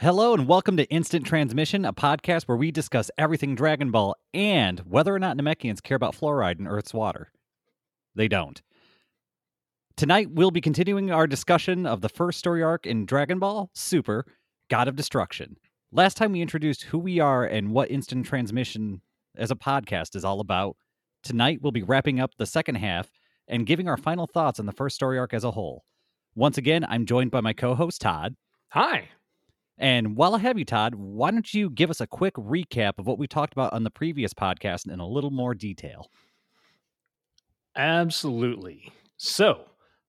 [0.00, 4.78] Hello and welcome to Instant Transmission, a podcast where we discuss everything Dragon Ball and
[4.86, 7.32] whether or not Namekians care about fluoride in Earth's water.
[8.14, 8.62] They don't.
[9.96, 14.24] Tonight, we'll be continuing our discussion of the first story arc in Dragon Ball Super
[14.70, 15.56] God of Destruction.
[15.90, 19.02] Last time we introduced who we are and what Instant Transmission
[19.36, 20.76] as a podcast is all about.
[21.24, 23.10] Tonight, we'll be wrapping up the second half
[23.48, 25.82] and giving our final thoughts on the first story arc as a whole.
[26.36, 28.36] Once again, I'm joined by my co host, Todd.
[28.68, 29.08] Hi.
[29.78, 33.06] And while I have you, Todd, why don't you give us a quick recap of
[33.06, 36.10] what we talked about on the previous podcast in a little more detail?
[37.76, 38.92] Absolutely.
[39.16, 39.66] So,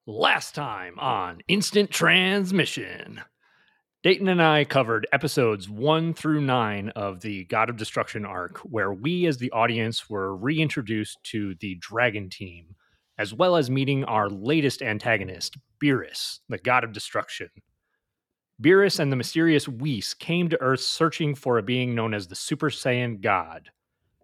[0.08, 3.22] last time on Instant Transmission,
[4.02, 8.92] Dayton and I covered episodes one through nine of the God of Destruction arc, where
[8.92, 12.76] we as the audience were reintroduced to the Dragon Team,
[13.20, 17.50] as well as meeting our latest antagonist, Beerus, the God of Destruction.
[18.62, 22.36] Beerus and the mysterious Whis came to Earth searching for a being known as the
[22.36, 23.70] Super Saiyan God.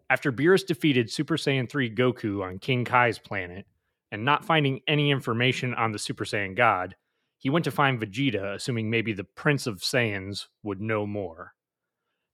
[0.10, 3.66] After Beerus defeated Super Saiyan 3 Goku on King Kai's planet,
[4.12, 6.98] and not finding any information on the Super Saiyan God,
[7.38, 11.54] he went to find Vegeta, assuming maybe the Prince of Saiyans would know more.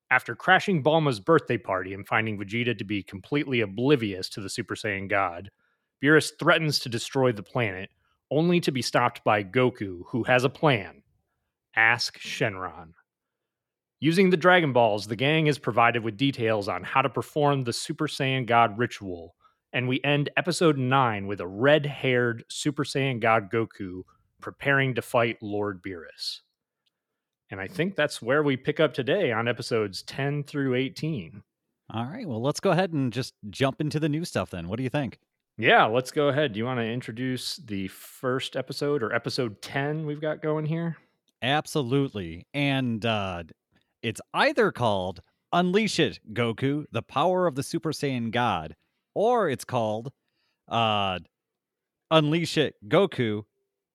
[0.09, 4.73] After crashing Bulma's birthday party and finding Vegeta to be completely oblivious to the Super
[4.73, 5.51] Saiyan God,
[6.03, 7.91] Beerus threatens to destroy the planet,
[8.31, 11.00] only to be stopped by Goku, who has a plan
[11.75, 12.93] Ask Shenron.
[13.99, 17.73] Using the Dragon Balls, the gang is provided with details on how to perform the
[17.73, 19.35] Super Saiyan God ritual,
[19.73, 24.01] and we end episode 9 with a red haired Super Saiyan God Goku
[24.41, 26.39] preparing to fight Lord Beerus.
[27.51, 31.43] And I think that's where we pick up today on episodes 10 through 18.
[31.93, 34.67] All right, well, let's go ahead and just jump into the new stuff then.
[34.67, 35.19] What do you think?
[35.57, 36.53] Yeah, let's go ahead.
[36.53, 40.97] Do you want to introduce the first episode or episode 10 we've got going here?
[41.41, 42.45] Absolutely.
[42.53, 43.43] And uh,
[44.01, 45.21] it's either called
[45.53, 48.75] Unleash It, Goku, the power of the Super Saiyan God,
[49.13, 50.11] or it's called
[50.67, 51.19] uh,
[52.09, 53.43] Unleash It, Goku,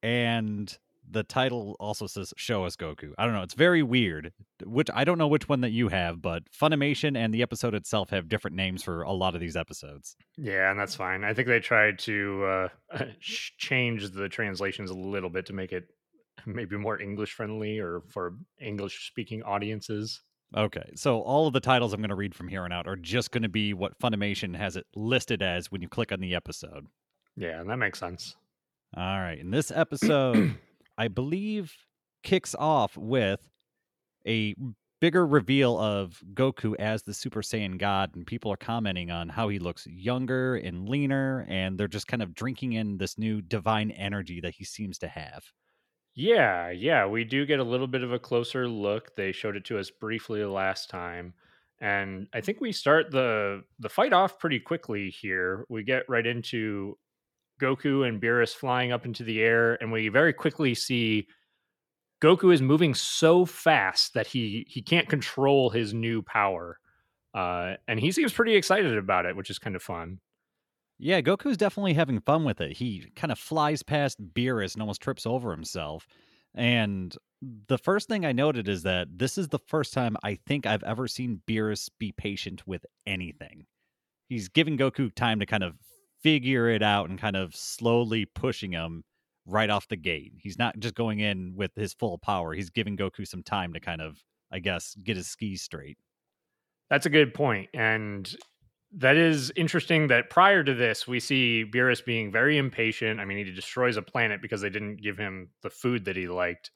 [0.02, 0.76] and
[1.08, 3.12] the title also says Show Us Goku.
[3.16, 3.42] I don't know.
[3.42, 4.32] It's very weird.
[4.64, 8.10] Which I don't know which one that you have, but Funimation and the episode itself
[8.10, 10.16] have different names for a lot of these episodes.
[10.36, 11.24] Yeah, and that's fine.
[11.24, 12.68] I think they tried to uh,
[13.20, 15.88] change the translations a little bit to make it
[16.54, 20.22] maybe more English friendly or for English speaking audiences.
[20.56, 22.96] Okay, so all of the titles I'm going to read from here on out are
[22.96, 26.34] just going to be what Funimation has it listed as when you click on the
[26.34, 26.86] episode.
[27.36, 28.36] Yeah, that makes sense.
[28.96, 30.54] All right, and this episode,
[30.98, 31.74] I believe,
[32.22, 33.40] kicks off with
[34.26, 34.54] a
[35.00, 39.48] bigger reveal of Goku as the Super Saiyan God, and people are commenting on how
[39.48, 43.90] he looks younger and leaner, and they're just kind of drinking in this new divine
[43.90, 45.44] energy that he seems to have.
[46.16, 49.14] Yeah, yeah, we do get a little bit of a closer look.
[49.16, 51.34] They showed it to us briefly last time.
[51.80, 55.66] And I think we start the the fight off pretty quickly here.
[55.68, 56.98] We get right into
[57.60, 61.28] Goku and Beerus flying up into the air and we very quickly see
[62.22, 66.78] Goku is moving so fast that he he can't control his new power.
[67.34, 70.20] Uh, and he seems pretty excited about it, which is kind of fun.
[70.98, 72.76] Yeah, Goku's definitely having fun with it.
[72.76, 76.06] He kind of flies past Beerus and almost trips over himself.
[76.54, 77.14] And
[77.68, 80.82] the first thing I noted is that this is the first time I think I've
[80.84, 83.66] ever seen Beerus be patient with anything.
[84.28, 85.74] He's giving Goku time to kind of
[86.22, 89.04] figure it out and kind of slowly pushing him
[89.44, 90.32] right off the gate.
[90.38, 92.54] He's not just going in with his full power.
[92.54, 95.98] He's giving Goku some time to kind of, I guess, get his skis straight.
[96.88, 97.68] That's a good point.
[97.74, 98.34] And
[98.92, 103.20] that is interesting that prior to this, we see Beerus being very impatient.
[103.20, 106.28] I mean, he destroys a planet because they didn't give him the food that he
[106.28, 106.70] liked.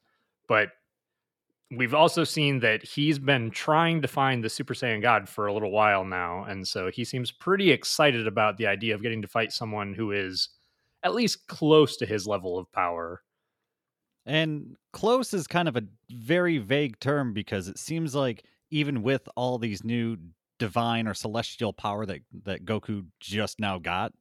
[0.48, 0.70] But
[1.70, 5.52] we've also seen that he's been trying to find the Super Saiyan God for a
[5.52, 6.44] little while now.
[6.44, 10.10] And so he seems pretty excited about the idea of getting to fight someone who
[10.10, 10.48] is
[11.02, 13.22] at least close to his level of power.
[14.26, 19.28] And close is kind of a very vague term because it seems like even with
[19.36, 20.16] all these new
[20.60, 24.12] divine or celestial power that that Goku just now got,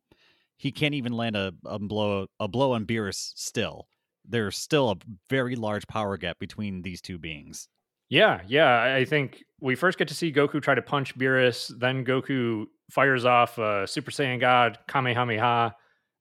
[0.58, 3.88] he can't even land a, a blow a blow on Beerus still.
[4.28, 4.96] There's still a
[5.30, 7.68] very large power gap between these two beings.
[8.10, 8.96] Yeah, yeah.
[8.96, 13.24] I think we first get to see Goku try to punch Beerus, then Goku fires
[13.26, 15.76] off a Super Saiyan God Kamehameha,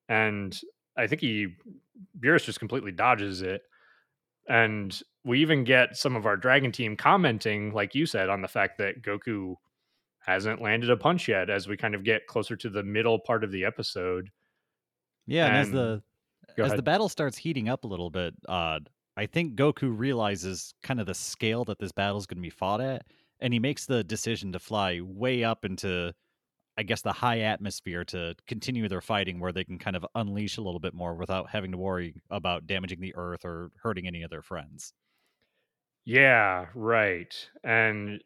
[0.08, 0.60] and
[0.96, 1.54] I think he
[2.20, 3.62] Beerus just completely dodges it.
[4.48, 8.48] And we even get some of our Dragon team commenting, like you said, on the
[8.48, 9.56] fact that Goku
[10.28, 13.42] hasn't landed a punch yet as we kind of get closer to the middle part
[13.42, 14.30] of the episode.
[15.26, 16.02] Yeah, and, and as the
[16.58, 16.78] as ahead.
[16.78, 18.80] the battle starts heating up a little bit, uh,
[19.16, 22.50] I think Goku realizes kind of the scale that this battle is going to be
[22.50, 23.06] fought at,
[23.40, 26.12] and he makes the decision to fly way up into,
[26.76, 30.58] I guess, the high atmosphere to continue their fighting, where they can kind of unleash
[30.58, 34.22] a little bit more without having to worry about damaging the Earth or hurting any
[34.22, 34.92] of their friends.
[36.04, 37.34] Yeah, right.
[37.64, 38.22] And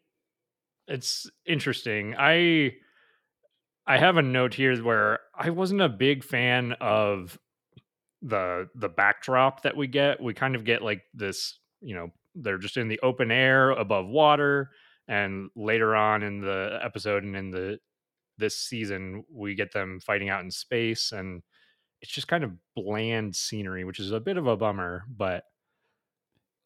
[0.87, 2.15] it's interesting.
[2.17, 2.75] I
[3.85, 7.37] I have a note here where I wasn't a big fan of
[8.21, 10.21] the the backdrop that we get.
[10.21, 14.07] We kind of get like this, you know, they're just in the open air above
[14.07, 14.71] water
[15.07, 17.79] and later on in the episode and in the
[18.37, 21.43] this season we get them fighting out in space and
[22.01, 25.45] it's just kind of bland scenery, which is a bit of a bummer, but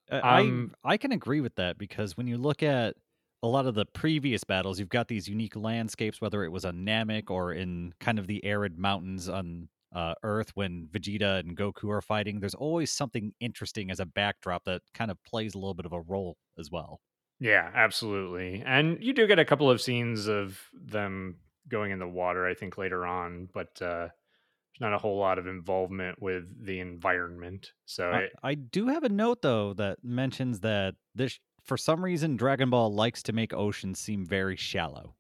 [0.10, 2.96] um I I can agree with that because when you look at
[3.44, 6.86] a lot of the previous battles, you've got these unique landscapes, whether it was on
[6.86, 11.90] Namek or in kind of the arid mountains on uh, Earth when Vegeta and Goku
[11.90, 12.40] are fighting.
[12.40, 15.94] There's always something interesting as a backdrop that kind of plays a little bit of
[15.94, 17.00] a role as well.
[17.40, 18.64] Yeah, absolutely.
[18.66, 21.38] And you do get a couple of scenes of them
[21.68, 25.38] going in the water, I think, later on, but uh, there's not a whole lot
[25.38, 27.74] of involvement with the environment.
[27.86, 32.04] So, I, it, I do have a note though that mentions that this, for some
[32.04, 35.16] reason, Dragon Ball likes to make oceans seem very shallow.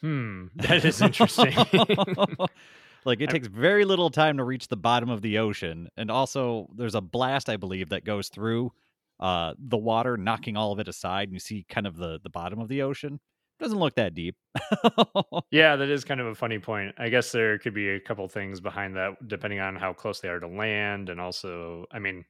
[0.00, 1.54] hmm, that is interesting.
[3.04, 6.68] like it takes very little time to reach the bottom of the ocean, and also
[6.76, 8.72] there's a blast, I believe, that goes through
[9.18, 12.30] uh, the water, knocking all of it aside, and you see kind of the the
[12.30, 13.18] bottom of the ocean.
[13.58, 14.36] Doesn't look that deep.
[15.50, 16.94] yeah, that is kind of a funny point.
[16.98, 20.28] I guess there could be a couple things behind that, depending on how close they
[20.28, 21.08] are to land.
[21.08, 22.26] And also, I mean,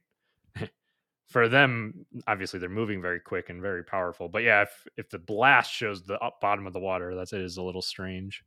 [1.27, 4.29] for them, obviously they're moving very quick and very powerful.
[4.29, 7.41] But yeah, if, if the blast shows the up bottom of the water, that's it
[7.41, 8.43] is a little strange.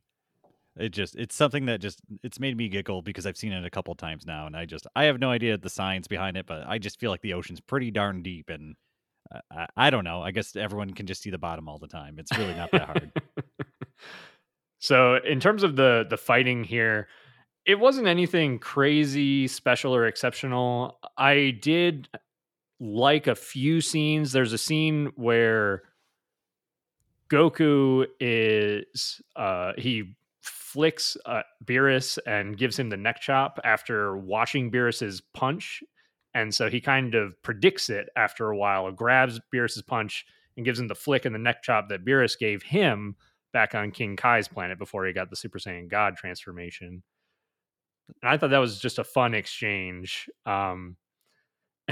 [0.77, 3.69] it just it's something that just it's made me giggle because I've seen it a
[3.69, 6.63] couple times now, and I just I have no idea the science behind it, but
[6.67, 8.75] I just feel like the ocean's pretty darn deep, and
[9.51, 10.21] I, I don't know.
[10.21, 12.17] I guess everyone can just see the bottom all the time.
[12.17, 13.11] It's really not that hard.
[14.79, 17.07] so in terms of the the fighting here
[17.65, 22.09] it wasn't anything crazy special or exceptional i did
[22.81, 25.83] like a few scenes there's a scene where
[27.29, 34.71] goku is uh he flicks uh, Beerus and gives him the neck chop after watching
[34.71, 35.83] Beerus's punch
[36.33, 40.25] and so he kind of predicts it after a while grabs Beerus's punch
[40.55, 43.15] and gives him the flick and the neck chop that Beerus gave him
[43.53, 47.03] back on King Kai's planet before he got the Super Saiyan God transformation.
[48.21, 50.29] And I thought that was just a fun exchange.
[50.45, 50.97] Um,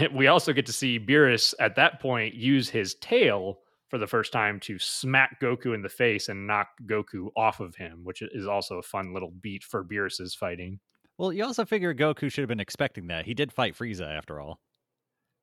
[0.14, 3.60] we also get to see Beerus at that point use his tail
[3.90, 7.76] for the first time to smack Goku in the face and knock Goku off of
[7.76, 10.80] him, which is also a fun little beat for Beerus's fighting.
[11.18, 13.26] Well, you also figure Goku should have been expecting that.
[13.26, 14.60] He did fight Frieza after all.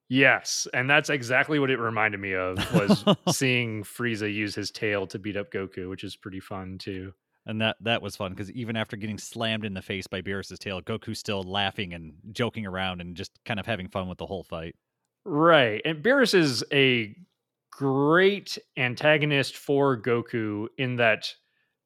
[0.09, 3.05] Yes, and that's exactly what it reminded me of was
[3.37, 7.13] seeing Frieza use his tail to beat up Goku, which is pretty fun too.
[7.47, 10.59] And that that was fun because even after getting slammed in the face by Beerus's
[10.59, 14.27] tail, Goku's still laughing and joking around and just kind of having fun with the
[14.27, 14.75] whole fight.
[15.25, 15.81] Right.
[15.85, 17.15] And Beerus is a
[17.71, 21.33] great antagonist for Goku in that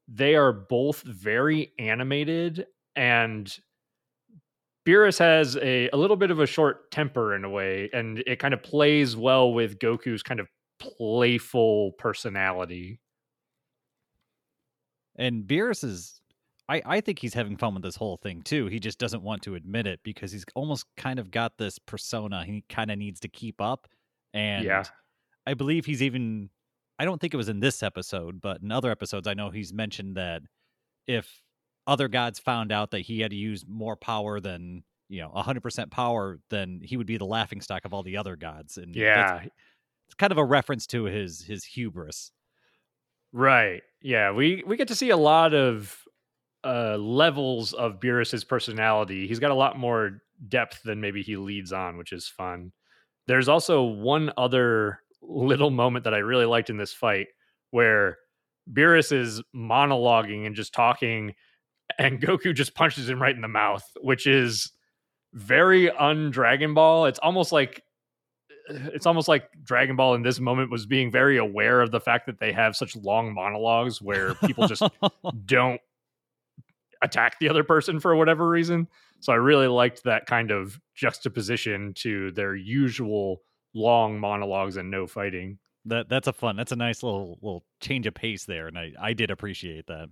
[0.07, 2.65] they are both very animated
[2.95, 3.55] and
[4.85, 8.39] Beerus has a, a little bit of a short temper in a way, and it
[8.39, 10.47] kind of plays well with Goku's kind of
[10.79, 12.99] playful personality.
[15.15, 16.21] And Beerus is
[16.69, 18.67] I, I think he's having fun with this whole thing too.
[18.67, 22.45] He just doesn't want to admit it because he's almost kind of got this persona
[22.45, 23.87] he kind of needs to keep up.
[24.33, 24.83] And Yeah.
[25.45, 26.49] I believe he's even
[26.99, 29.73] I don't think it was in this episode, but in other episodes I know he's
[29.73, 30.43] mentioned that
[31.07, 31.41] if
[31.87, 35.91] other gods found out that he had to use more power than, you know, 100%
[35.91, 38.77] power, then he would be the laughing stock of all the other gods.
[38.77, 39.43] And Yeah.
[40.07, 42.31] it's kind of a reference to his his hubris.
[43.33, 43.81] Right.
[44.01, 44.31] Yeah.
[44.31, 45.95] We we get to see a lot of
[46.63, 49.27] uh levels of Beerus's personality.
[49.27, 52.71] He's got a lot more depth than maybe he leads on, which is fun.
[53.27, 57.27] There's also one other little moment that I really liked in this fight
[57.71, 58.17] where
[58.71, 61.33] Beerus is monologuing and just talking
[61.99, 64.71] and Goku just punches him right in the mouth, which is
[65.33, 67.05] very un Dragon Ball.
[67.05, 67.83] It's almost like
[68.69, 72.25] it's almost like Dragon Ball in this moment was being very aware of the fact
[72.27, 74.83] that they have such long monologues where people just
[75.45, 75.81] don't
[77.01, 78.87] attack the other person for whatever reason.
[79.19, 83.41] So I really liked that kind of juxtaposition to their usual
[83.73, 85.59] long monologues and no fighting.
[85.85, 86.55] That that's a fun.
[86.55, 90.09] That's a nice little little change of pace there, and I I did appreciate that.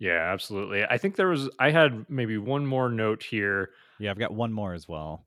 [0.00, 0.84] Yeah, absolutely.
[0.84, 3.70] I think there was I had maybe one more note here.
[4.00, 5.26] Yeah, I've got one more as well.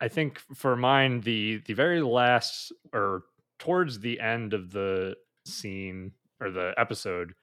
[0.00, 3.22] I think for mine, the the very last or
[3.58, 7.34] towards the end of the scene or the episode,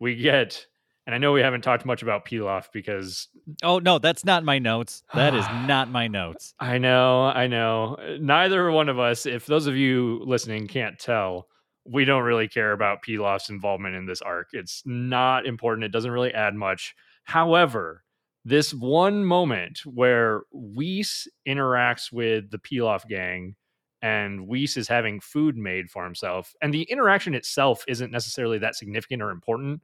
[0.00, 0.66] we get,
[1.06, 3.28] and I know we haven't talked much about Pilaf because
[3.62, 5.04] Oh no, that's not my notes.
[5.14, 6.54] That is not my notes.
[6.58, 7.96] I know, I know.
[8.20, 11.46] Neither one of us, if those of you listening can't tell,
[11.84, 14.48] we don't really care about Pilaf's involvement in this arc.
[14.52, 15.84] It's not important.
[15.84, 16.94] It doesn't really add much.
[17.24, 18.01] However,
[18.44, 23.54] this one moment where Whis interacts with the Pilaf gang
[24.00, 28.74] and Whis is having food made for himself, and the interaction itself isn't necessarily that
[28.74, 29.80] significant or important.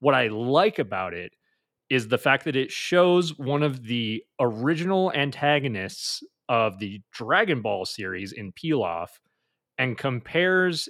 [0.00, 1.32] What I like about it
[1.88, 7.86] is the fact that it shows one of the original antagonists of the Dragon Ball
[7.86, 9.08] series in Pilaf
[9.78, 10.88] and compares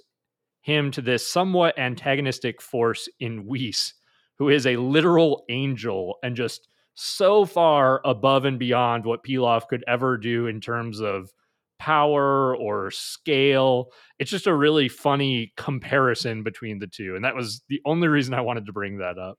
[0.63, 3.95] him to this somewhat antagonistic force in Whis,
[4.39, 9.85] who is a literal angel and just so far above and beyond what Pilaf could
[9.89, 11.31] ever do in terms of
[11.79, 13.91] power or scale.
[14.19, 17.17] It's just a really funny comparison between the two.
[17.17, 19.39] And that was the only reason I wanted to bring that up.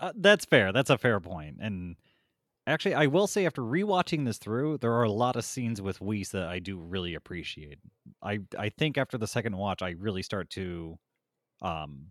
[0.00, 0.72] Uh, that's fair.
[0.72, 1.58] That's a fair point.
[1.60, 1.96] And
[2.66, 6.00] actually, I will say after rewatching this through, there are a lot of scenes with
[6.00, 7.78] Whis that I do really appreciate.
[8.22, 10.98] I I think after the second watch, I really start to
[11.60, 12.06] um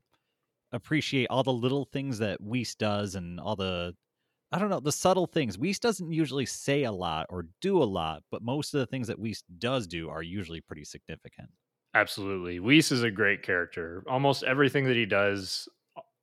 [0.71, 3.95] appreciate all the little things that Whis does and all the
[4.51, 5.57] I don't know, the subtle things.
[5.57, 9.07] Whis doesn't usually say a lot or do a lot, but most of the things
[9.07, 11.49] that Whis does do are usually pretty significant.
[11.93, 12.59] Absolutely.
[12.59, 14.03] Whis is a great character.
[14.09, 15.69] Almost everything that he does,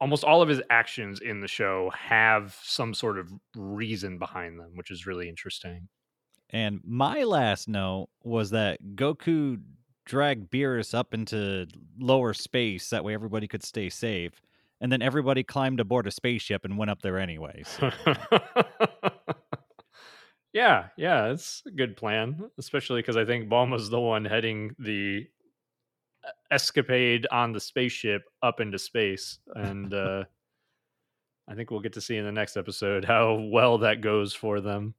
[0.00, 4.72] almost all of his actions in the show have some sort of reason behind them,
[4.74, 5.88] which is really interesting.
[6.50, 9.60] And my last note was that Goku
[10.04, 11.66] dragged Beerus up into
[11.98, 12.90] lower space.
[12.90, 14.40] That way everybody could stay safe
[14.80, 17.78] and then everybody climbed aboard a spaceship and went up there anyways.
[20.52, 25.26] yeah, yeah, it's a good plan, especially because I think Bulma's the one heading the
[26.50, 30.24] escapade on the spaceship up into space, and uh,
[31.48, 34.60] I think we'll get to see in the next episode how well that goes for
[34.60, 34.94] them.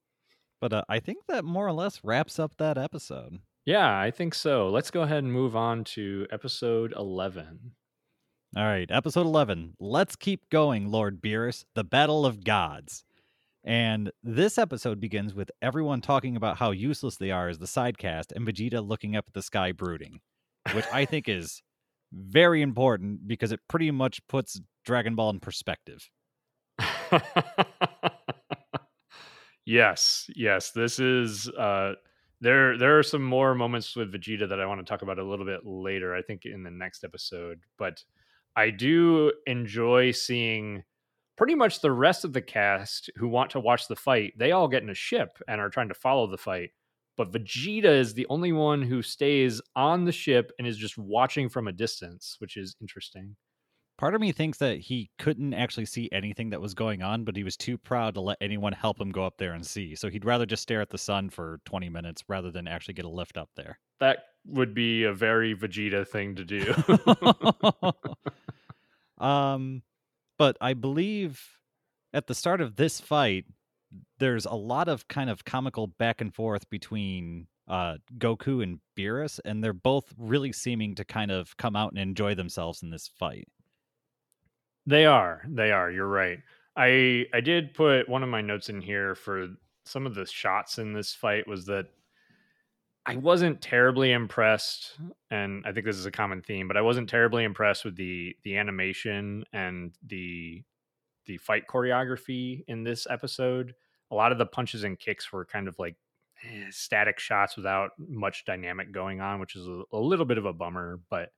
[0.62, 3.40] But uh, I think that more or less wraps up that episode.
[3.66, 4.70] Yeah, I think so.
[4.70, 7.72] Let's go ahead and move on to episode 11.
[8.58, 9.76] All right, episode 11.
[9.80, 13.04] Let's keep going, Lord Beerus, the Battle of Gods.
[13.64, 18.32] And this episode begins with everyone talking about how useless they are as the sidecast
[18.36, 20.22] and Vegeta looking up at the sky brooding,
[20.74, 21.62] which I think is
[22.12, 26.10] very important because it pretty much puts Dragon Ball in perspective.
[29.68, 31.94] yes, yes, this is uh
[32.42, 35.24] there there are some more moments with Vegeta that I want to talk about a
[35.24, 38.04] little bit later, I think in the next episode, but
[38.56, 40.84] I do enjoy seeing
[41.38, 44.34] pretty much the rest of the cast who want to watch the fight.
[44.38, 46.72] They all get in a ship and are trying to follow the fight.
[47.16, 51.50] But Vegeta is the only one who stays on the ship and is just watching
[51.50, 53.36] from a distance, which is interesting.
[54.00, 57.36] Part of me thinks that he couldn't actually see anything that was going on, but
[57.36, 59.94] he was too proud to let anyone help him go up there and see.
[59.94, 63.04] So he'd rather just stare at the sun for 20 minutes rather than actually get
[63.04, 63.78] a lift up there.
[64.00, 66.74] That would be a very Vegeta thing to do.
[69.26, 69.84] um,
[70.38, 71.46] but I believe
[72.14, 73.48] at the start of this fight,
[74.18, 79.42] there's a lot of kind of comical back and forth between uh, Goku and Beerus,
[79.44, 83.10] and they're both really seeming to kind of come out and enjoy themselves in this
[83.20, 83.50] fight.
[84.86, 85.44] They are.
[85.48, 85.92] They are.
[85.92, 86.40] You're right.
[86.76, 89.48] I I did put one of my notes in here for
[89.86, 91.88] some of the shots in this fight was that
[93.06, 94.98] I wasn't terribly impressed,
[95.32, 98.36] and I think this is a common theme, but I wasn't terribly impressed with the
[98.44, 100.64] the animation and the
[101.26, 103.74] the fight choreography in this episode.
[104.12, 105.96] A lot of the punches and kicks were kind of like
[106.44, 110.46] eh, static shots without much dynamic going on, which is a, a little bit of
[110.46, 111.00] a bummer.
[111.10, 111.32] But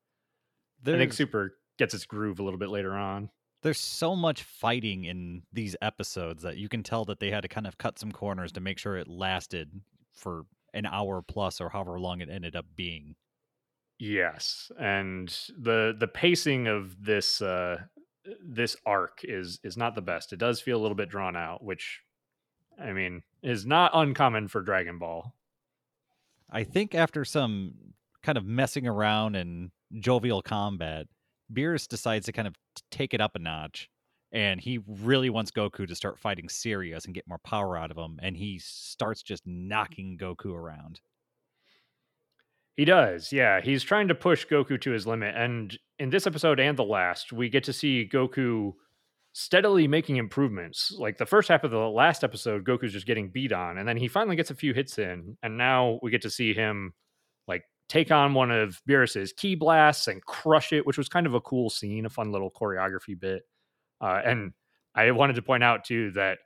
[0.83, 3.31] there's, I think Super gets its groove a little bit later on.
[3.63, 7.47] There's so much fighting in these episodes that you can tell that they had to
[7.47, 9.81] kind of cut some corners to make sure it lasted
[10.13, 10.43] for
[10.75, 13.15] an hour plus or however long it ended up being.
[13.97, 17.77] Yes, and the the pacing of this uh
[18.47, 20.33] this arc is is not the best.
[20.33, 22.01] It does feel a little bit drawn out, which
[22.79, 25.33] I mean is not uncommon for Dragon Ball.
[26.47, 27.73] I think after some
[28.21, 31.07] kind of messing around and jovial combat,
[31.53, 32.55] Beerus decides to kind of
[32.89, 33.89] take it up a notch
[34.31, 37.97] and he really wants Goku to start fighting serious and get more power out of
[37.97, 41.01] him, and he starts just knocking Goku around.
[42.77, 43.59] He does, yeah.
[43.59, 47.33] He's trying to push Goku to his limit, and in this episode and the last,
[47.33, 48.73] we get to see Goku
[49.33, 50.93] steadily making improvements.
[50.97, 53.97] Like the first half of the last episode, Goku's just getting beat on, and then
[53.97, 56.93] he finally gets a few hits in, and now we get to see him
[57.91, 61.41] take on one of Beerus's ki blasts and crush it, which was kind of a
[61.41, 63.43] cool scene, a fun little choreography bit.
[63.99, 64.53] Uh, and
[64.95, 66.37] I wanted to point out too that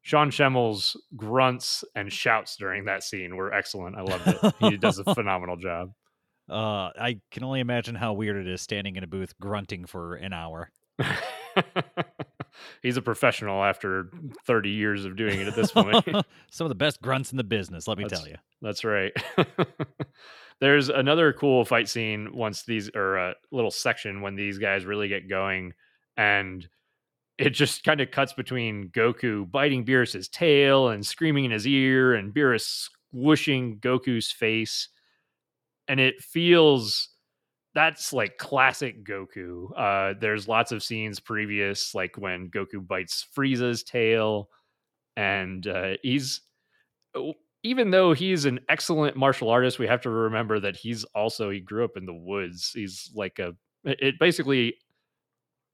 [0.00, 3.94] Sean Schemmel's grunts and shouts during that scene were excellent.
[3.96, 4.54] I loved it.
[4.58, 5.92] he does a phenomenal job.
[6.48, 10.14] Uh, I can only imagine how weird it is standing in a booth grunting for
[10.14, 10.70] an hour.
[12.86, 14.12] He's a professional after
[14.46, 16.04] 30 years of doing it at this point.
[16.52, 18.36] Some of the best grunts in the business, let me That's- tell you.
[18.62, 19.12] That's right.
[20.60, 25.08] There's another cool fight scene once these, or a little section when these guys really
[25.08, 25.72] get going,
[26.16, 26.64] and
[27.38, 32.14] it just kind of cuts between Goku biting Beerus's tail and screaming in his ear,
[32.14, 34.90] and Beerus squishing Goku's face,
[35.88, 37.08] and it feels
[37.76, 39.68] that's like classic Goku.
[39.76, 44.48] Uh, there's lots of scenes previous, like when Goku bites Frieza's tail,
[45.14, 46.40] and uh, he's
[47.62, 51.60] even though he's an excellent martial artist, we have to remember that he's also he
[51.60, 52.72] grew up in the woods.
[52.74, 53.54] He's like a
[53.84, 54.76] it basically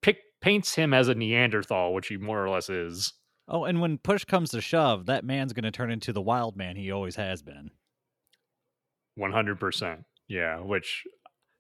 [0.03, 3.13] pick, paints him as a Neanderthal, which he more or less is.
[3.47, 6.57] Oh, and when push comes to shove, that man's going to turn into the wild
[6.57, 7.71] man he always has been.
[9.15, 10.01] One hundred percent.
[10.27, 11.05] Yeah, which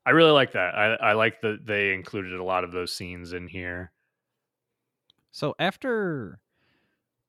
[0.05, 0.75] I really like that.
[0.75, 3.93] I, I like that they included a lot of those scenes in here.
[5.31, 6.41] So after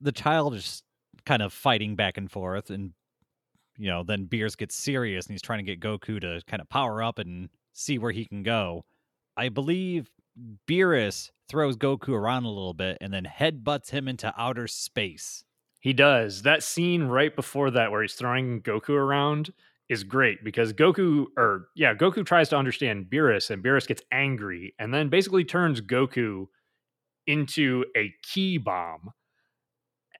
[0.01, 0.83] the child is
[1.25, 2.93] kind of fighting back and forth, and
[3.77, 6.69] you know, then Beerus gets serious and he's trying to get Goku to kind of
[6.69, 8.85] power up and see where he can go.
[9.35, 10.11] I believe
[10.67, 15.43] Beerus throws Goku around a little bit and then headbutts him into outer space.
[15.79, 16.43] He does.
[16.43, 19.53] That scene right before that where he's throwing Goku around
[19.89, 24.73] is great because Goku or yeah, Goku tries to understand Beerus and Beerus gets angry
[24.79, 26.47] and then basically turns Goku
[27.27, 29.11] into a ki bomb.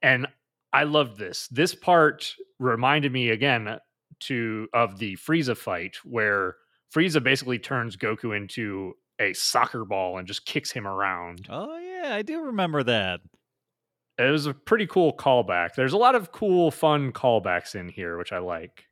[0.02, 0.26] And
[0.72, 1.48] I loved this.
[1.48, 3.78] This part reminded me again
[4.20, 6.56] to of the Frieza fight where
[6.94, 11.46] Frieza basically turns Goku into a soccer ball and just kicks him around.
[11.48, 13.20] Oh yeah, I do remember that.
[14.18, 15.74] It was a pretty cool callback.
[15.74, 18.84] There's a lot of cool, fun callbacks in here, which I like.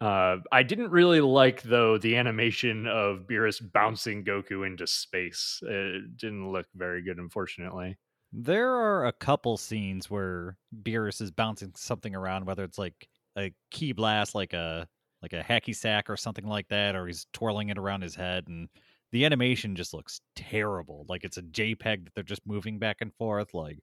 [0.00, 5.60] Uh, I didn't really like though the animation of Beerus bouncing Goku into space.
[5.62, 7.96] It didn't look very good, unfortunately.
[8.32, 13.52] There are a couple scenes where Beerus is bouncing something around, whether it's like a
[13.70, 14.88] ki blast, like a
[15.22, 18.48] like a hacky sack or something like that, or he's twirling it around his head,
[18.48, 18.68] and
[19.12, 21.06] the animation just looks terrible.
[21.08, 23.54] Like it's a JPEG that they're just moving back and forth.
[23.54, 23.78] Like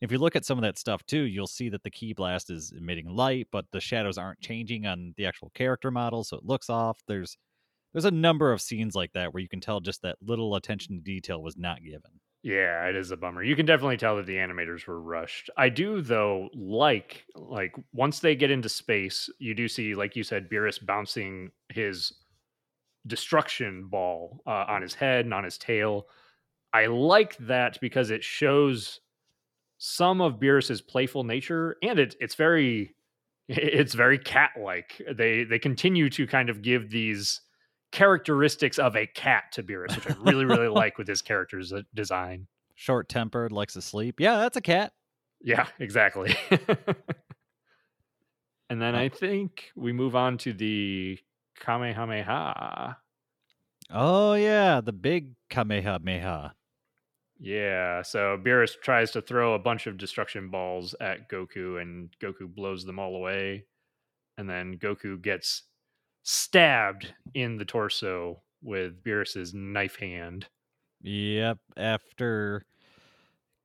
[0.00, 2.50] if you look at some of that stuff too, you'll see that the ki blast
[2.50, 6.44] is emitting light, but the shadows aren't changing on the actual character model, so it
[6.44, 7.00] looks off.
[7.06, 7.36] There's
[7.92, 10.96] there's a number of scenes like that where you can tell just that little attention
[10.96, 12.20] to detail was not given.
[12.42, 13.42] Yeah, it is a bummer.
[13.42, 15.50] You can definitely tell that the animators were rushed.
[15.56, 20.22] I do though like like once they get into space, you do see like you
[20.22, 22.12] said Beerus bouncing his
[23.06, 26.06] destruction ball uh, on his head and on his tail.
[26.72, 29.00] I like that because it shows
[29.78, 32.94] some of Beerus's playful nature and it, it's very
[33.48, 35.00] it's very cat-like.
[35.12, 37.40] They they continue to kind of give these
[37.92, 41.82] characteristics of a cat to Beerus, which I really really like with his character's uh,
[41.94, 42.48] design.
[42.74, 44.20] Short tempered, likes to sleep.
[44.20, 44.92] Yeah, that's a cat.
[45.40, 46.36] Yeah, exactly.
[48.68, 51.18] and then I think we move on to the
[51.60, 52.96] Kamehameha.
[53.90, 56.54] Oh yeah, the big Kamehameha.
[57.38, 62.48] Yeah, so Beerus tries to throw a bunch of destruction balls at Goku, and Goku
[62.48, 63.66] blows them all away.
[64.38, 65.64] And then Goku gets
[66.22, 70.46] stabbed in the torso with Beerus's knife hand.
[71.02, 71.58] Yep.
[71.76, 72.64] After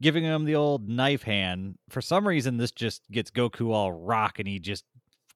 [0.01, 4.39] giving him the old knife hand, for some reason this just gets Goku all rock
[4.39, 4.83] and he just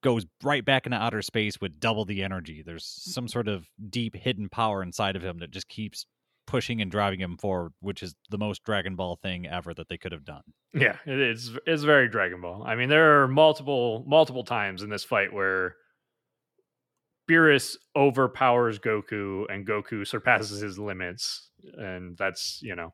[0.02, 2.64] goes right back into outer space with double the energy.
[2.66, 6.06] There's some sort of deep hidden power inside of him that just keeps
[6.48, 9.98] pushing and driving him forward, which is the most Dragon Ball thing ever that they
[9.98, 10.42] could have done.
[10.74, 11.58] Yeah, it is.
[11.66, 12.64] It's very Dragon Ball.
[12.66, 15.76] I mean, there are multiple multiple times in this fight where
[17.30, 22.94] Beerus overpowers Goku and Goku surpasses his limits, and that's you know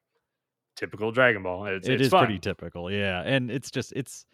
[0.76, 1.66] typical Dragon Ball.
[1.66, 3.22] It's, It it's is pretty typical, yeah.
[3.26, 4.26] And it's just it's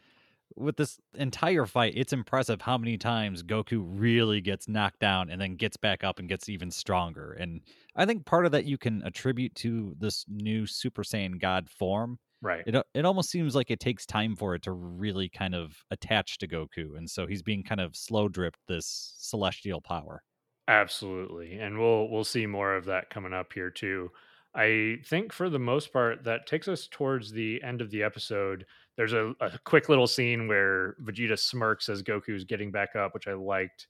[0.56, 5.40] with this entire fight, it's impressive how many times Goku really gets knocked down and
[5.42, 7.34] then gets back up and gets even stronger.
[7.34, 7.62] And
[7.96, 12.20] I think part of that you can attribute to this new Super Saiyan God form.
[12.42, 12.66] right.
[12.66, 16.38] It it almost seems like it takes time for it to really kind of attach
[16.40, 20.24] to Goku, and so he's being kind of slow dripped this celestial power.
[20.68, 24.12] Absolutely, and we'll we'll see more of that coming up here too.
[24.54, 28.66] I think for the most part, that takes us towards the end of the episode.
[28.98, 33.28] There's a, a quick little scene where Vegeta smirks as Goku's getting back up, which
[33.28, 33.88] I liked.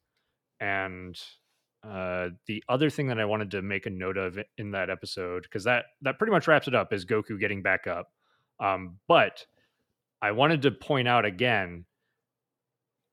[0.60, 1.18] And
[1.88, 5.44] uh, the other thing that I wanted to make a note of in that episode,
[5.44, 8.10] because that that pretty much wraps it up, is Goku getting back up.
[8.60, 9.46] Um, but
[10.22, 11.86] I wanted to point out again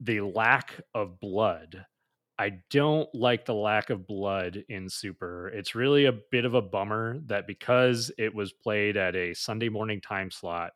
[0.01, 1.85] the lack of blood.
[2.39, 5.49] I don't like the lack of blood in Super.
[5.49, 9.69] It's really a bit of a bummer that because it was played at a Sunday
[9.69, 10.73] morning time slot,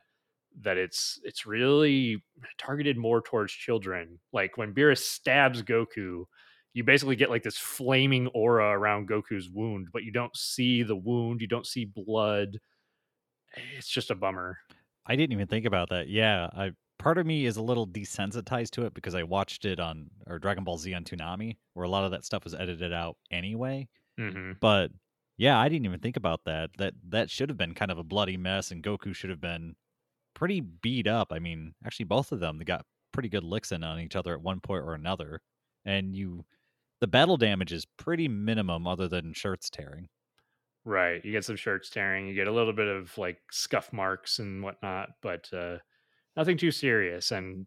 [0.62, 2.22] that it's it's really
[2.58, 4.18] targeted more towards children.
[4.32, 6.24] Like when Beerus stabs Goku,
[6.74, 10.96] you basically get like this flaming aura around Goku's wound, but you don't see the
[10.96, 12.58] wound, you don't see blood.
[13.76, 14.58] It's just a bummer.
[15.06, 16.08] I didn't even think about that.
[16.08, 19.80] Yeah, I part of me is a little desensitized to it because I watched it
[19.80, 22.92] on or Dragon Ball Z on Toonami, where a lot of that stuff was edited
[22.92, 23.88] out anyway.
[24.18, 24.52] Mm-hmm.
[24.60, 24.90] But
[25.36, 26.70] yeah, I didn't even think about that.
[26.78, 29.74] That that should have been kind of a bloody mess, and Goku should have been
[30.38, 31.32] pretty beat up.
[31.32, 34.32] I mean, actually, both of them they got pretty good licks in on each other
[34.32, 35.42] at one point or another,
[35.84, 36.44] and you
[37.00, 40.08] the battle damage is pretty minimum other than shirts tearing.
[40.84, 41.24] Right.
[41.24, 44.62] You get some shirts tearing, you get a little bit of like scuff marks and
[44.62, 45.78] whatnot, but uh
[46.36, 47.66] nothing too serious and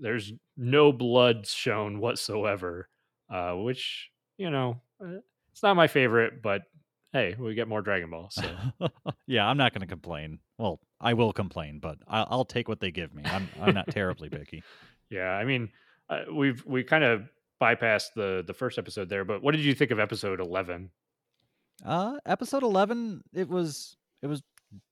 [0.00, 2.88] there's no blood shown whatsoever
[3.32, 5.18] uh which you know uh,
[5.50, 6.62] it's not my favorite but
[7.14, 8.42] hey we get more dragon ball so
[9.26, 12.80] yeah i'm not going to complain well i will complain but I'll, I'll, take what
[12.80, 14.62] they give me i'm, I'm not terribly picky
[15.10, 15.70] yeah i mean
[16.10, 17.22] uh, we've we kind of
[17.62, 20.90] bypassed the the first episode there but what did you think of episode 11
[21.86, 24.42] uh episode 11 it was it was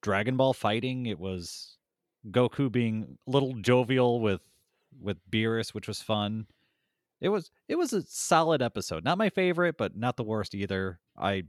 [0.01, 1.77] dragon ball fighting it was
[2.31, 4.41] Goku being a little jovial with
[5.01, 6.47] with Beerus, which was fun.
[7.21, 9.05] It was it was a solid episode.
[9.05, 11.01] Not my favorite, but not the worst either.
[11.17, 11.45] I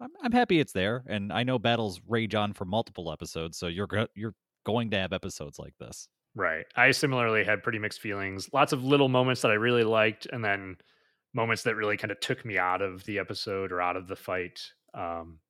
[0.00, 3.66] I'm, I'm happy it's there, and I know battles rage on for multiple episodes, so
[3.66, 4.34] you're go- you're
[4.64, 6.08] going to have episodes like this.
[6.34, 6.66] Right.
[6.76, 8.48] I similarly had pretty mixed feelings.
[8.52, 10.76] Lots of little moments that I really liked, and then
[11.34, 14.16] moments that really kind of took me out of the episode or out of the
[14.16, 14.60] fight.
[14.94, 15.40] Um,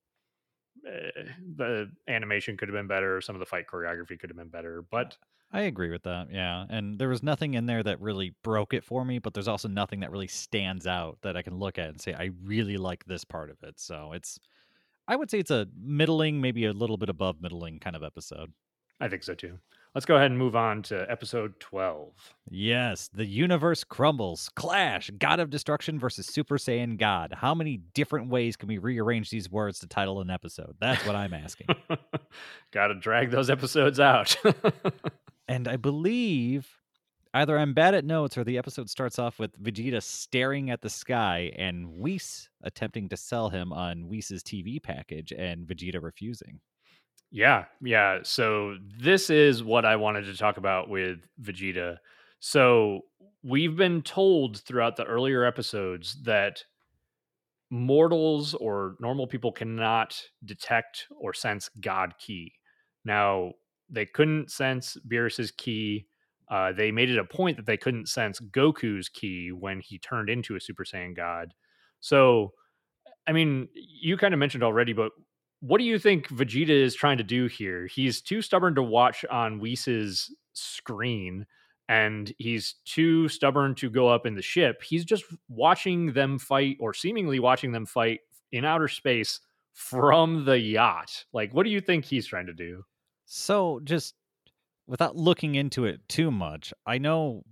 [0.87, 1.23] Eh,
[1.55, 3.21] the animation could have been better.
[3.21, 5.17] Some of the fight choreography could have been better, but
[5.51, 6.27] I agree with that.
[6.31, 9.47] Yeah, and there was nothing in there that really broke it for me, but there's
[9.47, 12.77] also nothing that really stands out that I can look at and say I really
[12.77, 13.79] like this part of it.
[13.79, 14.39] So it's,
[15.07, 18.53] I would say it's a middling, maybe a little bit above middling kind of episode.
[18.99, 19.57] I think so too.
[19.95, 22.11] Let's go ahead and move on to episode 12.
[22.51, 24.51] Yes, the universe crumbles.
[24.55, 27.33] Clash, God of Destruction versus Super Saiyan God.
[27.35, 30.75] How many different ways can we rearrange these words to title an episode?
[30.79, 31.69] That's what I'm asking.
[32.71, 34.35] Got to drag those episodes out.
[35.49, 36.69] and I believe
[37.33, 40.89] either I'm bad at notes or the episode starts off with Vegeta staring at the
[40.89, 46.59] sky and Whis attempting to sell him on Whis's TV package and Vegeta refusing.
[47.31, 48.19] Yeah, yeah.
[48.23, 51.97] So this is what I wanted to talk about with Vegeta.
[52.39, 53.01] So
[53.43, 56.63] we've been told throughout the earlier episodes that
[57.71, 62.53] mortals or normal people cannot detect or sense God ki.
[63.03, 63.53] Now,
[63.89, 66.05] they couldn't sense Beerus's ki.
[66.49, 70.29] Uh, they made it a point that they couldn't sense Goku's ki when he turned
[70.29, 71.53] into a Super Saiyan God.
[71.99, 72.53] So,
[73.27, 75.11] I mean, you kind of mentioned already, but
[75.61, 77.85] what do you think Vegeta is trying to do here?
[77.87, 81.45] He's too stubborn to watch on Whis's screen,
[81.87, 84.81] and he's too stubborn to go up in the ship.
[84.81, 88.21] He's just watching them fight, or seemingly watching them fight
[88.51, 89.41] in outer space
[89.73, 91.25] from the yacht.
[91.33, 92.83] Like, what do you think he's trying to do?
[93.31, 94.15] So, just
[94.87, 97.43] without looking into it too much, I know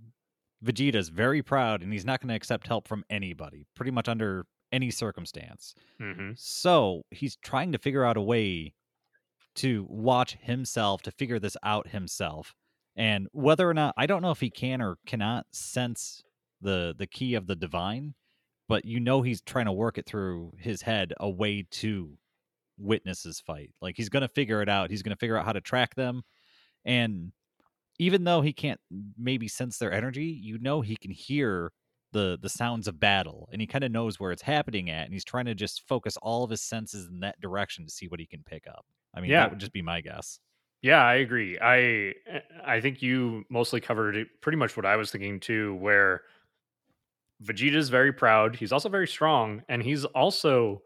[0.60, 4.44] Vegeta's very proud and he's not going to accept help from anybody, pretty much under
[4.72, 5.76] any circumstance.
[6.00, 6.32] Mm-hmm.
[6.34, 8.74] So he's trying to figure out a way
[9.54, 12.56] to watch himself, to figure this out himself.
[12.96, 16.24] And whether or not I don't know if he can or cannot sense
[16.60, 18.14] the the ki of the divine,
[18.68, 22.18] but you know he's trying to work it through his head a way to
[22.78, 23.72] witness his fight.
[23.80, 24.90] Like he's gonna figure it out.
[24.90, 26.22] He's gonna figure out how to track them.
[26.84, 27.32] And
[27.98, 28.80] even though he can't
[29.18, 31.72] maybe sense their energy, you know he can hear
[32.12, 35.12] the the sounds of battle and he kind of knows where it's happening at and
[35.12, 38.20] he's trying to just focus all of his senses in that direction to see what
[38.20, 39.40] he can pick up i mean yeah.
[39.40, 40.40] that would just be my guess
[40.80, 41.78] yeah i agree i
[42.30, 46.22] eh, i think you mostly covered pretty much what i was thinking too where
[47.40, 50.82] vegeta's very proud he's also very strong and he's also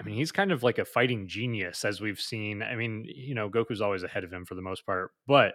[0.00, 3.34] i mean he's kind of like a fighting genius as we've seen i mean you
[3.34, 5.54] know goku's always ahead of him for the most part but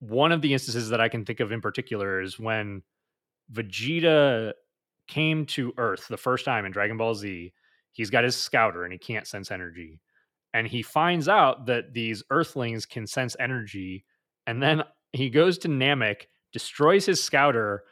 [0.00, 2.82] one of the instances that i can think of in particular is when
[3.52, 4.52] Vegeta
[5.06, 7.52] came to Earth the first time in Dragon Ball Z,
[7.92, 10.00] he's got his scouter and he can't sense energy.
[10.52, 14.04] And he finds out that these earthlings can sense energy.
[14.46, 17.82] And then he goes to Namek, destroys his scouter,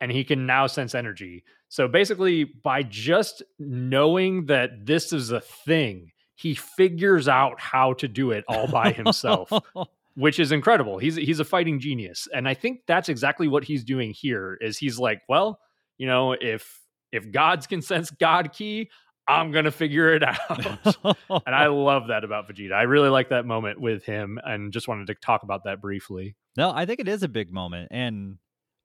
[0.00, 1.44] and he can now sense energy.
[1.70, 8.08] So basically, by just knowing that this is a thing, he figures out how to
[8.08, 9.52] do it all by himself,
[10.16, 10.98] which is incredible.
[10.98, 14.58] He's he's a fighting genius, and I think that's exactly what he's doing here.
[14.60, 15.60] Is he's like, well,
[15.96, 16.80] you know, if
[17.12, 18.90] if gods can sense God ki,
[19.28, 21.16] I'm gonna figure it out.
[21.46, 22.72] and I love that about Vegeta.
[22.72, 26.34] I really like that moment with him, and just wanted to talk about that briefly.
[26.56, 28.38] No, I think it is a big moment, and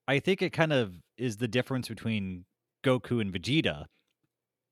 [0.07, 2.45] I think it kind of is the difference between
[2.85, 3.85] Goku and Vegeta.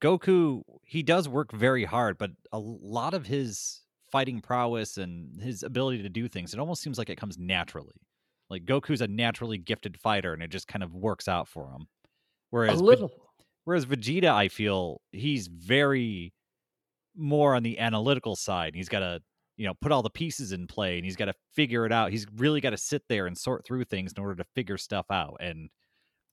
[0.01, 5.63] Goku, he does work very hard, but a lot of his fighting prowess and his
[5.63, 7.95] ability to do things, it almost seems like it comes naturally.
[8.49, 11.87] Like Goku's a naturally gifted fighter, and it just kind of works out for him.
[12.51, 13.11] Whereas a little.
[13.63, 16.33] Whereas Vegeta, I feel he's very
[17.15, 18.75] more on the analytical side.
[18.75, 19.21] He's got to,
[19.57, 22.11] you know, put all the pieces in play and he's got to figure it out.
[22.11, 25.05] He's really got to sit there and sort through things in order to figure stuff
[25.09, 25.37] out.
[25.39, 25.69] And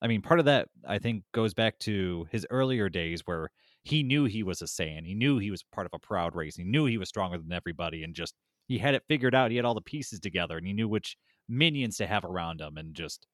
[0.03, 3.51] I mean, part of that I think goes back to his earlier days where
[3.83, 5.07] he knew he was a Saiyan.
[5.07, 6.57] He knew he was part of a proud race.
[6.57, 8.35] He knew he was stronger than everybody and just
[8.67, 9.51] he had it figured out.
[9.51, 11.17] He had all the pieces together and he knew which
[11.49, 13.27] minions to have around him and just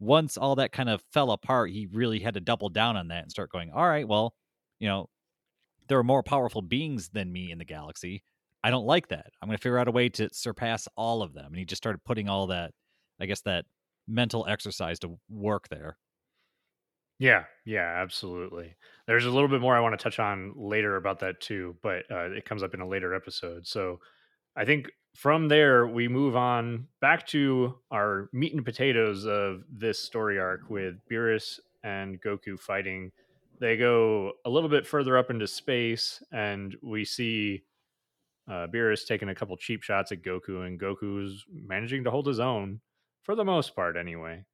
[0.00, 3.22] once all that kind of fell apart, he really had to double down on that
[3.22, 4.34] and start going, all right, well,
[4.78, 5.08] you know,
[5.88, 8.22] there are more powerful beings than me in the galaxy.
[8.62, 9.26] I don't like that.
[9.40, 11.46] I'm going to figure out a way to surpass all of them.
[11.46, 12.72] And he just started putting all that,
[13.20, 13.64] I guess, that
[14.06, 15.96] mental exercise to work there.
[17.18, 18.76] Yeah, yeah, absolutely.
[19.06, 22.04] There's a little bit more I want to touch on later about that too, but
[22.10, 23.66] uh, it comes up in a later episode.
[23.66, 24.00] So
[24.56, 29.98] I think from there we move on back to our meat and potatoes of this
[29.98, 33.10] story arc with Beerus and Goku fighting.
[33.60, 37.64] They go a little bit further up into space, and we see
[38.48, 42.40] uh, Beerus taking a couple cheap shots at Goku, and Goku's managing to hold his
[42.40, 42.80] own
[43.22, 44.44] for the most part, anyway.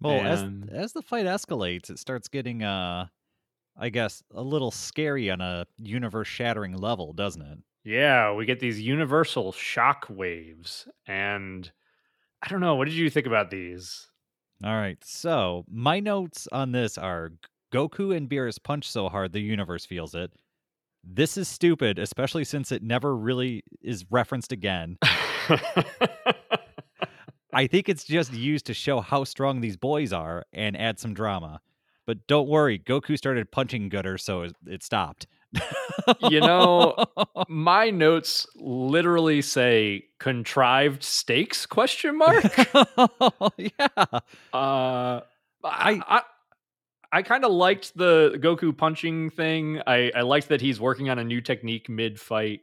[0.00, 0.70] Well, and...
[0.70, 3.06] as as the fight escalates, it starts getting, uh,
[3.76, 7.58] I guess, a little scary on a universe-shattering level, doesn't it?
[7.84, 10.86] Yeah, we get these universal shock waves.
[11.06, 11.70] And
[12.42, 14.08] I don't know, what did you think about these?
[14.64, 14.98] All right.
[15.02, 17.32] So, my notes on this are
[17.72, 20.32] Goku and Beerus punch so hard the universe feels it.
[21.02, 24.98] This is stupid, especially since it never really is referenced again.
[27.52, 31.14] I think it's just used to show how strong these boys are and add some
[31.14, 31.60] drama.
[32.06, 35.26] But don't worry, Goku started punching gooder, so it stopped
[36.30, 36.96] you know,
[37.48, 42.44] my notes literally say contrived stakes question mark.
[43.56, 43.88] yeah.
[44.52, 45.20] Uh
[45.64, 46.22] I I
[47.12, 49.80] I kind of liked the Goku punching thing.
[49.86, 52.60] I, I liked that he's working on a new technique mid fight.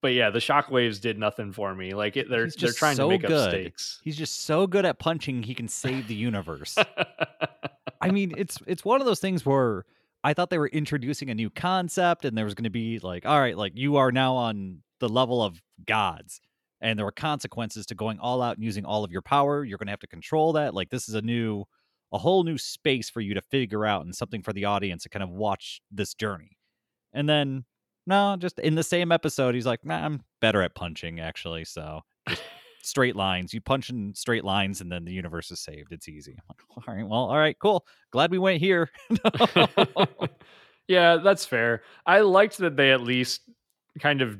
[0.00, 1.94] But yeah, the shockwaves did nothing for me.
[1.94, 3.32] Like it, they're they're trying so to make good.
[3.32, 4.00] up stakes.
[4.04, 6.76] He's just so good at punching, he can save the universe.
[8.00, 9.84] I mean, it's it's one of those things where
[10.22, 13.26] I thought they were introducing a new concept and there was going to be like,
[13.26, 16.40] all right, like you are now on the level of gods
[16.80, 19.64] and there were consequences to going all out and using all of your power.
[19.64, 20.74] You're going to have to control that.
[20.74, 21.64] Like this is a new,
[22.12, 25.08] a whole new space for you to figure out and something for the audience to
[25.08, 26.58] kind of watch this journey.
[27.12, 27.64] And then,
[28.08, 31.66] no, just in the same episode, he's like, nah, I'm better at punching actually.
[31.66, 32.42] So just
[32.82, 33.52] straight lines.
[33.52, 35.92] You punch in straight lines, and then the universe is saved.
[35.92, 36.38] It's easy.
[36.48, 37.86] Like, all right, well, all right, cool.
[38.10, 38.90] Glad we went here.
[40.88, 41.82] yeah, that's fair.
[42.06, 43.42] I liked that they at least
[44.00, 44.38] kind of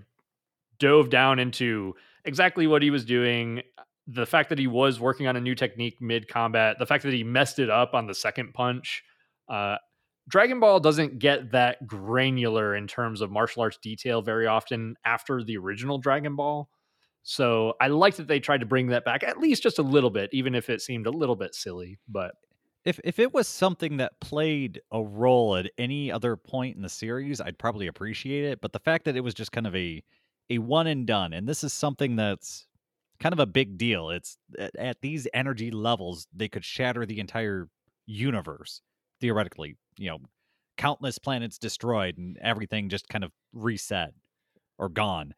[0.79, 3.61] dove down into exactly what he was doing.
[4.07, 7.13] The fact that he was working on a new technique mid combat, the fact that
[7.13, 9.03] he messed it up on the second punch.
[9.47, 9.77] Uh,
[10.29, 15.43] Dragon Ball doesn't get that granular in terms of martial arts detail very often after
[15.43, 16.69] the original Dragon Ball.
[17.23, 20.11] So I like that they tried to bring that back at least just a little
[20.11, 21.99] bit, even if it seemed a little bit silly.
[22.09, 22.35] But
[22.85, 26.89] if if it was something that played a role at any other point in the
[26.89, 28.61] series, I'd probably appreciate it.
[28.61, 30.03] But the fact that it was just kind of a
[30.51, 32.67] a one and done, and this is something that's
[33.21, 34.11] kind of a big deal.
[34.11, 37.69] It's at, at these energy levels, they could shatter the entire
[38.07, 38.81] universe
[39.21, 39.77] theoretically.
[39.99, 40.19] You know,
[40.77, 44.15] countless planets destroyed and everything just kind of reset
[44.79, 45.35] or gone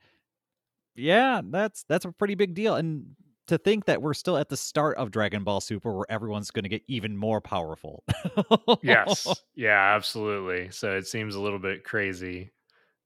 [1.01, 2.77] yeah, that's that's a pretty big deal.
[2.77, 6.51] And to think that we're still at the start of Dragon Ball Super where everyone's
[6.51, 8.05] going to get even more powerful.
[8.83, 9.27] yes.
[9.57, 10.71] Yeah, absolutely.
[10.71, 12.51] So it seems a little bit crazy.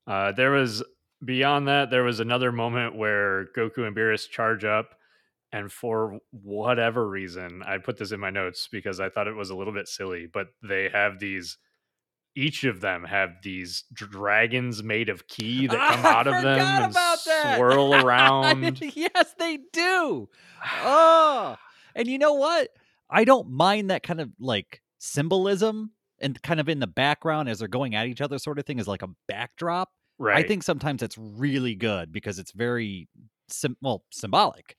[0.07, 0.85] Uh, there was
[1.25, 4.95] beyond that, there was another moment where Goku and Beerus charge up,
[5.55, 9.51] and for whatever reason, I put this in my notes because I thought it was
[9.51, 11.59] a little bit silly, but they have these
[12.35, 16.93] each of them have these dragons made of ki that come out of them and
[17.57, 18.81] swirl around.
[18.97, 20.29] yes, they do.
[20.83, 21.57] Oh,
[21.95, 22.71] and you know what?
[23.09, 27.61] I don't mind that kind of like symbolism and kind of in the background as
[27.61, 29.91] they're going at each other, sort of thing, is like a backdrop.
[30.19, 30.45] right.
[30.45, 33.09] I think sometimes it's really good because it's very
[33.49, 34.75] sim- well symbolic.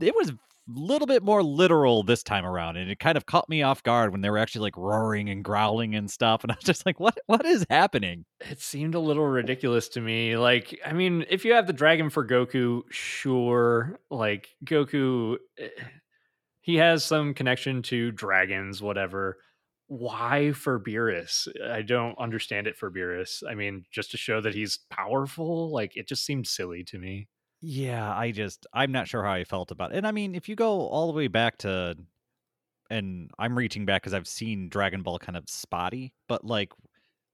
[0.00, 3.48] It was a little bit more literal this time around, and it kind of caught
[3.48, 6.56] me off guard when they were actually like roaring and growling and stuff, and I
[6.56, 7.18] was just like, "What?
[7.26, 10.36] What is happening?" it seemed a little ridiculous to me.
[10.36, 13.98] Like, I mean, if you have the dragon for Goku, sure.
[14.10, 15.68] Like, Goku, eh,
[16.60, 19.38] he has some connection to dragons, whatever.
[19.88, 21.48] Why for Beerus?
[21.70, 23.42] I don't understand it for Beerus.
[23.48, 27.28] I mean, just to show that he's powerful, like, it just seemed silly to me.
[27.60, 29.96] Yeah, I just I'm not sure how I felt about it.
[29.98, 31.96] And I mean, if you go all the way back to
[32.90, 36.72] and I'm reaching back because I've seen Dragon Ball kind of spotty, but like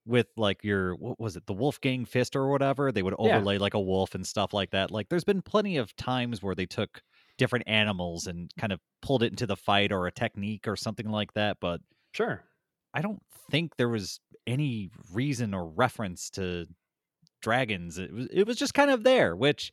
[0.07, 3.45] with like your what was it, the Wolf Fang fist or whatever, they would Yeah.
[3.45, 4.91] overlay like a wolf and stuff like that.
[4.93, 7.03] Like there's been plenty of times where they took
[7.39, 11.09] different animals and kind of pulled it into the fight or a technique or something
[11.11, 11.81] like that, but
[12.15, 12.45] Sure.
[12.93, 16.67] I don't think there was any reason or reference to
[17.43, 17.99] dragons.
[17.99, 19.73] It was it was just kind of there, which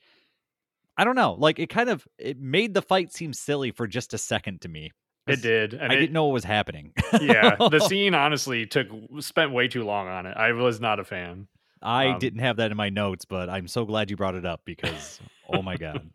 [1.01, 1.33] I don't know.
[1.33, 4.69] Like it kind of it made the fight seem silly for just a second to
[4.69, 4.91] me.
[5.25, 5.73] It did.
[5.73, 6.93] And I it- didn't know what was happening.
[7.19, 8.87] yeah, the scene honestly took
[9.19, 10.37] spent way too long on it.
[10.37, 11.47] I was not a fan.
[11.81, 14.45] I um, didn't have that in my notes, but I'm so glad you brought it
[14.45, 15.19] up because
[15.51, 16.07] oh my god.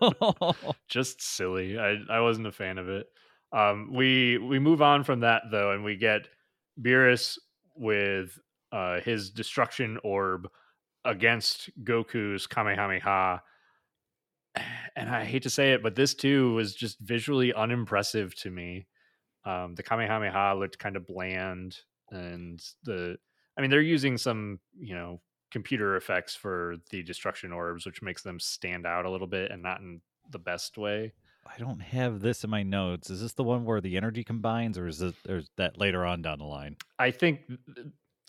[0.88, 1.76] just silly.
[1.76, 3.08] I I wasn't a fan of it.
[3.52, 6.28] Um, we we move on from that though, and we get
[6.80, 7.36] Beerus
[7.74, 8.38] with
[8.70, 10.48] uh, his destruction orb
[11.04, 13.42] against Goku's Kamehameha.
[14.96, 18.86] And I hate to say it, but this too was just visually unimpressive to me.
[19.44, 21.78] Um, the Kamehameha looked kind of bland,
[22.10, 23.16] and the
[23.56, 28.22] I mean they're using some you know computer effects for the destruction orbs, which makes
[28.22, 31.12] them stand out a little bit and not in the best way.
[31.46, 33.10] I don't have this in my notes.
[33.10, 36.04] Is this the one where the energy combines or is it or is that later
[36.04, 36.76] on down the line?
[36.98, 37.40] I think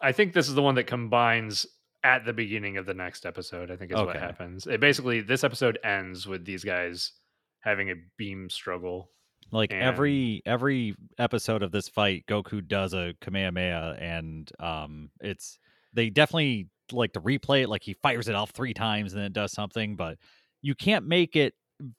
[0.01, 1.65] I think this is the one that combines
[2.03, 3.71] at the beginning of the next episode.
[3.71, 4.67] I think is what happens.
[4.67, 7.11] It basically this episode ends with these guys
[7.59, 9.09] having a beam struggle.
[9.51, 15.59] Like And- every every episode of this fight, Goku does a Kamehameha, and um, it's
[15.93, 17.69] they definitely like to replay it.
[17.69, 20.17] Like he fires it off three times and then it does something, but
[20.61, 21.53] you can't make it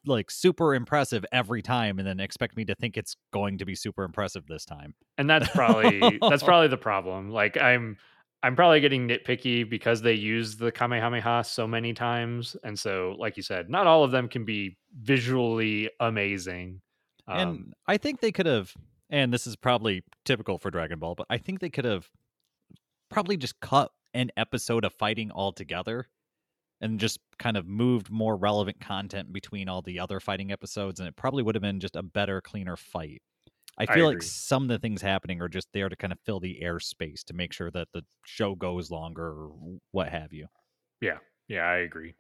[0.07, 3.75] like super impressive every time and then expect me to think it's going to be
[3.75, 4.95] super impressive this time.
[5.19, 7.31] And that's probably that's probably the problem.
[7.31, 7.97] Like I'm
[8.43, 12.57] I'm probably getting nitpicky because they use the Kamehameha so many times.
[12.65, 16.81] And so, like you said, not all of them can be visually amazing.
[17.29, 18.75] Um, and I think they could have,
[19.11, 22.11] and this is probably typical for Dragon Ball, but I think they could have
[23.11, 26.09] probably just cut an episode of fighting altogether
[26.81, 31.09] and just kind of moved more relevant content between all the other fighting episodes, and
[31.09, 33.23] it probably would have been just a better, cleaner fight.
[33.79, 36.19] I I feel like some of the things happening are just there to kind of
[36.25, 40.47] fill the airspace to make sure that the show goes longer or what have you.
[41.01, 42.15] Yeah, Yeah, I agree.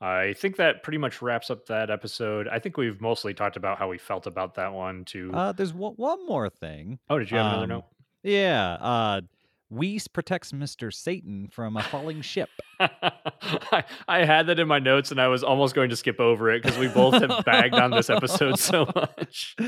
[0.00, 2.48] I think that pretty much wraps up that episode.
[2.48, 5.32] I think we've mostly talked about how we felt about that one too.
[5.32, 6.98] Uh, there's one, one more thing.
[7.08, 7.84] oh, did you have another um, note?
[8.22, 9.20] Yeah, uh,
[9.74, 10.92] Whis protects Mr.
[10.92, 12.48] Satan from a falling ship.
[12.80, 16.50] I, I had that in my notes and I was almost going to skip over
[16.50, 19.56] it because we both have bagged on this episode so much.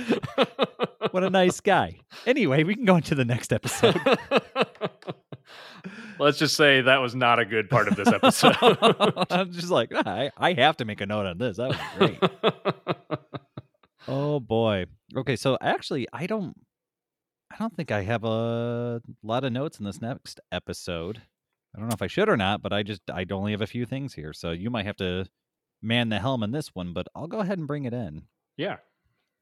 [1.12, 2.01] What a nice guy.
[2.27, 3.97] Anyway, we can go into the next episode.
[6.19, 8.57] Let's just say that was not a good part of this episode.
[9.31, 11.59] I'm just like, "Ah, I, I have to make a note on this.
[11.59, 12.19] That was great.
[14.09, 14.87] oh boy.
[15.16, 16.57] Okay, so actually, I don't,
[17.51, 21.23] I don't think I have a lot of notes in this next episode.
[21.75, 23.67] I don't know if I should or not, but I just, I only have a
[23.67, 25.27] few things here, so you might have to
[25.83, 26.93] man the helm in this one.
[26.93, 28.23] But I'll go ahead and bring it in.
[28.57, 28.77] yeah.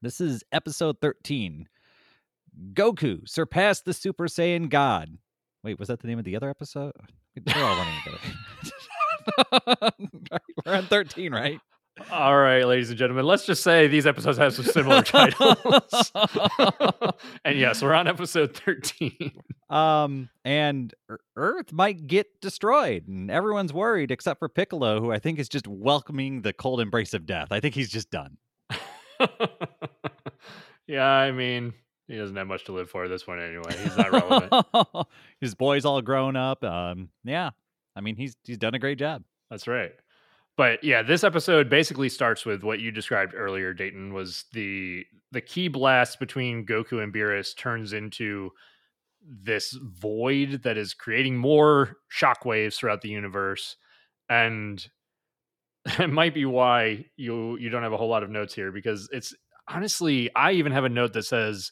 [0.01, 1.67] This is episode 13.
[2.73, 5.17] Goku surpassed the Super Saiyan God.
[5.63, 6.91] Wait, was that the name of the other episode?
[7.35, 9.91] They're all running together.
[10.65, 11.59] We're on 13, right?
[12.11, 16.11] All right, ladies and gentlemen, let's just say these episodes have some similar titles.
[17.45, 19.31] and yes, we're on episode 13.
[19.69, 20.93] Um, and
[21.37, 25.69] Earth might get destroyed, and everyone's worried except for Piccolo, who I think is just
[25.69, 27.47] welcoming the cold embrace of death.
[27.51, 28.37] I think he's just done.
[30.87, 31.73] yeah, I mean,
[32.09, 33.73] he doesn't have much to live for at this point anyway.
[33.81, 35.07] He's not relevant.
[35.39, 36.61] His boy's all grown up.
[36.61, 37.51] Um, yeah,
[37.95, 39.23] I mean he's he's done a great job.
[39.49, 39.93] That's right.
[40.57, 45.41] But yeah, this episode basically starts with what you described earlier, Dayton, was the the
[45.41, 48.51] ki blast between Goku and Beerus turns into
[49.27, 53.75] this void that is creating more shockwaves throughout the universe
[54.29, 54.87] and
[55.99, 59.09] it might be why you you don't have a whole lot of notes here because
[59.11, 59.33] it's
[59.67, 61.71] honestly I even have a note that says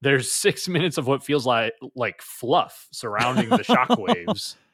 [0.00, 4.56] there's 6 minutes of what feels like like fluff surrounding the shockwaves.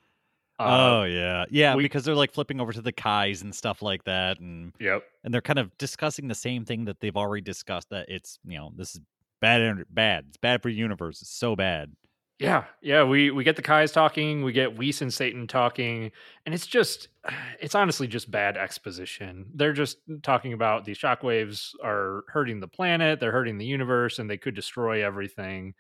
[0.59, 4.05] oh yeah, yeah, we- because they're like flipping over to the Kais and stuff like
[4.05, 5.03] that, and Yep.
[5.25, 7.91] and they're kind of discussing the same thing that they've already discussed.
[7.91, 9.01] That it's you know this is
[9.41, 10.27] bad, bad.
[10.29, 11.21] It's bad for the universe.
[11.23, 11.93] It's so bad.
[12.41, 16.11] Yeah, yeah, we we get the Kais talking, we get Whis and Satan talking,
[16.45, 17.09] and it's just
[17.61, 19.47] it's honestly just bad exposition.
[19.55, 24.29] They're just talking about these shockwaves are hurting the planet, they're hurting the universe, and
[24.29, 25.75] they could destroy everything.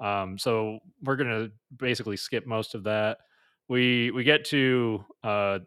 [0.00, 3.18] Um, so we're gonna basically skip most of that.
[3.68, 5.58] We we get to uh,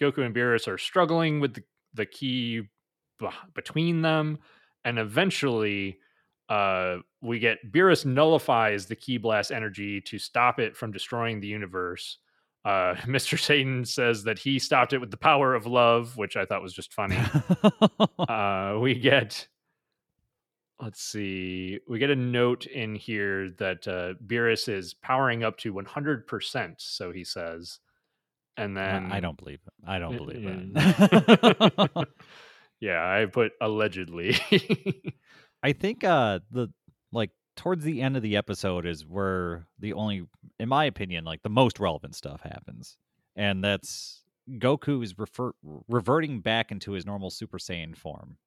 [0.00, 1.62] Goku and Beerus are struggling with the,
[1.94, 2.62] the ki
[3.18, 4.38] b- between them,
[4.84, 5.98] and eventually
[6.48, 11.48] uh, we get Beerus nullifies the ki blast energy to stop it from destroying the
[11.48, 12.18] universe.
[12.64, 13.38] Uh, Mr.
[13.38, 16.74] Satan says that he stopped it with the power of love, which I thought was
[16.74, 17.18] just funny.
[18.18, 19.48] uh, we get,
[20.80, 25.72] let's see, we get a note in here that uh, Beerus is powering up to
[25.74, 27.80] 100%, so he says.
[28.56, 29.72] And then I don't believe it.
[29.86, 32.08] I don't Uh, believe it.
[32.80, 34.36] yeah, I put allegedly.
[35.62, 36.68] I think uh the
[37.12, 40.24] like towards the end of the episode is where the only
[40.58, 42.96] in my opinion like the most relevant stuff happens.
[43.36, 45.52] And that's Goku is refer-
[45.88, 48.38] reverting back into his normal Super Saiyan form.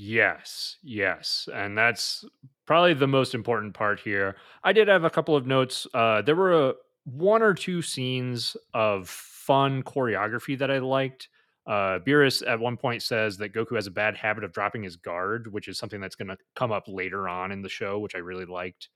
[0.00, 1.48] Yes, yes.
[1.52, 2.24] And that's
[2.66, 4.36] probably the most important part here.
[4.62, 5.88] I did have a couple of notes.
[5.92, 11.28] Uh, there were a, one or two scenes of fun choreography that I liked.
[11.66, 14.94] Uh, Beerus at one point says that Goku has a bad habit of dropping his
[14.94, 18.14] guard, which is something that's going to come up later on in the show, which
[18.14, 18.90] I really liked.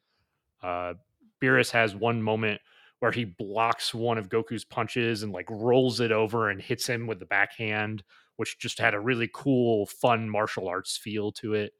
[0.63, 0.95] Uh,
[1.43, 2.61] Beerus has one moment
[3.01, 7.09] where he blocks one of Goku's punches and like rolls it over and hits him
[7.09, 8.05] with the backhand
[8.37, 11.73] which just had a really cool, fun martial arts feel to it.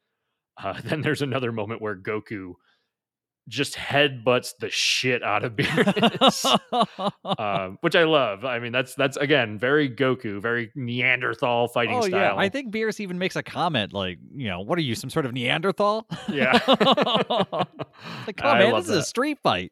[0.61, 2.53] Uh, then there's another moment where Goku
[3.49, 6.45] just headbutts the shit out of Beerus,
[7.39, 8.45] um, which I love.
[8.45, 12.19] I mean, that's that's again very Goku, very Neanderthal fighting oh style.
[12.19, 15.09] yeah, I think Beerus even makes a comment like, you know, what are you, some
[15.09, 16.07] sort of Neanderthal?
[16.29, 16.53] Yeah.
[16.67, 19.71] like, come on, man, this is a street fight.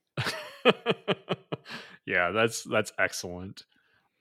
[2.05, 3.63] yeah, that's that's excellent.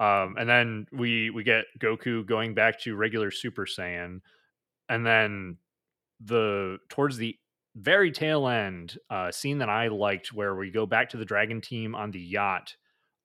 [0.01, 4.23] Um, and then we we get Goku going back to regular Super Saiyan,
[4.89, 5.59] and then
[6.25, 7.37] the towards the
[7.77, 11.61] very tail end uh, scene that I liked, where we go back to the Dragon
[11.61, 12.77] Team on the yacht.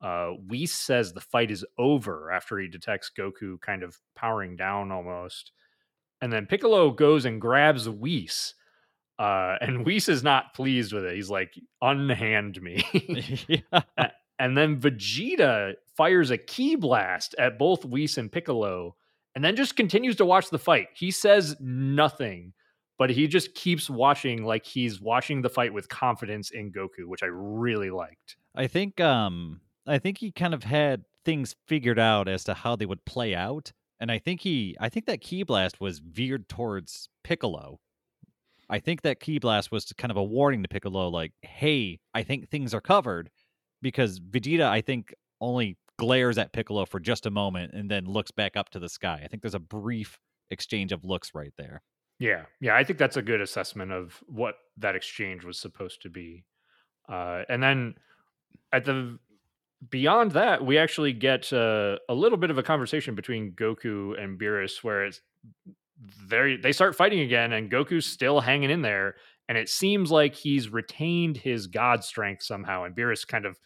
[0.02, 4.92] Uh, Whis says the fight is over after he detects Goku kind of powering down
[4.92, 5.54] almost,
[6.22, 8.54] and then Piccolo goes and grabs Whis.
[9.18, 11.16] Uh, and Whis is not pleased with it.
[11.16, 12.84] He's like, "Unhand me."
[13.48, 14.10] yeah.
[14.38, 18.96] and then Vegeta fires a ki blast at both Whis and Piccolo,
[19.36, 20.88] and then just continues to watch the fight.
[20.94, 22.54] He says nothing,
[22.98, 27.24] but he just keeps watching like he's watching the fight with confidence in Goku, which
[27.24, 28.38] I really liked.
[28.56, 32.76] I think um I think he kind of had things figured out as to how
[32.76, 33.72] they would play out.
[34.00, 37.80] And I think he I think that ki blast was veered towards Piccolo.
[38.70, 42.24] I think that ki blast was kind of a warning to Piccolo, like, hey, I
[42.24, 43.30] think things are covered.
[43.82, 48.32] Because Vegeta, I think, only glares at Piccolo for just a moment and then looks
[48.32, 49.22] back up to the sky.
[49.24, 50.20] I think there's a brief
[50.50, 51.82] exchange of looks right there.
[52.20, 56.10] Yeah, yeah, I think that's a good assessment of what that exchange was supposed to
[56.10, 56.46] be.
[57.10, 57.96] Uh, and then
[58.72, 59.20] at the
[59.90, 64.40] beyond that, we actually get uh, a little bit of a conversation between Goku and
[64.40, 65.22] Beerus, where it's
[66.28, 69.16] they they start fighting again, and Goku's still hanging in there,
[69.50, 73.60] and it seems like he's retained his god strength somehow, and Beerus kind of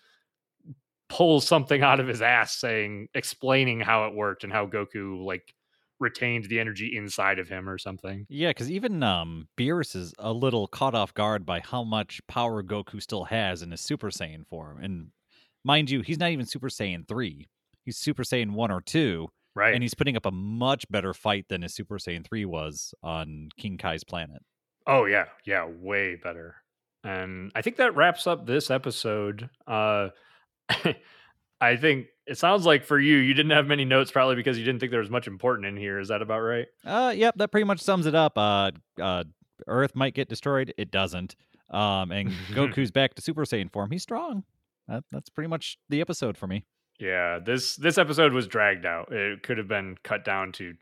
[1.09, 5.53] pulls something out of his ass, saying, explaining how it worked and how Goku like
[5.99, 8.25] retained the energy inside of him or something.
[8.29, 12.63] Yeah, because even um Beerus is a little caught off guard by how much power
[12.63, 14.81] Goku still has in his Super Saiyan form.
[14.81, 15.07] And
[15.65, 17.47] mind you, he's not even Super Saiyan 3.
[17.83, 19.73] He's Super Saiyan 1 or 2, Right.
[19.73, 23.49] and he's putting up a much better fight than his Super Saiyan 3 was on
[23.57, 24.41] King Kai's planet.
[24.87, 26.55] Oh yeah, yeah, way better.
[27.03, 29.49] And I think that wraps up this episode.
[29.67, 30.09] Uh
[31.61, 34.63] I think it sounds like for you, you didn't have many notes, probably because you
[34.63, 35.99] didn't think there was much important in here.
[35.99, 36.67] Is that about right?
[36.85, 38.37] Uh yep, that pretty much sums it up.
[38.37, 39.23] Uh uh
[39.67, 41.35] Earth might get destroyed, it doesn't.
[41.69, 43.91] Um and Goku's back to Super Saiyan form.
[43.91, 44.43] He's strong.
[44.87, 46.65] That, that's pretty much the episode for me.
[46.99, 49.11] Yeah, this this episode was dragged out.
[49.11, 50.73] It could have been cut down to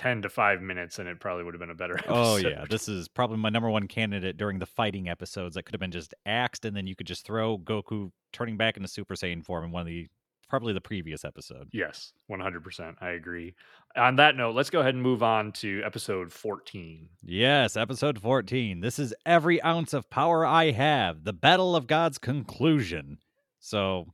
[0.00, 2.46] 10 to 5 minutes and it probably would have been a better oh, episode.
[2.46, 5.56] Oh yeah, this is probably my number one candidate during the fighting episodes.
[5.56, 8.78] That could have been just axed, and then you could just throw Goku turning back
[8.78, 10.08] into Super Saiyan form in one of the
[10.48, 11.68] probably the previous episode.
[11.70, 12.94] Yes, 100%.
[13.02, 13.54] I agree.
[13.94, 17.06] On that note, let's go ahead and move on to episode 14.
[17.22, 18.80] Yes, episode 14.
[18.80, 23.18] This is Every Ounce of Power I Have, the Battle of God's Conclusion.
[23.60, 24.06] So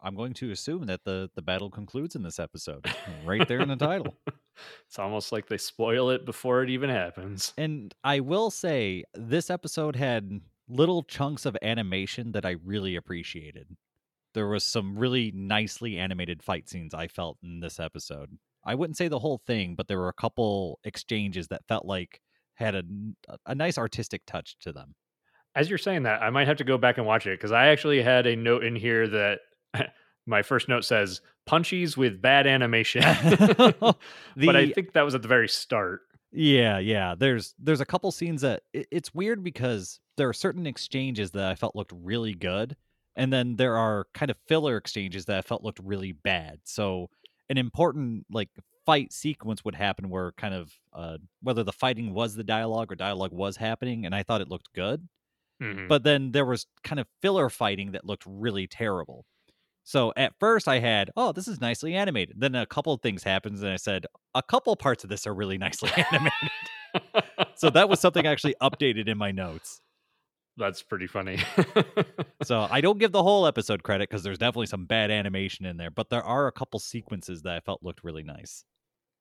[0.00, 2.86] I'm going to assume that the, the battle concludes in this episode,
[3.26, 4.14] right there in the title.
[4.86, 7.52] It's almost like they spoil it before it even happens.
[7.56, 13.76] And I will say, this episode had little chunks of animation that I really appreciated.
[14.34, 18.38] There was some really nicely animated fight scenes I felt in this episode.
[18.64, 22.20] I wouldn't say the whole thing, but there were a couple exchanges that felt like
[22.54, 22.82] had a,
[23.46, 24.94] a nice artistic touch to them.
[25.54, 27.68] As you're saying that, I might have to go back and watch it because I
[27.68, 29.40] actually had a note in here that
[30.28, 33.02] my first note says punchies with bad animation.
[33.28, 33.96] The-
[34.36, 36.02] but I think that was at the very start.
[36.30, 37.14] Yeah, yeah.
[37.18, 41.44] There's there's a couple scenes that it, it's weird because there are certain exchanges that
[41.50, 42.76] I felt looked really good,
[43.16, 46.60] and then there are kind of filler exchanges that I felt looked really bad.
[46.64, 47.08] So
[47.48, 48.50] an important like
[48.84, 52.94] fight sequence would happen where kind of uh, whether the fighting was the dialogue or
[52.96, 55.08] dialogue was happening, and I thought it looked good.
[55.62, 55.88] Mhm.
[55.88, 59.24] But then there was kind of filler fighting that looked really terrible.
[59.88, 62.38] So at first I had, oh, this is nicely animated.
[62.38, 65.32] Then a couple of things happens, and I said, a couple parts of this are
[65.32, 66.50] really nicely animated.
[67.54, 69.80] so that was something I actually updated in my notes.
[70.58, 71.38] That's pretty funny.
[72.44, 75.78] So I don't give the whole episode credit because there's definitely some bad animation in
[75.78, 78.64] there, but there are a couple sequences that I felt looked really nice.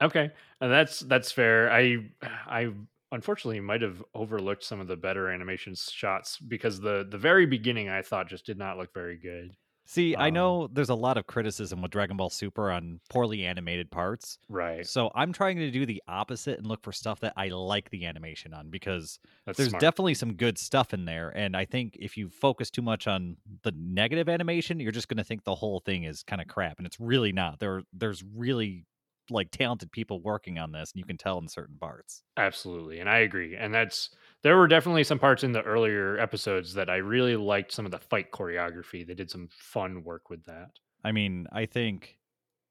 [0.04, 1.72] okay, and that's that's fair.
[1.72, 2.10] I
[2.46, 2.74] I
[3.14, 7.88] unfortunately might have overlooked some of the better animation shots because the the very beginning
[7.88, 9.56] I thought just did not look very good.
[9.90, 13.46] See, I Um, know there's a lot of criticism with Dragon Ball Super on poorly
[13.46, 14.38] animated parts.
[14.50, 14.86] Right.
[14.86, 18.06] So I'm trying to do the opposite and look for stuff that I like the
[18.06, 19.80] animation on because That's there's smart.
[19.82, 21.30] definitely some good stuff in there.
[21.30, 25.18] And I think if you focus too much on the negative animation, you're just going
[25.18, 26.78] to think the whole thing is kind of crap.
[26.80, 27.60] And it's really not.
[27.60, 28.86] There, there's really
[29.30, 32.24] like talented people working on this, and you can tell in certain parts.
[32.38, 33.00] Absolutely.
[33.00, 33.56] And I agree.
[33.56, 34.10] And that's
[34.44, 37.92] there were definitely some parts in the earlier episodes that I really liked some of
[37.92, 39.06] the fight choreography.
[39.06, 40.72] They did some fun work with that.
[41.04, 42.18] I mean, I think,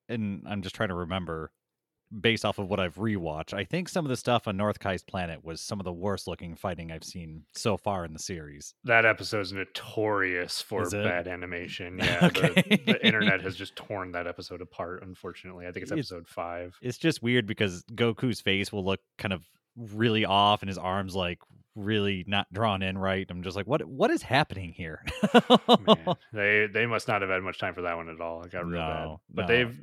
[0.09, 1.53] and I'm just trying to remember
[2.21, 5.03] based off of what I've rewatched, I think some of the stuff on North Kai's
[5.03, 8.75] planet was some of the worst looking fighting I've seen so far in the series.
[8.85, 11.99] That episode's notorious for Is bad animation.
[12.07, 12.27] Yeah.
[12.27, 12.49] Okay.
[12.55, 15.67] The, the internet has just torn that episode apart, unfortunately.
[15.67, 16.77] I think it's It's- episode five.
[16.81, 19.43] It's just weird because Goku's face will look kind of
[19.77, 21.39] really off and his arms like
[21.75, 23.27] really not drawn in right.
[23.29, 25.05] I'm just like, what what is happening here?
[25.69, 25.97] Man,
[26.33, 28.43] they they must not have had much time for that one at all.
[28.43, 29.17] It got real bad.
[29.29, 29.47] But no.
[29.49, 29.79] they've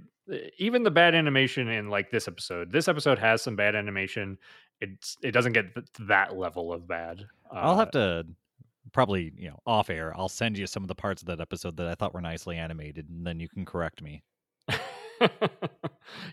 [0.57, 2.71] even the bad animation in like this episode.
[2.71, 4.37] This episode has some bad animation.
[4.81, 7.25] It's it doesn't get th- that level of bad.
[7.51, 8.25] I'll Uh, have to
[8.91, 11.77] probably, you know, off air, I'll send you some of the parts of that episode
[11.77, 14.23] that I thought were nicely animated and then you can correct me.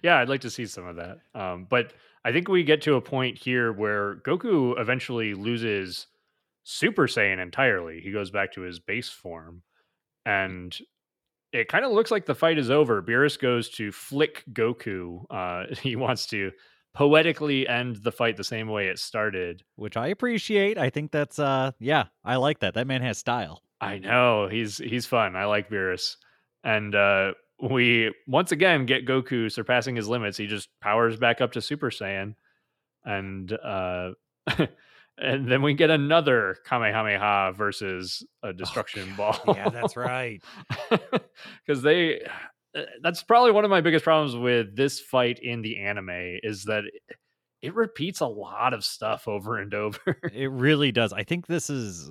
[0.03, 1.19] yeah, I'd like to see some of that.
[1.35, 1.93] Um, but
[2.25, 6.07] I think we get to a point here where Goku eventually loses
[6.65, 8.01] Super Saiyan entirely.
[8.01, 9.63] He goes back to his base form,
[10.27, 10.77] and
[11.53, 13.03] it kind of looks like the fight is over.
[13.03, 15.25] Beerus goes to flick Goku.
[15.31, 16.53] Uh, he wants to
[16.95, 19.63] poetically end the fight the same way it started.
[19.77, 20.79] Which I appreciate.
[20.79, 22.75] I think that's uh yeah, I like that.
[22.75, 23.63] That man has style.
[23.81, 25.37] I know he's he's fun.
[25.37, 26.17] I like Beerus,
[26.65, 27.33] and uh,
[27.63, 30.37] we once again get Goku surpassing his limits.
[30.37, 32.35] He just powers back up to Super Saiyan,
[33.05, 34.13] and uh,
[35.21, 39.39] and then we get another Kamehameha versus a Destruction Ball.
[39.49, 40.43] Yeah, that's right.
[41.67, 42.23] because they.
[42.77, 46.65] uh, That's probably one of my biggest problems with this fight in the anime is
[46.65, 47.17] that it,
[47.63, 49.99] it repeats a lot of stuff over and over.
[50.33, 51.13] It really does.
[51.13, 52.11] I think this is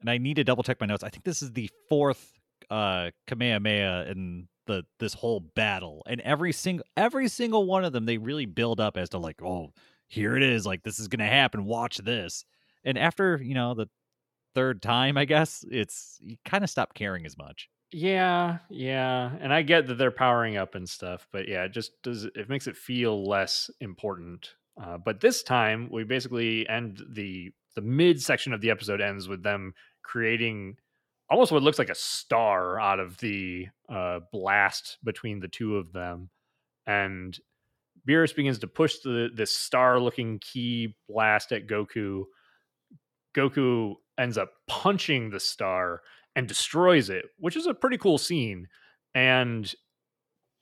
[0.00, 1.02] and I need to double check my notes.
[1.02, 2.32] I think this is the fourth
[2.70, 6.02] uh Kamehameha in the this whole battle.
[6.06, 9.40] And every single every single one of them they really build up as to like,
[9.42, 9.72] oh,
[10.08, 12.44] here it is, like this is gonna happen, watch this.
[12.84, 13.88] And after, you know, the
[14.54, 17.68] third time, I guess, it's you kind of stop caring as much.
[17.92, 21.92] Yeah, yeah, and I get that they're powering up and stuff, but yeah, it just
[22.02, 22.24] does.
[22.24, 24.54] It makes it feel less important.
[24.82, 29.28] Uh, but this time, we basically end the the mid section of the episode ends
[29.28, 30.76] with them creating
[31.28, 35.92] almost what looks like a star out of the uh, blast between the two of
[35.92, 36.30] them,
[36.86, 37.38] and
[38.08, 42.24] Beerus begins to push the this star looking ki blast at Goku.
[43.36, 46.00] Goku ends up punching the star
[46.34, 48.68] and destroys it, which is a pretty cool scene.
[49.14, 49.72] And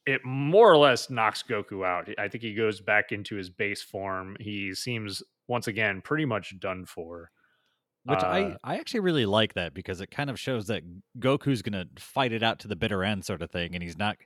[0.07, 2.09] it more or less knocks Goku out.
[2.19, 4.37] I think he goes back into his base form.
[4.41, 7.31] He seems once again pretty much done for.
[8.05, 10.83] Which Uh, I, I actually really like that because it kind of shows that
[11.19, 14.17] Goku's gonna fight it out to the bitter end sort of thing, and he's not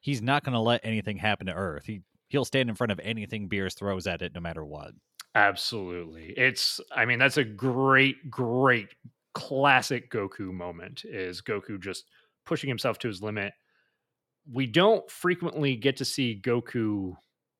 [0.00, 1.84] he's not gonna let anything happen to Earth.
[1.86, 4.92] He he'll stand in front of anything Beerus throws at it no matter what.
[5.34, 6.32] Absolutely.
[6.36, 8.88] It's I mean that's a great great
[9.34, 12.04] classic Goku moment is Goku just
[12.46, 13.52] pushing himself to his limit.
[14.50, 17.14] We don't frequently get to see Goku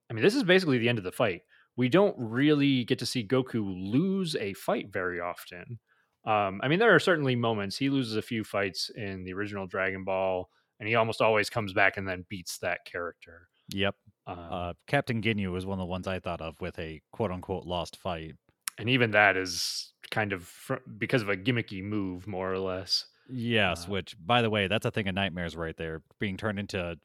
[0.09, 1.43] I mean this is basically the end of the fight.
[1.77, 5.81] We don't really get to see Goku lose a fight very often.
[6.25, 9.67] Um, I mean there are certainly moments he loses a few fights in the original
[9.67, 10.49] Dragon Ball
[10.79, 13.49] and he almost always comes back and then beats that character.
[13.71, 13.97] Yep.
[14.27, 17.31] Um, Uh, Captain Ginyu was one of the ones I thought of with a quote
[17.31, 18.35] unquote lost fight.
[18.79, 23.07] and even that is kind of fr- because of a gimmicky move more or less
[23.29, 26.03] Yes, Uh, which by the way, that's a thing of nightmares right there.
[26.19, 26.97] Being turned into a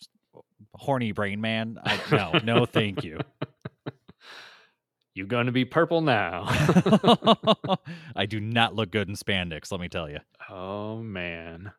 [0.75, 1.77] horny brain man.
[1.83, 3.19] I, no, no, thank you.
[5.15, 6.45] You're gonna be purple now
[8.15, 10.19] I do not look good in spandex, let me tell you.
[10.49, 11.71] oh man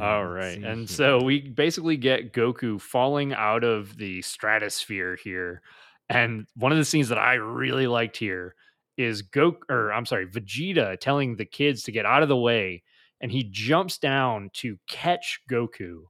[0.00, 5.62] All right and so we basically get goku falling out of the stratosphere here
[6.08, 8.54] and one of the scenes that i really liked here
[8.96, 12.82] is Goku, or i'm sorry vegeta telling the kids to get out of the way
[13.20, 16.02] and he jumps down to catch goku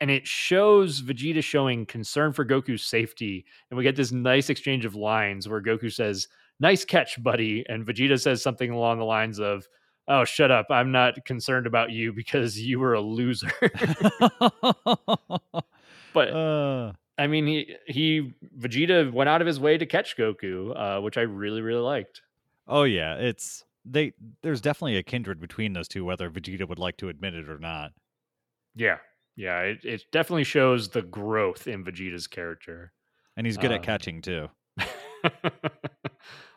[0.00, 3.44] and it shows Vegeta showing concern for Goku's safety.
[3.70, 6.26] And we get this nice exchange of lines where Goku says,
[6.58, 7.64] Nice catch, buddy.
[7.68, 9.66] And Vegeta says something along the lines of,
[10.12, 10.66] Oh, shut up.
[10.70, 13.48] I'm not concerned about you because you were a loser.
[16.12, 20.72] but uh, I mean, he, he, Vegeta went out of his way to catch Goku,
[20.76, 22.22] uh, which I really, really liked.
[22.66, 26.96] oh yeah, it's they there's definitely a kindred between those two, whether Vegeta would like
[26.98, 27.92] to admit it or not.
[28.74, 28.98] Yeah.
[29.36, 29.60] Yeah.
[29.60, 32.92] It, it definitely shows the growth in Vegeta's character.
[33.36, 34.48] And he's good Um, at catching too.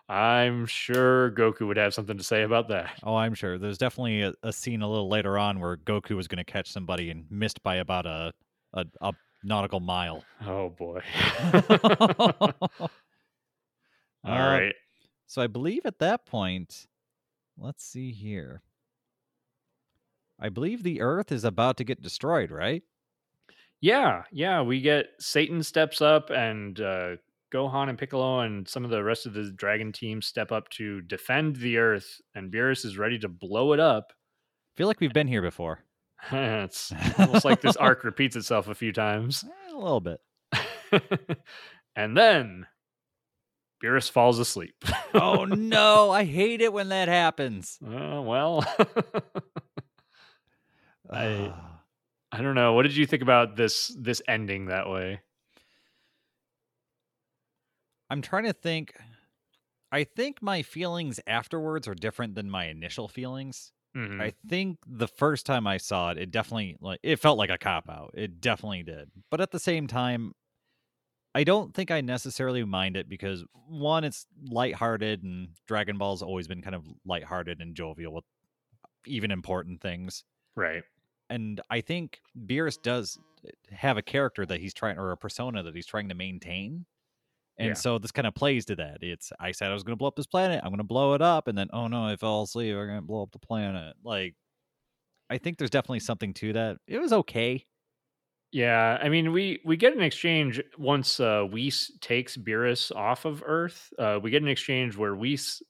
[0.09, 2.99] I'm sure Goku would have something to say about that.
[3.03, 3.57] Oh, I'm sure.
[3.57, 6.71] There's definitely a, a scene a little later on where Goku was going to catch
[6.71, 8.33] somebody and missed by about a
[8.73, 10.23] a, a nautical mile.
[10.45, 11.01] Oh boy.
[11.53, 12.89] All
[14.25, 14.73] All right.
[15.27, 16.87] So I believe at that point,
[17.57, 18.61] let's see here.
[20.39, 22.83] I believe the Earth is about to get destroyed, right?
[23.79, 24.61] Yeah, yeah.
[24.61, 27.15] We get Satan steps up and uh
[27.53, 31.01] Gohan and Piccolo and some of the rest of the dragon team step up to
[31.01, 34.11] defend the earth, and Beerus is ready to blow it up.
[34.75, 35.79] feel like we've been here before.
[36.31, 39.43] it's almost like this arc repeats itself a few times.
[39.45, 40.19] Eh, a little bit.
[41.95, 42.65] and then
[43.83, 44.75] Beerus falls asleep.
[45.13, 47.77] Oh no, I hate it when that happens.
[47.85, 48.65] Oh, well.
[51.09, 51.69] I- Ah.
[52.31, 52.73] I don't know.
[52.73, 55.21] What did you think about this this ending that way?
[58.13, 58.93] I'm trying to think.
[59.91, 63.71] I think my feelings afterwards are different than my initial feelings.
[63.95, 64.21] Mhm.
[64.21, 67.57] I think the first time I saw it, it definitely like it felt like a
[67.57, 68.11] cop out.
[68.13, 69.11] It definitely did.
[69.31, 70.33] But at the same time,
[71.33, 76.47] I don't think I necessarily mind it because one, it's lighthearted and Dragon Ball's always
[76.47, 78.25] been kind of lighthearted and jovial with
[79.07, 80.23] even important things.
[80.55, 80.83] Right.
[81.29, 83.17] And I think Beerus does
[83.71, 86.85] have a character that he's trying or a persona that he's trying to maintain.
[87.57, 87.77] And Yeah.
[87.77, 88.99] so this kind of plays to that.
[89.03, 90.61] It's I said I was going to blow up this planet.
[90.63, 92.75] I'm going to blow it up, and then oh no, I fell asleep.
[92.75, 93.95] I'm going to blow up the planet.
[94.03, 94.35] Like,
[95.29, 96.79] I think there's definitely something to that.
[96.87, 97.65] It was okay.
[98.51, 103.41] Yeah, I mean, we we get an exchange once uh, Whis takes Beerus off of
[103.45, 103.91] Earth.
[103.97, 105.63] Uh, we get an exchange where Whis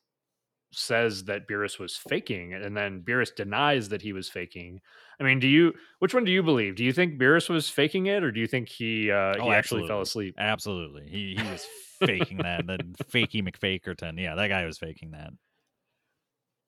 [0.73, 4.79] says that Beerus was faking, and then Beerus denies that he was faking.
[5.19, 6.75] I mean, do you which one do you believe?
[6.75, 9.53] Do you think Beerus was faking it, or do you think he uh, Oh, he
[9.53, 10.35] actually fell asleep?
[10.37, 11.65] Absolutely, he he was
[12.05, 12.67] faking that.
[12.67, 14.19] Then fakey McFakerton.
[14.21, 15.31] Yeah, that guy was faking that.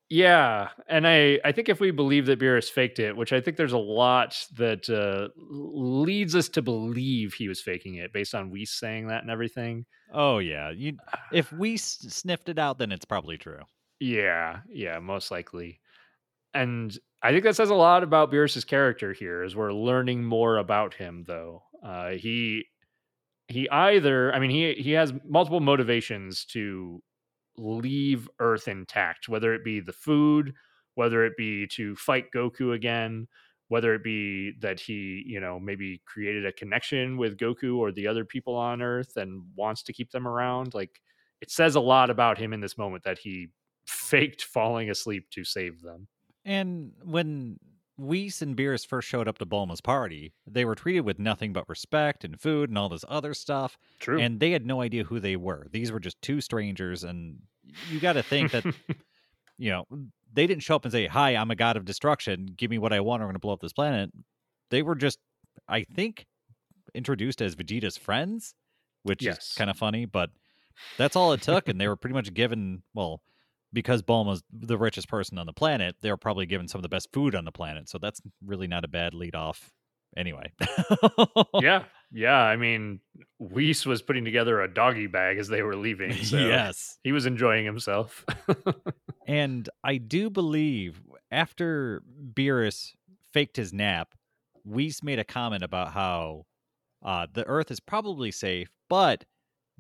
[0.10, 3.58] Yeah, and I I think if we believe that Beerus faked it, which I think
[3.58, 8.51] there's a lot that uh, leads us to believe he was faking it based on
[8.51, 9.86] Whis saying that and everything.
[10.14, 10.97] Oh yeah, you
[11.34, 13.62] if we sniffed it out, then it's probably true.
[14.00, 15.80] Yeah, yeah, most likely.
[16.54, 20.58] And I think that says a lot about Beerus's character here as we're learning more
[20.58, 21.64] about him though.
[21.84, 22.66] Uh he
[23.50, 27.02] he either I mean he he has multiple motivations to
[27.58, 30.54] leave Earth intact, whether it be the food,
[30.96, 33.28] whether it be to fight Goku again,
[33.70, 38.08] whether it be that he, you know, maybe created a connection with Goku or the
[38.08, 40.74] other people on Earth and wants to keep them around.
[40.76, 41.02] Like
[41.41, 43.50] it says a lot about him in this moment that he
[43.86, 46.08] faked falling asleep to save them.
[46.44, 47.60] And when
[47.98, 51.68] Whis and Beerus first showed up to Bulma's party, they were treated with nothing but
[51.70, 53.78] respect and food and all this other stuff.
[54.00, 54.20] True.
[54.20, 55.68] And they had no idea who they were.
[55.72, 57.04] These were just two strangers.
[57.04, 57.38] And
[57.90, 58.66] you got to think that,
[59.58, 59.86] you know,
[60.34, 62.48] they didn't show up and say, Hi, I'm a god of destruction.
[62.58, 63.22] Give me what I want.
[63.22, 64.12] Or I'm going to blow up this planet.
[64.72, 65.20] They were just,
[65.70, 66.26] I think,
[66.94, 68.54] introduced as Vegeta's friends,
[69.04, 69.52] which Yes.
[69.52, 70.06] is kind of funny.
[70.06, 70.32] But
[70.98, 71.70] that's all it took.
[71.70, 73.22] and they were pretty much given, well,
[73.76, 77.09] because Bulma's the richest person on the planet, they're probably given some of the best
[77.11, 77.89] food on the planet.
[77.89, 79.69] So that's really not a bad lead off
[80.15, 80.51] anyway.
[81.61, 81.84] yeah.
[82.11, 82.38] Yeah.
[82.38, 83.01] I mean,
[83.38, 86.13] Whis was putting together a doggy bag as they were leaving.
[86.23, 86.97] So yes.
[87.03, 88.26] he was enjoying himself.
[89.28, 91.01] And I do believe
[91.32, 92.03] after
[92.34, 92.93] Beerus
[93.34, 94.13] faked his nap,
[94.63, 96.45] Whis made a comment about how
[97.03, 99.26] uh, the Earth is probably safe, but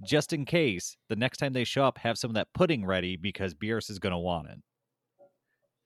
[0.03, 3.15] just in case, the next time they show up, have some of that pudding ready
[3.15, 4.57] because Beerus is going to want it.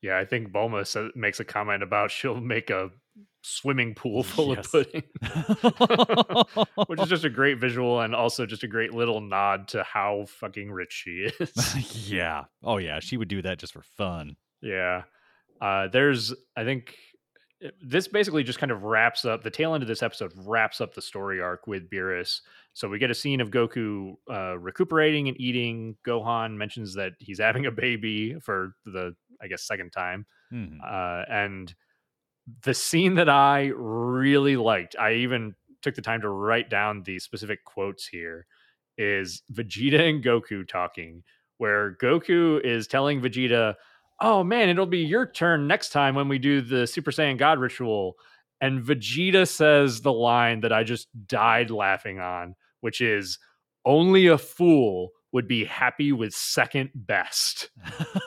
[0.01, 0.17] yeah.
[0.17, 2.89] I think Bulma sa- makes a comment about she'll make a
[3.41, 4.65] swimming pool full Yes.
[4.65, 5.03] of pudding,
[6.87, 10.25] which is just a great visual and also just a great little nod to how
[10.27, 12.09] fucking rich she is.
[12.11, 12.45] yeah.
[12.63, 12.99] Oh, yeah.
[12.99, 14.35] She would do that just for fun.
[14.61, 15.03] Yeah.
[15.61, 16.95] Uh, there's, I think, it-
[17.81, 20.93] this basically just kind of wraps up the tail end of this episode, wraps up
[20.93, 22.41] the story arc with Beerus.
[22.73, 25.97] So we get a scene of Goku uh, recuperating and eating.
[26.07, 30.25] Gohan mentions that he's having a baby for the, I guess, second time.
[30.53, 30.77] Mhm.
[30.83, 31.73] Uh, and
[32.63, 37.19] the scene that I really liked, I even took the time to write down the
[37.19, 38.45] specific quotes here,
[38.97, 41.23] is Vegeta and Goku talking,
[41.57, 43.75] where Goku is telling Vegeta,
[44.21, 47.59] Oh man, it'll be your turn next time when we do the Super Saiyan God
[47.59, 48.15] ritual.
[48.61, 53.39] And Vegeta says the line that I just died laughing on, which is,
[53.85, 57.69] Only a fool would be happy with second best.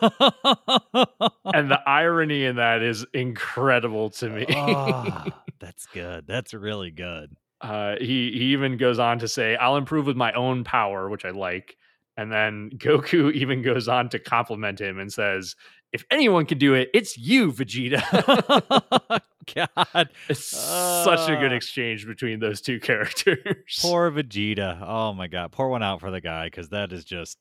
[0.01, 4.47] and the irony in that is incredible to me.
[4.51, 5.26] Ah,
[5.61, 6.26] that's good.
[6.26, 7.34] That's really good.
[7.61, 11.24] uh, he he even goes on to say, "I'll improve with my own power," which
[11.24, 11.76] I like.
[12.16, 15.57] And then Goku even goes on to compliment him and says,
[15.93, 18.01] "If anyone can do it, it's you, Vegeta."
[19.55, 21.57] God, it's such a good Ah.
[21.57, 23.78] exchange between those two characters.
[23.80, 24.80] poor Vegeta.
[24.86, 27.38] Oh my God, pour one out for the guy because that is just.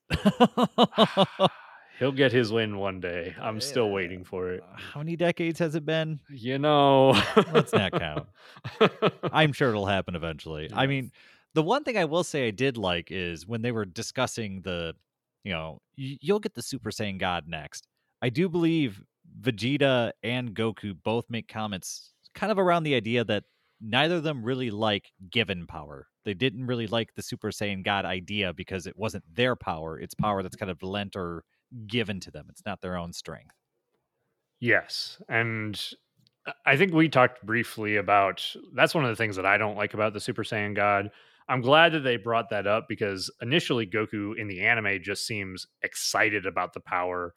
[1.99, 3.36] He'll get his win one day.
[3.39, 4.64] I'm still waiting for it.
[4.76, 6.20] How many decades has it been?
[6.32, 7.12] You know,
[7.54, 8.26] Let's not count.
[9.32, 10.72] I'm sure it'll happen eventually.
[10.74, 11.12] I mean,
[11.54, 14.95] the one thing I will say I did like is when they were discussing the,
[15.43, 17.86] you know, you'll get the Super Saiyan God next.
[18.22, 19.03] I do believe
[19.39, 23.45] Vegeta and Goku both make comments kind of around the idea that
[23.80, 26.07] neither of them really like given power.
[26.24, 29.99] They didn't really like the Super Saiyan God idea because it wasn't their power.
[29.99, 31.43] It's power that's kind of lent or
[31.88, 32.47] given to them.
[32.49, 33.55] It's not their own strength.
[34.59, 35.22] Yes.
[35.28, 35.82] And
[36.65, 39.93] I- think we talked briefly about that's one of the things that I don't like
[39.93, 41.11] about the Super Saiyan God.
[41.47, 45.67] I'm glad that they brought that up because initially Goku in the anime just seems
[45.82, 47.34] excited about the power.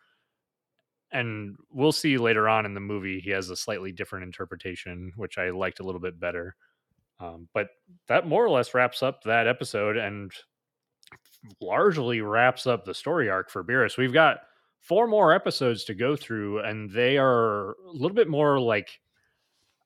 [1.15, 5.39] And we'll see later on in the movie, he has a slightly different interpretation, which
[5.39, 6.57] I liked a little bit better.
[7.21, 7.69] Um, but
[8.09, 10.33] that more or less wraps up that episode and
[11.61, 13.97] largely wraps up the story arc for Beerus.
[13.97, 14.39] We've got
[14.81, 19.01] four more episodes to go through, and they are a little bit more like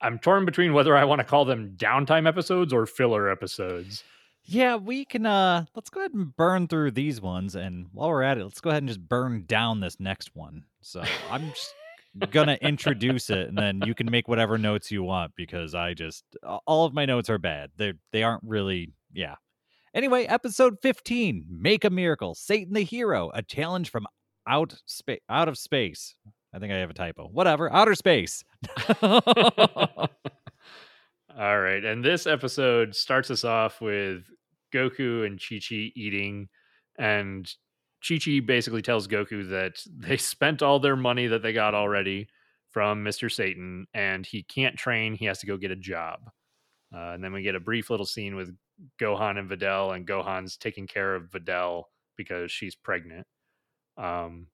[0.01, 4.03] I'm torn between whether I want to call them downtime episodes or filler episodes.
[4.51, 8.23] Yeah, we can uh let's go ahead and burn through these ones and while we're
[8.23, 10.65] at it, let's go ahead and just burn down this next one.
[10.81, 11.75] So I'm just
[12.31, 16.25] gonna introduce it and then you can make whatever notes you want because I just
[16.67, 17.73] all of my notes are bad.
[17.77, 19.35] They they aren't really yeah.
[19.95, 24.07] Anyway, episode 15, Make a Miracle, Satan the Hero, a challenge from
[24.49, 26.15] out space out of space.
[26.55, 27.29] I think I have a typo.
[27.29, 28.43] Whatever, outer space.
[29.03, 29.21] All
[31.61, 31.85] right.
[31.85, 34.25] And this episode starts us off with
[34.73, 36.49] Goku and Chi Chi eating.
[36.99, 37.51] And
[38.07, 42.29] Chi Chi basically tells Goku that they spent all their money that they got already
[42.71, 43.33] from Mr.
[43.33, 45.15] Satan and he can't train.
[45.15, 46.31] He has to go get a job.
[46.95, 48.55] Uh, and then we get a brief little scene with
[49.01, 51.85] Gohan and Videl, and Gohan's taking care of Videl
[52.17, 53.27] because she's pregnant.
[53.97, 54.47] Um,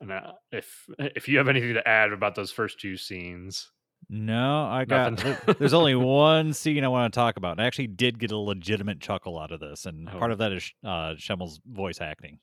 [0.00, 3.70] and uh, if if you have anything to add about those first two scenes,
[4.08, 5.22] No, I got.
[5.58, 7.52] There's only one scene I want to talk about.
[7.52, 10.32] And I actually did get a legitimate chuckle out of this, and part Oh.
[10.32, 12.38] of that is uh, Schemmel's voice acting.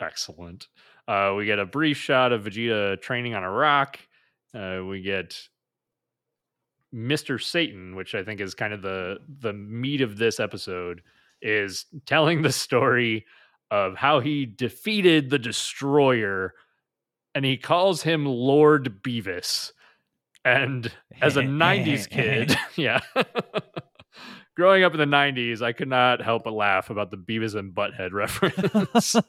[0.00, 0.68] Excellent.
[1.06, 3.98] Uh, we get a brief shot of Vegeta training on a rock.
[4.54, 5.38] Uh, we get
[6.94, 7.42] Mr.
[7.42, 11.02] Satan, which I think is kind of the the meat of this episode,
[11.42, 13.26] is telling the story
[13.70, 16.54] of how he defeated the Destroyer,
[17.34, 19.72] and he calls him Lord Beavis.
[20.44, 23.00] And as a 90s kid, yeah.
[24.56, 27.74] Growing up in the 90s, I could not help but laugh about the Beavis and
[27.74, 29.16] Butthead reference.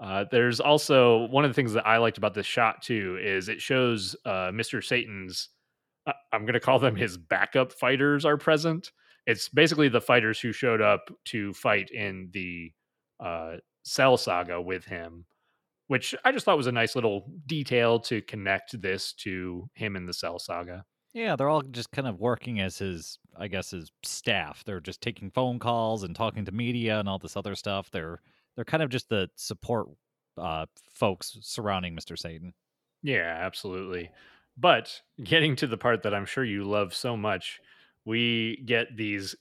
[0.00, 3.50] uh, there's also one of the things that I liked about this shot too is
[3.50, 4.82] it shows uh, Mr.
[4.82, 5.50] Satan's.
[6.06, 8.90] Uh, I'm going to call them his backup fighters are present.
[9.26, 12.72] It's basically the fighters who showed up to fight in the
[13.20, 15.26] uh, Cell Saga with him,
[15.88, 20.06] which I just thought was a nice little detail to connect this to him in
[20.06, 20.84] the Cell Saga.
[21.14, 24.62] Yeah, they're all just kind of working as his, I guess, his staff.
[24.64, 27.90] They're just taking phone calls and talking to media and all this other stuff.
[27.90, 28.20] They're
[28.54, 29.88] they're kind of just the support
[30.36, 32.18] uh, folks surrounding Mr.
[32.18, 32.52] Satan.
[33.02, 34.10] Yeah, absolutely.
[34.58, 37.60] But getting to the part that I'm sure you love so much,
[38.04, 39.36] we get these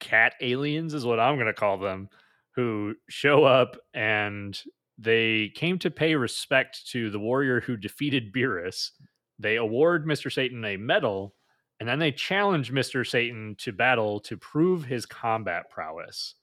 [0.00, 2.08] cat aliens, is what I'm going to call them,
[2.54, 4.60] who show up and
[4.98, 8.90] they came to pay respect to the warrior who defeated Beerus.
[9.38, 10.32] They award Mr.
[10.32, 11.34] Satan a medal,
[11.80, 13.06] and then they challenge Mr.
[13.08, 16.34] Satan to battle to prove his combat prowess.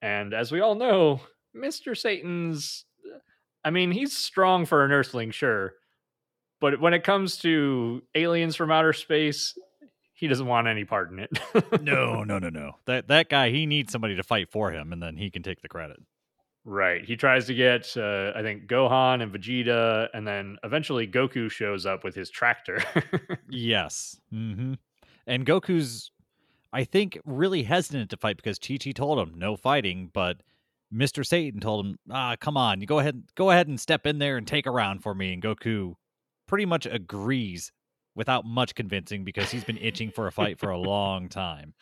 [0.00, 1.20] And as we all know,
[1.56, 1.96] Mr.
[1.96, 2.84] Satan's
[3.66, 5.74] I mean, he's strong for an earthling, sure.
[6.60, 9.58] But when it comes to aliens from outer space,
[10.12, 11.36] he doesn't want any part in it.
[11.82, 12.76] no, no, no, no.
[12.86, 15.62] That that guy, he needs somebody to fight for him, and then he can take
[15.62, 15.98] the credit.
[16.68, 17.04] Right.
[17.04, 21.86] He tries to get, uh, I think, Gohan and Vegeta, and then eventually Goku shows
[21.86, 22.82] up with his tractor.
[23.48, 24.18] yes.
[24.34, 24.74] Mm-hmm.
[25.28, 26.10] And Goku's,
[26.72, 30.38] I think, really hesitant to fight because Chi Chi told him no fighting, but
[30.92, 31.24] Mr.
[31.24, 34.36] Satan told him, "Ah, come on, you go ahead, go ahead and step in there
[34.36, 35.94] and take a round for me." And Goku
[36.48, 37.70] pretty much agrees
[38.16, 41.74] without much convincing because he's been itching for a fight for a long time.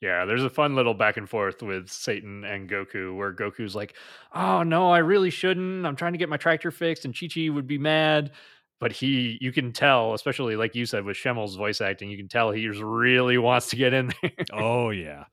[0.00, 3.94] Yeah, there's a fun little back and forth with Satan and Goku where Goku's like,
[4.34, 5.84] "Oh no, I really shouldn't.
[5.84, 8.32] I'm trying to get my tractor fixed," and Chi Chi would be mad.
[8.78, 12.28] But he, you can tell, especially like you said with Schemmel's voice acting, you can
[12.28, 14.32] tell he just really wants to get in there.
[14.54, 15.24] oh yeah,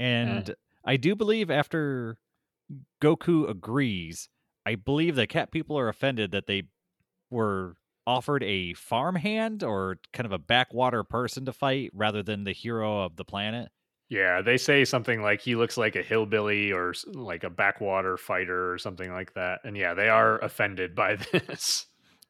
[0.00, 0.54] and yeah.
[0.84, 2.18] I do believe after
[3.00, 4.28] Goku agrees,
[4.66, 6.64] I believe the cat people are offended that they
[7.30, 12.52] were offered a farmhand or kind of a backwater person to fight rather than the
[12.52, 13.70] hero of the planet.
[14.12, 18.70] Yeah, they say something like he looks like a hillbilly or like a backwater fighter
[18.70, 19.60] or something like that.
[19.64, 21.86] And yeah, they are offended by this.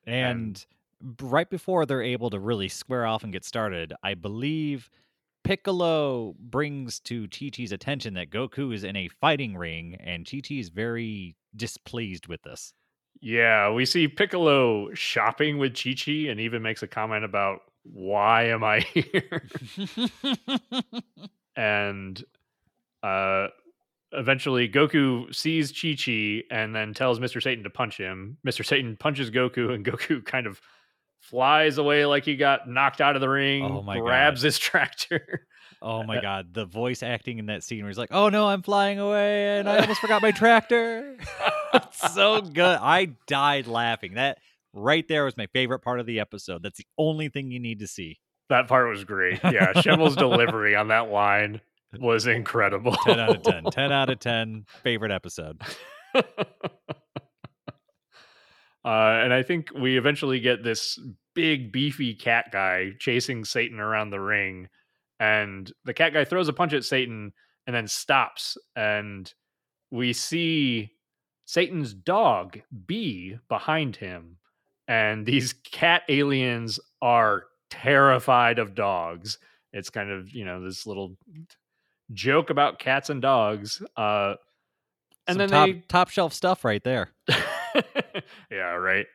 [0.07, 0.65] And,
[1.01, 4.91] and right before they're able to really square off and get started, I believe
[5.43, 10.39] Piccolo brings to Chi Chi's attention that Goku is in a fighting ring, and Chi
[10.39, 12.75] Chi is very displeased with this.
[13.21, 18.45] Yeah, we see Piccolo shopping with Chi Chi and even makes a comment about why
[18.45, 19.49] am I here?
[21.57, 22.23] and
[23.03, 23.49] uh
[24.13, 27.43] eventually Goku sees Chi Chi and then tells Mr.
[27.43, 28.37] Satan to punch him.
[28.47, 28.65] Mr.
[28.65, 30.61] Satan punches Goku and Goku kind of
[31.21, 34.47] flies away like he got knocked out of the ring, oh my grabs God.
[34.47, 35.47] his tractor.
[35.81, 38.63] Oh my god, the voice acting in that scene where he's like, "Oh no, I'm
[38.63, 41.17] flying away and I almost forgot my tractor."
[41.75, 42.79] it's so good.
[42.81, 44.15] I died laughing.
[44.15, 44.39] That
[44.73, 46.63] right there was my favorite part of the episode.
[46.63, 48.21] That's the only thing you need to see.
[48.53, 49.41] That part was great.
[49.45, 51.63] Yeah, Schemmel's delivery on that line
[51.99, 52.95] was incredible.
[53.07, 53.65] 10 out of 10.
[53.65, 55.63] 10 out of 10 favorite episode.
[58.85, 60.99] Uh, and I think we eventually get this
[61.37, 64.69] big, beefy cat guy chasing Satan around the ring
[65.21, 67.33] and the cat guy throws a punch at Satan
[67.69, 69.33] and then stops and
[69.93, 70.91] we see
[71.45, 74.39] Satan's dog B behind him
[74.89, 79.39] and these cat aliens are terrified of dogs.
[79.73, 81.17] It's kind of, you know, this little
[82.13, 83.83] joke about cats and dogs.
[83.97, 84.35] Uh
[85.27, 87.11] and Some then top, they top shelf stuff right there.
[88.51, 89.07] yeah, right.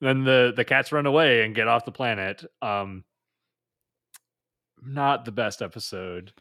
[0.00, 2.42] Then the the cats run away and get off the planet.
[2.62, 3.04] Um
[4.82, 6.32] not the best episode.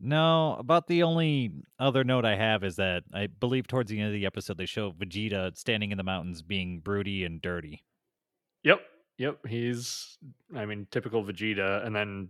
[0.00, 4.08] No, about the only other note I have is that I believe towards the end
[4.08, 7.84] of the episode they show Vegeta standing in the mountains being broody and dirty.
[8.64, 8.80] Yep.
[9.18, 9.46] Yep.
[9.46, 10.18] He's
[10.56, 11.84] I mean, typical Vegeta.
[11.86, 12.28] And then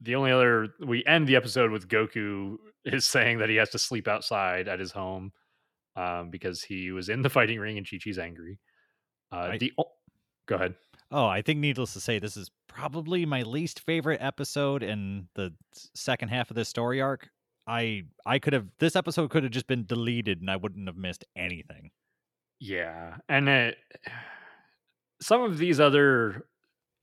[0.00, 3.78] the only other we end the episode with Goku is saying that he has to
[3.78, 5.32] sleep outside at his home
[5.96, 8.58] um, because he was in the fighting ring and Chi Chi's angry.
[9.32, 9.72] Uh, I, the
[10.46, 10.74] go ahead.
[11.10, 15.52] Oh, I think needless to say, this is probably my least favorite episode in the
[15.94, 17.28] second half of this story arc.
[17.66, 20.96] I I could have this episode could have just been deleted and I wouldn't have
[20.96, 21.90] missed anything.
[22.60, 23.76] Yeah, and it,
[25.20, 26.46] some of these other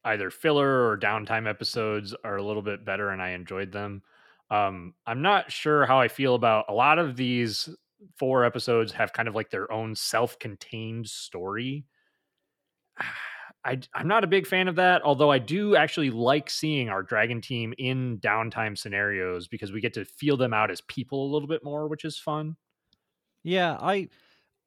[0.06, 4.04] either filler or downtime episodes are a little bit better, and I enjoyed them.
[4.52, 7.70] Um, I'm not sure how I feel about a lot of these
[8.18, 11.86] four episodes have kind of like their own self-contained story.
[13.66, 17.02] I, I'm not a big fan of that, although I do actually like seeing our
[17.02, 21.32] dragon team in downtime scenarios because we get to feel them out as people a
[21.32, 22.58] little bit more, which is fun.
[23.44, 24.10] Yeah, I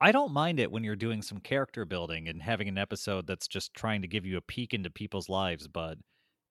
[0.00, 3.48] I don't mind it when you're doing some character building and having an episode that's
[3.48, 5.96] just trying to give you a peek into people's lives, but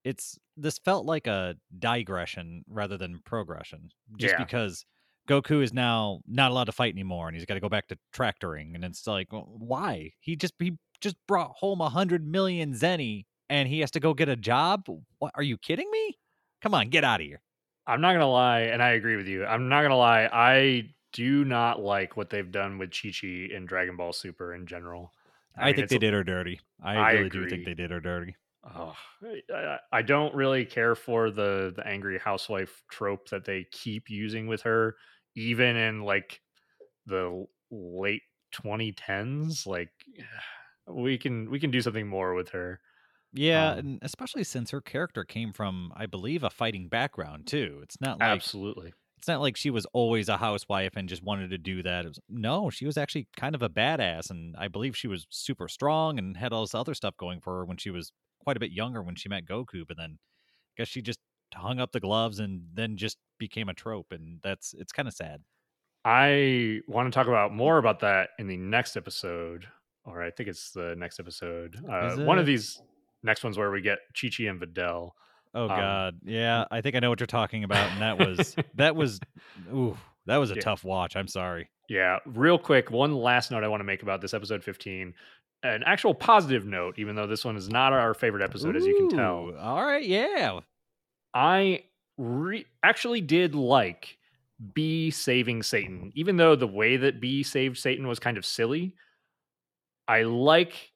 [0.04, 3.90] it's this felt like a digression rather than progression.
[4.18, 4.44] Just Yeah.
[4.44, 4.86] because
[5.28, 7.98] Goku is now not allowed to fight anymore and he's got to go back to
[8.14, 10.12] tractoring and it's like well, why?
[10.20, 14.14] He just he just brought home a hundred million zeni and he has to go
[14.14, 14.88] get a job?
[15.20, 16.18] What are you kidding me?
[16.62, 17.42] Come on, get out of here.
[17.88, 19.46] I'm not gonna lie, and I agree with you.
[19.46, 20.28] I'm not gonna lie.
[20.32, 24.68] I do not like what they've done with Chi Chi in Dragon Ball Super in
[24.68, 25.12] general.
[25.58, 26.60] I, mean, think they did her dirty.
[26.84, 28.36] I, I really do think they did her dirty.
[28.64, 28.96] Oh,
[29.54, 34.48] I, I don't really care for the the angry housewife trope that they keep using
[34.48, 34.96] with her,
[35.36, 36.42] even in like
[37.06, 39.68] the late 2010s.
[39.68, 39.92] Like
[40.88, 42.82] we can we can do something more with her.
[43.34, 47.80] Yeah, Um, and especially since her character came from, I believe, a fighting background too.
[47.84, 48.94] It's not like Absolutely.
[49.26, 52.06] It's not like she was always a housewife and just wanted to do that.
[52.06, 55.68] Was, no, she was actually kind of a badass, and I believe she was super
[55.68, 58.12] strong and had all this other stuff going for her when she was
[58.44, 59.82] quite a bit younger when she met Goku.
[59.88, 61.18] But then, I guess she just
[61.56, 65.16] hung up the gloves and then just became a trope, and that's it's kind of
[65.16, 65.42] sad.
[66.06, 69.66] I want to talk about more about that in the next episode,
[70.04, 71.84] or I think it's the next episode.
[71.92, 72.80] Uh, one of these
[73.24, 75.14] next ones where we get Chi Chi and Videl.
[75.56, 78.56] Oh Um, God, yeah, I think I know what you're talking about, and that was
[78.76, 79.20] that was,
[79.74, 79.98] ooh,
[80.28, 80.62] that was a Yeah.
[80.62, 81.16] tough watch.
[81.16, 81.70] I'm sorry.
[81.90, 85.14] Yeah, real quick, one last note I want to make about this episode 15.
[85.64, 88.96] An actual positive note, even though this one is not our favorite episode, as you
[88.98, 89.56] can tell.
[89.58, 90.60] All right, yeah.
[91.34, 91.84] I
[92.18, 94.18] re- actually did like
[94.74, 98.94] Bee saving Satan, even though the way that Bee saved Satan was kind of silly.
[100.08, 100.92] I like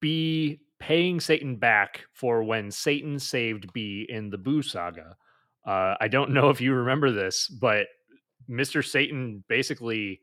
[0.00, 5.16] Bee paying Satan back for when Satan saved Bee in the Boo saga.
[5.66, 7.86] Uh, I don't know if you remember this, but
[8.48, 8.84] Mr.
[8.84, 10.20] Satan basically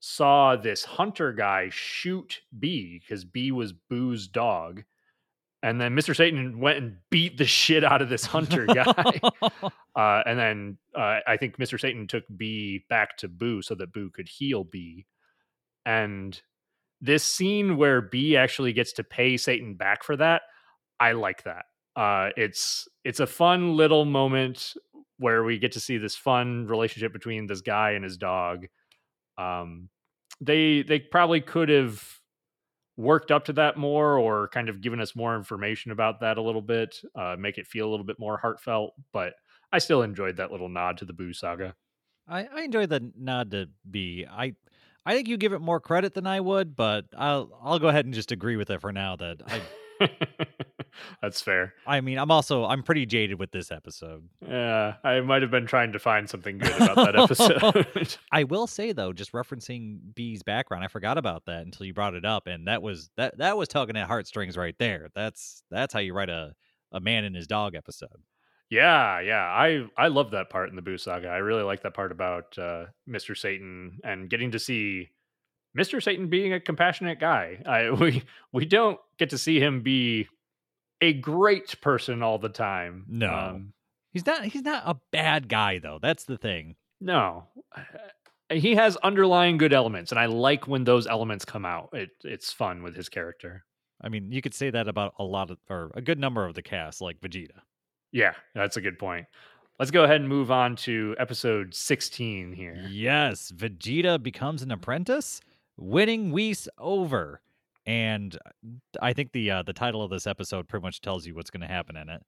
[0.00, 4.82] saw this hunter guy shoot Bee because Bee was Boo's dog.
[5.62, 6.14] And then Mr.
[6.14, 9.20] Satan went and beat the shit out of this hunter guy.
[9.96, 11.80] Uh, and then uh, I think Mr.
[11.80, 15.06] Satan took Bee back to Boo so that Boo could heal Bee.
[15.86, 16.42] And
[17.04, 20.42] this scene where Bee actually gets to pay Satan back for that,
[20.98, 21.66] I like that.
[21.94, 24.72] Uh, it's it's a fun little moment
[25.18, 28.66] where we get to see this fun relationship between this guy and his dog.
[29.36, 29.90] Um,
[30.40, 32.02] they they probably could have
[32.96, 36.42] worked up to that more or kind of given us more information about that a
[36.42, 38.94] little bit, uh, make it feel a little bit more heartfelt.
[39.12, 39.34] But
[39.72, 41.74] I still enjoyed that little nod to the Boo saga.
[42.26, 44.24] I, I enjoy the nod to B.
[44.28, 44.54] I
[45.06, 48.04] I think you give it more credit than I would, but I'll I'll go ahead
[48.04, 49.16] and just agree with it for now.
[49.16, 49.60] That I
[51.22, 51.74] That's fair.
[51.86, 54.28] I mean I'm also I'm pretty jaded with this episode.
[54.46, 58.18] Yeah, I might have been trying to find something good about that episode.
[58.32, 62.14] I will say though, just referencing Bee's background, I forgot about that until you brought
[62.14, 65.08] it up, and that was that that was tugging at heartstrings right there.
[65.14, 66.54] That's that's how you write a
[66.92, 68.22] a man and his dog episode.
[68.70, 71.28] Yeah, yeah, I I love that part in the Boo saga.
[71.28, 73.36] I really like that part about uh, Mr.
[73.36, 75.10] Satan and getting to see
[75.76, 76.02] Mr.
[76.02, 77.62] Satan being a compassionate guy.
[77.66, 80.28] I we we don't get to see him be
[81.00, 83.04] a great person all the time.
[83.08, 83.32] No.
[83.32, 83.72] Um,
[84.14, 85.98] He's not he's not a bad guy though.
[86.00, 86.76] That's the thing.
[87.00, 87.48] No.
[88.52, 91.88] He has underlying good elements, and I like when those elements come out.
[91.94, 93.64] It, it's fun with his character.
[94.02, 96.54] I mean, you could say that about a lot of or a good number of
[96.54, 97.62] the cast, like Vegeta.
[98.14, 99.26] Yeah, that's a good point.
[99.80, 102.76] Let's go ahead and move on to episode 16 here.
[102.88, 105.40] Yes, Vegeta becomes an apprentice,
[105.76, 107.40] winning Whis over.
[107.84, 108.38] And
[109.02, 111.60] I think the uh, the title of this episode pretty much tells you what's going
[111.62, 112.22] to happen in it.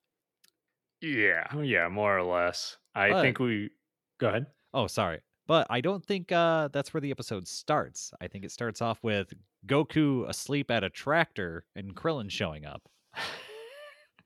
[1.01, 2.77] Yeah, yeah, more or less.
[2.95, 3.71] I But- think we
[4.19, 4.47] go ahead.
[4.75, 5.21] Oh, sorry.
[5.47, 8.13] But I don't think uh, that's where the episode starts.
[8.21, 9.33] I think it starts off with
[9.69, 12.83] Goku asleep at a tractor and Krillin showing up.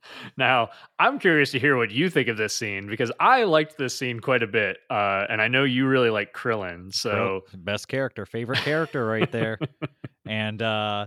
[0.37, 3.97] Now, I'm curious to hear what you think of this scene because I liked this
[3.97, 6.93] scene quite a bit, uh, and I know you really like Krillin.
[6.95, 9.59] So, best character, favorite character right there.
[10.27, 11.07] and uh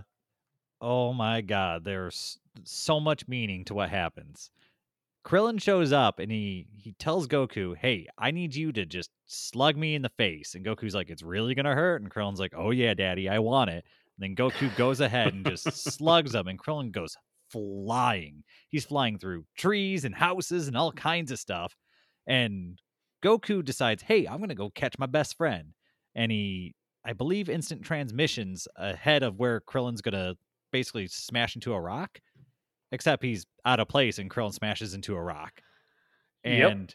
[0.80, 4.50] oh my god, there's so much meaning to what happens.
[5.24, 9.76] Krillin shows up and he he tells Goku, "Hey, I need you to just slug
[9.76, 12.70] me in the face." And Goku's like, "It's really gonna hurt." And Krillin's like, "Oh
[12.70, 13.84] yeah, Daddy, I want it."
[14.18, 15.64] And then Goku goes ahead and just
[15.96, 17.16] slugs him, and Krillin goes
[17.54, 18.42] flying.
[18.68, 21.74] He's flying through trees and houses and all kinds of stuff.
[22.26, 22.78] And
[23.24, 25.74] Goku decides, "Hey, I'm gonna go catch my best friend."
[26.16, 26.74] and he,
[27.04, 30.34] I believe, instant transmissions ahead of where Krillin's gonna
[30.70, 32.20] basically smash into a rock.
[32.92, 35.60] Except he's out of place, and Krillin smashes into a rock.
[36.44, 36.70] Yep.
[36.70, 36.94] And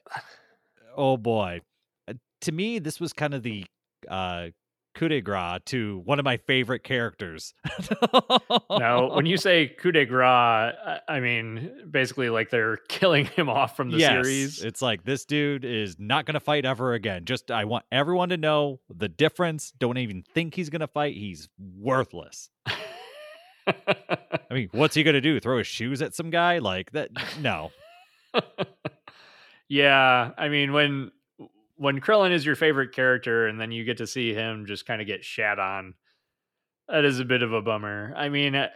[0.96, 1.60] oh boy,
[2.08, 3.66] Uh, to me, this was kind of the
[4.08, 4.50] uh,
[5.00, 7.54] coup de grace to one of my favorite characters.
[8.70, 13.48] Now, when you say coup de grace, I- I mean basically like they're killing him
[13.50, 14.64] off from the Yes, series.
[14.64, 17.24] It's like this dude is not going to fight ever again.
[17.26, 19.72] Just I want everyone to know the difference.
[19.72, 21.16] Don't even think he's going to fight.
[21.16, 22.50] He's worthless.
[22.68, 22.76] I
[24.52, 25.40] mean, what's he going to do?
[25.40, 26.58] Throw his shoes at some guy?
[26.60, 27.10] Like that?
[27.40, 27.72] No.
[29.70, 31.12] yeah, I mean when
[31.80, 35.02] when Krillin is your favorite character and then you get to see him just kind
[35.02, 35.94] of get shat on,
[36.90, 38.14] that is a bit of a bummer.
[38.18, 38.68] I mean, uh,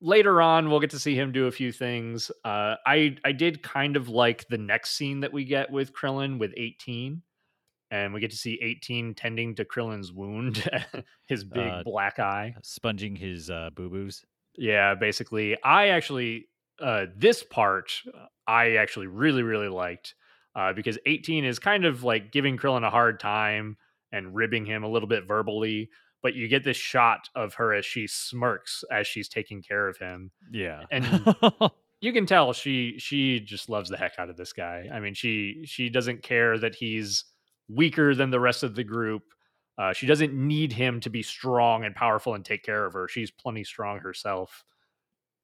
[0.00, 2.30] later on we'll get to see him do a few things.
[2.44, 6.38] Uh, I I did kind of like the next scene that we get with Krillin
[6.38, 7.22] with 18.
[7.92, 10.64] And we get to see 18 tending to Krillin's wound,
[11.26, 12.54] his big Uh, black eye.
[12.62, 14.24] Sponging his uh, boo boos.
[14.56, 16.46] Yeah, basically, I actually
[16.80, 20.14] uh, this part uh, I actually really really liked
[20.54, 23.76] uh, because 18 is kind of like giving Krillin a hard time
[24.12, 25.88] and ribbing him a little bit verbally,
[26.22, 29.96] but you get this shot of her as she smirks as she's taking care of
[29.98, 30.30] him.
[30.52, 30.82] Yeah.
[30.90, 31.34] And-
[32.02, 34.88] You can tell she she just loves the heck out of this guy.
[34.90, 37.24] I mean, she she doesn't care that he's
[37.68, 39.22] weaker than the rest of the group.
[39.76, 43.06] Uh, she doesn't need him to be strong and powerful and take care of her.
[43.06, 44.64] She's plenty strong herself.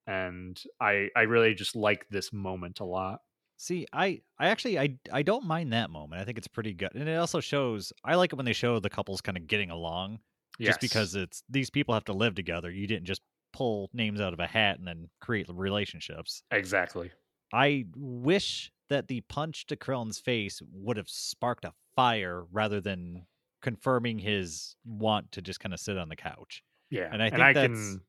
[0.07, 3.21] And I I really just like this moment a lot.
[3.59, 6.21] See, I, I actually, I, I don't mind that moment.
[6.21, 7.93] I think it's pretty good, and it also shows.
[8.05, 10.19] I like it when they show the couples kind of getting along,
[10.61, 12.71] just because it's these people have to live together.
[12.71, 16.43] You didn't just pull names out of a hat and then create relationships.
[16.51, 17.11] exactly.
[17.53, 23.27] I wish that the punch to Krillin's face would have sparked a fire rather than
[23.63, 26.63] confirming his want to just kind of sit on the couch.
[26.91, 28.01] Yeah, And I think I that's can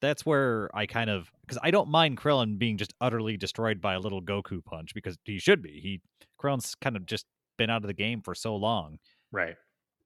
[0.00, 3.94] that's where I kind of because I don't mind Krillin being just utterly destroyed by
[3.94, 5.80] a little Goku punch because he should be.
[5.80, 6.00] He
[6.40, 7.26] Krillin's kind of just
[7.56, 8.98] been out of the game for so long.
[9.32, 9.56] right.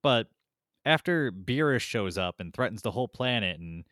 [0.02, 0.28] But
[0.84, 3.84] after Beerus shows up and threatens the whole planet, and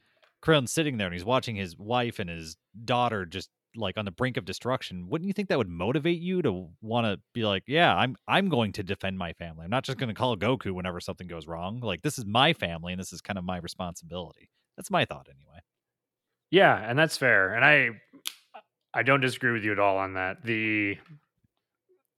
[0.42, 4.10] Krillin's sitting there and he's watching his wife and his daughter just like on the
[4.10, 7.64] brink of destruction, wouldn't you think that would motivate you to want to be like,
[7.66, 9.64] yeah, I'm I'm going to defend my family.
[9.64, 11.80] I'm not just going to call Goku whenever something goes wrong.
[11.80, 14.48] Like this is my family and this is kind of my responsibility.
[14.76, 15.60] That's my thought anyway.
[16.50, 17.54] Yeah, and that's fair.
[17.54, 17.90] And I
[18.94, 20.42] I don't disagree with you at all on that.
[20.44, 20.96] The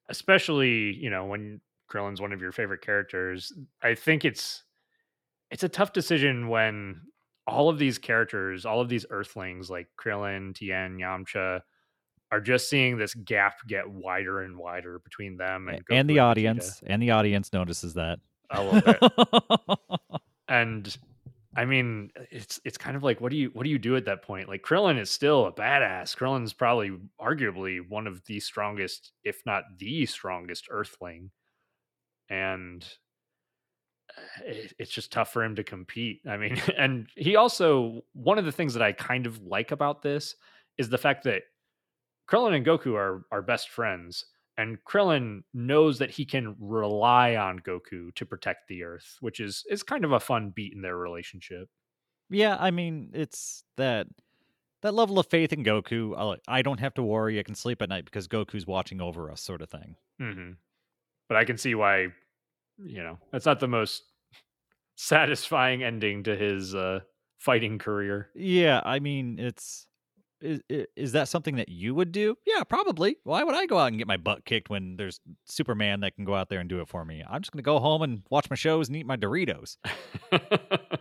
[0.09, 1.61] especially, you know, when
[1.91, 3.53] Krillin's one of your favorite characters,
[3.83, 4.63] I think it's
[5.51, 7.01] it's a tough decision when
[7.47, 11.61] all of these characters, all of these earthlings like Krillin, Tien, Yamcha
[12.33, 16.81] are just seeing this gap get wider and wider between them and, and the audience
[16.87, 18.21] and the audience notices that
[18.51, 20.21] a little bit.
[20.49, 20.97] and
[21.57, 24.05] I mean, it's it's kind of like what do you what do you do at
[24.05, 24.49] that point?
[24.49, 26.17] Like Krillin is still a badass.
[26.17, 31.31] Krillin's probably arguably one of the strongest, if not the strongest, Earthling,
[32.29, 32.87] and
[34.17, 36.21] uh, it, it's just tough for him to compete.
[36.29, 40.03] I mean, and he also one of the things that I kind of like about
[40.03, 40.37] this
[40.79, 41.43] is the fact that
[42.31, 44.25] Krillin and Goku are are best friends,
[44.61, 49.65] and Krillin knows that he can rely on Goku to protect the Earth, which is
[49.71, 51.69] is kind of a fun beat in their relationship.
[52.29, 54.07] yeah, I mean, it's that
[54.83, 56.15] that level of faith in Goku.
[56.17, 57.39] I'll- I don't have to worry.
[57.39, 59.97] I can sleep at night because Goku's watching over us, sort of thing.
[60.19, 60.53] hmm
[61.29, 62.09] But I can see why,
[62.79, 64.03] you know, that's not the most
[64.97, 67.01] satisfying ending to his uh,
[67.39, 68.31] fighting career.
[68.35, 69.87] Yeah, I mean, it's
[70.41, 70.61] is,
[70.97, 72.37] is that something that you would do?
[72.47, 73.17] Yeah, probably.
[73.25, 76.25] Why would I go out and get my butt kicked when there's Superman that can
[76.25, 77.23] go out there and do it for me?
[77.29, 79.77] I'm just going to go home and watch my shows and eat my Doritos.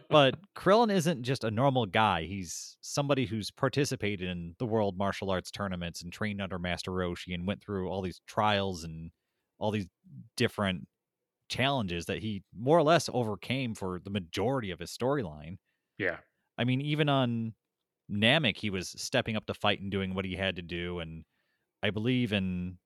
[0.10, 2.24] But Krillin isn't just a normal guy.
[2.24, 7.34] He's somebody who's participated in the world martial arts tournaments and trained under Master Roshi
[7.34, 9.12] and went through all these trials and
[9.60, 9.88] all these
[10.38, 10.88] different
[11.50, 15.58] challenges that he more or less overcame for the majority of his storyline.
[15.98, 16.18] yeah,
[16.58, 17.54] I mean, even on
[18.12, 21.00] Namek, he was stepping up to fight and doing what he had to do.
[21.00, 21.24] And
[21.84, 22.78] I believe in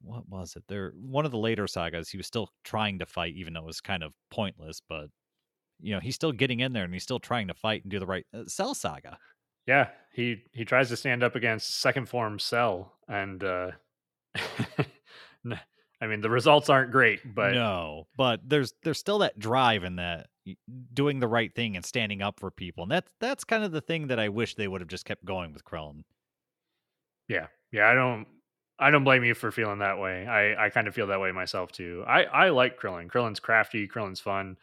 [0.00, 0.64] what was it?
[0.68, 3.66] There, one of the later sagas, he was still trying to fight, even though it
[3.66, 4.80] was kind of pointless.
[4.88, 5.08] But
[5.80, 7.98] you know, he's still getting in there and he's still trying to fight and do
[7.98, 9.18] the right uh, Cell Saga.
[9.66, 9.88] yeah.
[10.12, 13.70] He he tries to stand up against second form Cell, and uh,
[16.00, 19.98] I mean the results aren't great, but no, but there's there's still that drive and
[19.98, 20.28] that
[20.94, 23.80] doing the right thing and standing up for people, and that's that's kind of the
[23.80, 26.02] thing that I wish they would have just kept going with Krillin.
[27.28, 27.46] Yeah.
[27.72, 27.88] Yeah.
[27.88, 28.26] I don't
[28.78, 30.26] I don't blame you for feeling that way.
[30.26, 32.04] I, I kind of feel that way myself too.
[32.06, 33.08] I, I like Krillin.
[33.08, 33.88] Krillin's crafty.
[33.88, 34.56] Krillin's fun.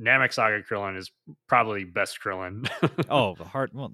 [0.00, 1.10] Namek Saga Krillin is
[1.48, 2.68] probably best Krillin.
[3.10, 3.74] oh, the heart.
[3.74, 3.92] Well,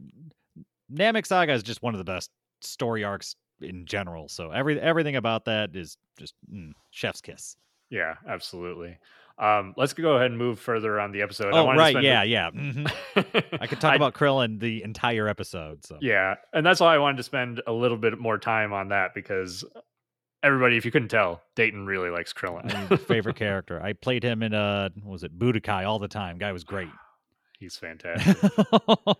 [0.92, 2.30] Namek Saga is just one of the best
[2.60, 4.28] story arcs in general.
[4.28, 7.56] So every everything about that is just mm, chef's kiss.
[7.90, 8.98] Yeah, absolutely.
[9.36, 11.52] Um, let's go ahead and move further on the episode.
[11.54, 12.00] Oh, right.
[12.02, 12.24] Yeah, a...
[12.24, 12.50] yeah.
[12.54, 13.56] Mm-hmm.
[13.60, 13.96] I could talk I...
[13.96, 15.84] about Krillin the entire episode.
[15.84, 18.88] So yeah, and that's why I wanted to spend a little bit more time on
[18.88, 19.64] that because
[20.44, 22.98] everybody, if you couldn't tell, Dayton really likes Krillin.
[23.06, 23.80] favorite character.
[23.82, 26.38] I played him in uh, was it Budokai all the time.
[26.38, 26.90] Guy was great.
[27.58, 28.36] He's fantastic.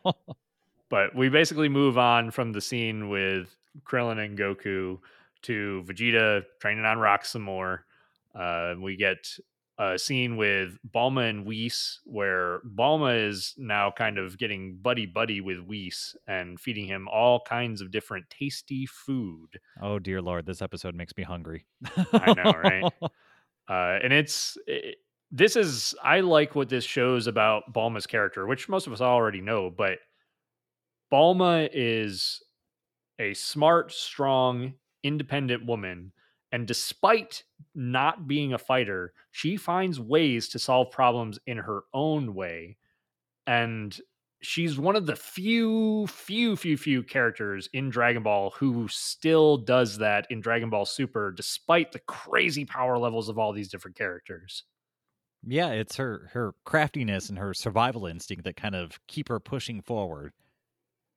[0.91, 4.99] but we basically move on from the scene with Krillin and Goku
[5.43, 7.85] to Vegeta training on Rock some more.
[8.35, 9.29] Uh, we get
[9.79, 15.41] a scene with Bulma and Whis, where Bulma is now kind of getting buddy buddy
[15.41, 19.49] with Whis and feeding him all kinds of different tasty food.
[19.83, 21.67] Oh dear lord, this episode makes me hungry.
[22.13, 22.93] I know, right?
[23.67, 24.97] Uh, and it's it,
[25.31, 29.41] this is I like what this shows about Bulma's character, which most of us already
[29.41, 30.01] know, but
[31.11, 32.43] Bulma is
[33.19, 36.13] a smart, strong, independent woman
[36.55, 37.43] and despite
[37.75, 42.77] not being a fighter, she finds ways to solve problems in her own way.
[43.47, 43.99] And
[44.43, 49.99] she's one of the few, few, few, few characters in Dragon Ball who still does
[49.99, 54.65] that in Dragon Ball Super, despite the crazy power levels of all these different characters.
[55.47, 59.83] Yeah, it's her her craftiness and her survival instinct that kind of keep her pushing
[59.83, 60.33] forward.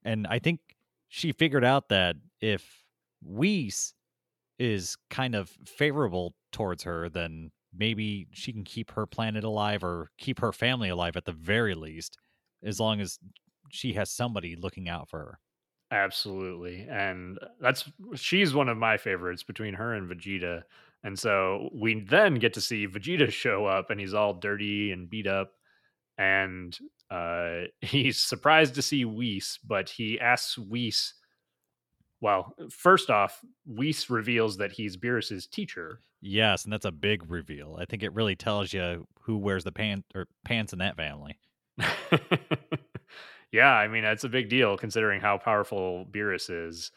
[0.04, 0.77] And I think
[1.10, 2.84] she figured out that if
[3.24, 3.94] Whis
[4.60, 10.10] is kind of favorable towards her, then maybe she can keep her planet alive or
[10.18, 12.18] keep her family alive at the very least,
[12.64, 13.20] as long as
[13.70, 15.40] she has somebody looking out for her.
[15.92, 16.86] Absolutely.
[16.90, 20.64] And that's she's one of my favorites between her and Vegeta.
[21.04, 25.10] And so we then get to see Vegeta show up and he's all dirty and
[25.10, 25.54] beat up.
[26.18, 26.78] And
[27.10, 31.14] uh, he's surprised to see Whis, but he asks Whis
[32.20, 36.02] well, first off, Whis reveals that he's Beerus's teacher.
[36.22, 37.78] Yes, and that's a big reveal.
[37.80, 41.38] I think it really tells you who wears the pants or pants in that family.
[43.52, 46.92] yeah, I mean that's a big deal considering how powerful Beerus is.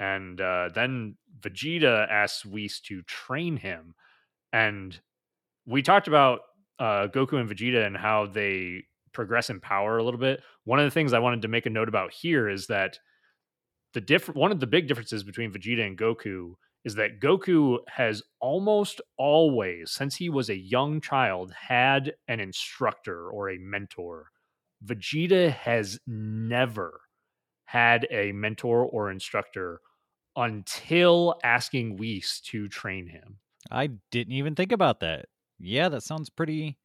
[0.00, 3.94] And uh, then Vegeta asks Whis to train him,
[4.52, 4.98] and
[5.66, 6.40] we talked about
[6.80, 8.82] uh, Goku and Vegeta and how they
[9.14, 10.42] progress in power a little bit.
[10.64, 12.98] One of the things I wanted to make a note about here is that
[13.94, 16.54] the different one of the big differences between Vegeta and Goku
[16.84, 23.30] is that Goku has almost always, since he was a young child, had an instructor
[23.30, 24.26] or a mentor.
[24.84, 27.00] Vegeta has never
[27.64, 29.80] had a mentor or instructor
[30.36, 33.38] until asking Whis to train him.
[33.70, 35.26] I didn't even think about that.
[35.58, 36.76] Yeah, that sounds pretty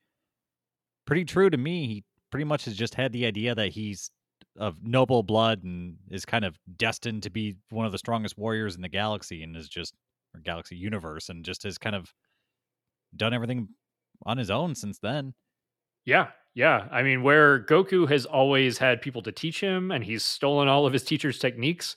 [1.06, 1.88] pretty true to me.
[1.88, 4.12] He pretty much has just had the idea that he's
[4.58, 8.76] of noble blood and is kind of destined to be one of the strongest warriors
[8.76, 9.94] in the galaxy and is just
[10.36, 12.14] or galaxy universe and just has kind of
[13.16, 13.70] done everything
[14.26, 15.34] on his own since then.
[16.06, 16.88] Yeah, yeah.
[16.92, 20.86] I mean, where Goku has always had people to teach him and he's stolen all
[20.86, 21.96] of his teacher's techniques,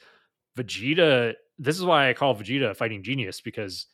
[0.58, 3.86] Vegeta, this is why I call Vegeta a fighting genius because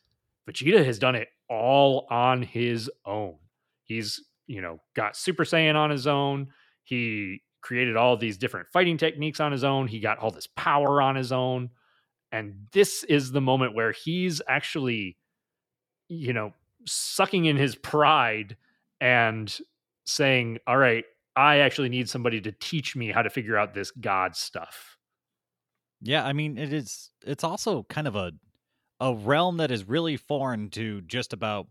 [0.49, 3.35] Vegeta has done it all on his own.
[3.83, 6.47] He's, you know, got Super Saiyan on his own.
[6.83, 9.87] He created all these different fighting techniques on his own.
[9.87, 11.69] He got all this power on his own.
[12.31, 15.17] And this is the moment where he's actually,
[16.07, 16.53] you know,
[16.85, 18.57] sucking in his pride
[18.99, 19.55] and
[20.07, 21.05] saying, All right,
[21.35, 24.97] I actually need somebody to teach me how to figure out this God stuff.
[26.01, 28.31] Yeah, I mean, it is it's also kind of a
[28.99, 31.67] a realm that is really foreign to just about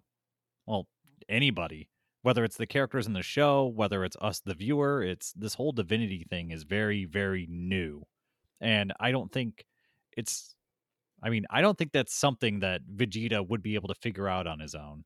[0.64, 0.86] well,
[1.28, 1.88] anybody
[2.22, 5.72] whether it's the characters in the show, whether it's us, the viewer, it's this whole
[5.72, 8.02] divinity thing is very, very new.
[8.60, 9.64] And I don't think
[10.16, 10.54] it's,
[11.22, 14.46] I mean, I don't think that's something that Vegeta would be able to figure out
[14.46, 15.04] on his own.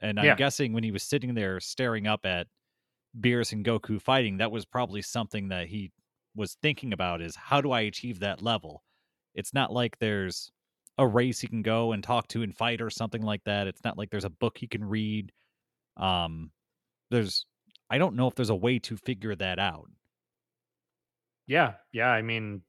[0.00, 0.34] And I'm yeah.
[0.34, 2.46] guessing when he was sitting there staring up at
[3.18, 5.92] Beerus and Goku fighting, that was probably something that he
[6.34, 8.82] was thinking about is how do I achieve that level?
[9.34, 10.50] It's not like there's
[10.98, 13.66] a race he can go and talk to and fight or something like that.
[13.66, 15.32] It's not like there's a book he can read
[15.98, 16.50] um,
[17.10, 17.46] there's
[17.90, 19.88] I don't know if there's a way to figure that out.
[21.46, 22.08] Yeah, yeah.
[22.08, 22.62] I mean,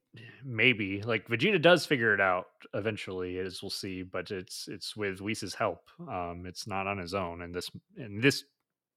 [0.44, 4.02] maybe like Vegeta does figure it out eventually, as we'll see.
[4.02, 5.80] But it's it's with Whis's help.
[6.00, 8.44] Um, it's not on his own in this in this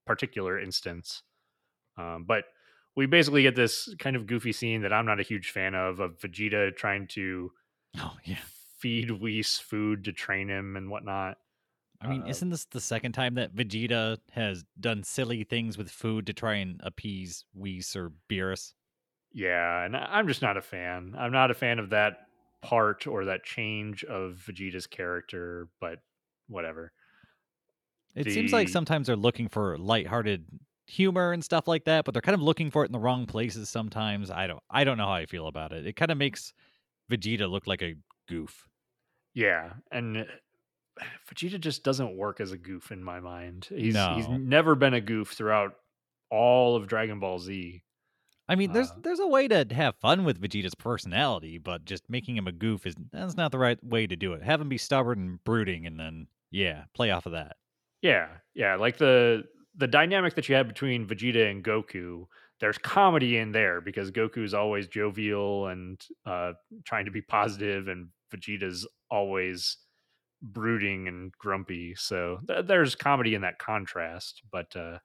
[0.06, 1.22] particular instance.
[1.96, 2.44] Um, but
[2.96, 6.00] we basically get this kind of goofy scene that I'm not a huge fan of
[6.00, 7.50] of Vegeta trying to
[7.98, 8.38] oh yeah
[8.78, 11.36] feed Whis food to train him and whatnot.
[12.04, 15.90] I mean, Uh, isn't this the second time that Vegeta has done silly things with
[15.90, 18.74] food to try and appease Whis or Beerus?
[19.32, 21.14] Yeah, and I'm just not a fan.
[21.18, 22.28] I'm not a fan of that
[22.62, 26.00] part or that change of Vegeta's character, but
[26.46, 26.92] whatever.
[28.14, 30.46] It seems like sometimes they're looking for lighthearted
[30.86, 33.26] humor and stuff like that, but they're kind of looking for it in the wrong
[33.26, 34.30] places sometimes.
[34.30, 35.86] I don't I don't know how I feel about it.
[35.86, 36.52] It kind of makes
[37.10, 37.96] Vegeta look like a
[38.28, 38.68] goof.
[39.34, 40.26] Yeah, and
[41.28, 43.66] Vegeta just doesn't work as a goof in my mind.
[43.68, 45.74] He's he's never been a goof throughout
[46.30, 47.82] all of Dragon Ball Z.
[48.48, 52.08] I mean, there's Uh, there's a way to have fun with Vegeta's personality, but just
[52.10, 54.42] making him a goof is that's not the right way to do it.
[54.42, 57.56] Have him be stubborn and brooding, and then yeah, play off of that.
[58.02, 59.44] Yeah, yeah, like the
[59.76, 62.26] the dynamic that you had between Vegeta and Goku.
[62.60, 66.52] There's comedy in there because Goku's always jovial and uh,
[66.84, 69.78] trying to be positive, and Vegeta's always
[70.52, 71.94] brooding and grumpy.
[71.96, 74.42] So th- there's comedy in that contrast.
[74.52, 74.98] But uh,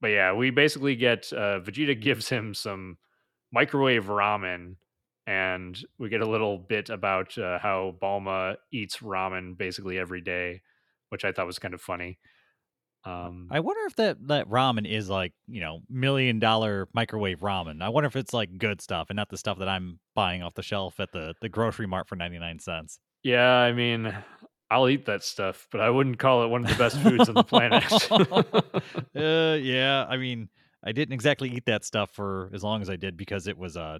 [0.00, 2.98] but yeah, we basically get uh, Vegeta gives him some
[3.52, 4.76] microwave ramen,
[5.26, 10.62] and we get a little bit about uh, how Bulma eats ramen basically every day,
[11.10, 12.18] which I thought was kind of funny.
[13.06, 17.82] Um, I wonder if that that ramen is like you know million dollar microwave ramen.
[17.82, 20.54] I wonder if it's like good stuff and not the stuff that I'm buying off
[20.54, 22.98] the shelf at the the grocery mart for ninety nine cents.
[23.24, 24.14] Yeah, I mean,
[24.70, 27.34] I'll eat that stuff, but I wouldn't call it one of the best foods on
[27.34, 27.84] the planet.
[29.16, 30.48] uh, yeah, I mean,
[30.84, 33.76] I didn't exactly eat that stuff for as long as I did because it was
[33.76, 33.98] uh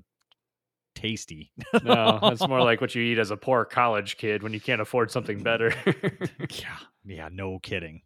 [0.94, 1.52] tasty.
[1.82, 4.80] no, that's more like what you eat as a poor college kid when you can't
[4.80, 5.74] afford something better.
[6.50, 8.02] yeah, yeah, no kidding.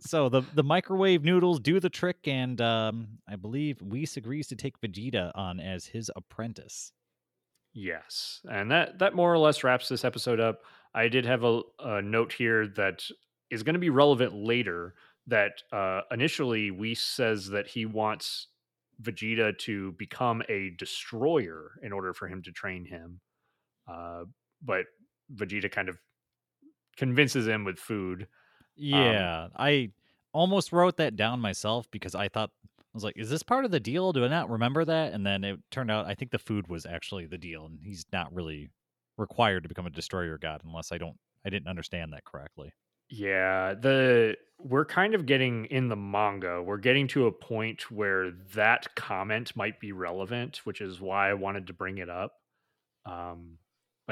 [0.00, 4.56] So the the microwave noodles do the trick, and um, I believe Whis agrees to
[4.56, 6.92] take Vegeta on as his apprentice.
[7.74, 10.60] Yes, and that that more or less wraps this episode up.
[10.94, 13.02] I did have a, a note here that
[13.50, 14.94] is going to be relevant later.
[15.28, 18.48] That uh, initially Whis says that he wants
[19.00, 23.20] Vegeta to become a destroyer in order for him to train him,
[23.90, 24.24] uh,
[24.62, 24.86] but
[25.34, 25.96] Vegeta kind of
[26.96, 28.26] convinces him with food.
[28.76, 29.92] Yeah, I
[30.32, 32.50] almost wrote that down myself because I thought
[32.94, 34.12] I was like, "Is this part of the deal?
[34.12, 36.86] Do I not remember that?" And then it turned out I think the food was
[36.86, 38.70] actually the deal, and he's not really
[39.18, 42.72] required to become a destroyer god unless I don't I didn't understand that correctly.
[43.08, 46.62] Yeah, the we're kind of getting in the manga.
[46.62, 51.34] We're getting to a point where that comment might be relevant, which is why I
[51.34, 52.38] wanted to bring it up.
[53.06, 53.58] Um,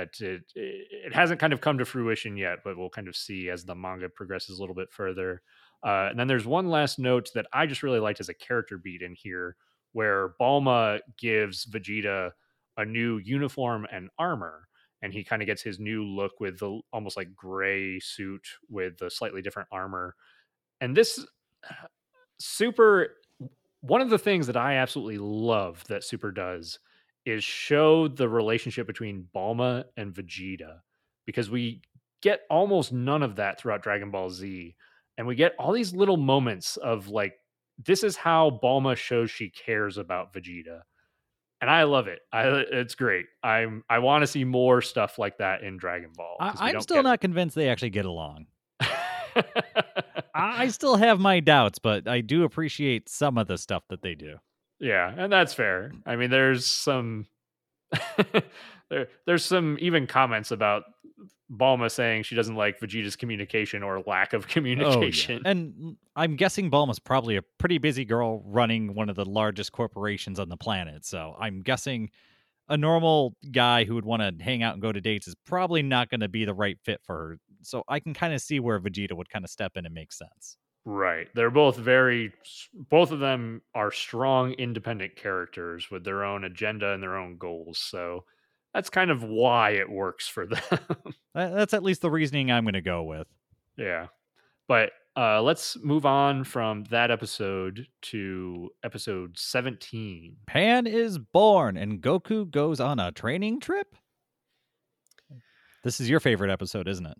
[0.00, 2.58] but it, it hasn't kind of come to fruition yet.
[2.64, 5.42] But we'll kind of see as the manga progresses a little bit further.
[5.82, 8.78] Uh, and then there's one last note that I just really liked as a character
[8.78, 9.56] beat in here,
[9.92, 12.32] where Bulma gives Vegeta
[12.76, 14.68] a new uniform and armor
[15.02, 18.98] and he kind of gets his new look with the almost like gray suit with
[18.98, 20.14] the slightly different armor.
[20.80, 21.24] And this
[22.38, 23.16] super
[23.82, 26.78] one of the things that I absolutely love that Super does
[27.26, 30.80] is show the relationship between Bulma and Vegeta
[31.26, 31.82] because we
[32.22, 34.74] get almost none of that throughout Dragon Ball Z
[35.18, 37.34] and we get all these little moments of like
[37.78, 40.80] this is how Bulma shows she cares about Vegeta
[41.60, 42.20] and I love it.
[42.32, 43.26] I it's great.
[43.42, 46.36] I'm I want to see more stuff like that in Dragon Ball.
[46.40, 48.46] I, don't still not convinced they actually get along.
[50.34, 54.14] I still have my doubts, but I do appreciate some of the stuff that they
[54.14, 54.36] do.
[54.80, 55.92] Yeah, and that's fair.
[56.06, 57.26] I mean, there's some
[58.88, 60.84] there there's some even comments about
[61.52, 65.40] Bulma saying she doesn't like Vegeta's communication or lack of communication.
[65.44, 65.50] Oh, yeah.
[65.50, 70.38] And I'm guessing Bulma's probably a pretty busy girl running one of the largest corporations
[70.38, 71.04] on the planet.
[71.04, 72.10] So I'm guessing
[72.68, 75.82] a normal guy who would want to hang out and go to dates is probably
[75.82, 77.38] not going to be the right fit for her.
[77.62, 80.12] So I can kind of see where Vegeta would kind of step in and make
[80.12, 80.56] sense.
[80.86, 81.28] Right.
[81.34, 82.32] They're both very
[82.74, 87.78] both of them are strong independent characters with their own agenda and their own goals.
[87.78, 88.24] So
[88.72, 90.94] that's kind of why it works for them.
[91.34, 93.26] That's at least the reasoning I'm going to go with.
[93.76, 94.06] yeah.
[94.68, 100.36] But uh let's move on from that episode to episode 17.
[100.46, 103.96] Pan is born and Goku goes on a training trip.
[105.82, 107.18] This is your favorite episode, isn't it?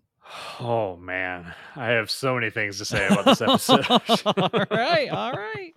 [0.59, 3.85] Oh man, I have so many things to say about this episode.
[4.25, 5.73] all right, all right.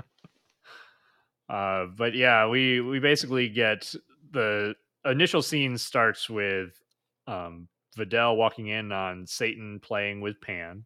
[1.49, 3.93] Uh, but yeah, we we basically get
[4.33, 6.79] the initial scene starts with
[7.27, 10.85] um, Videl walking in on Satan playing with Pan,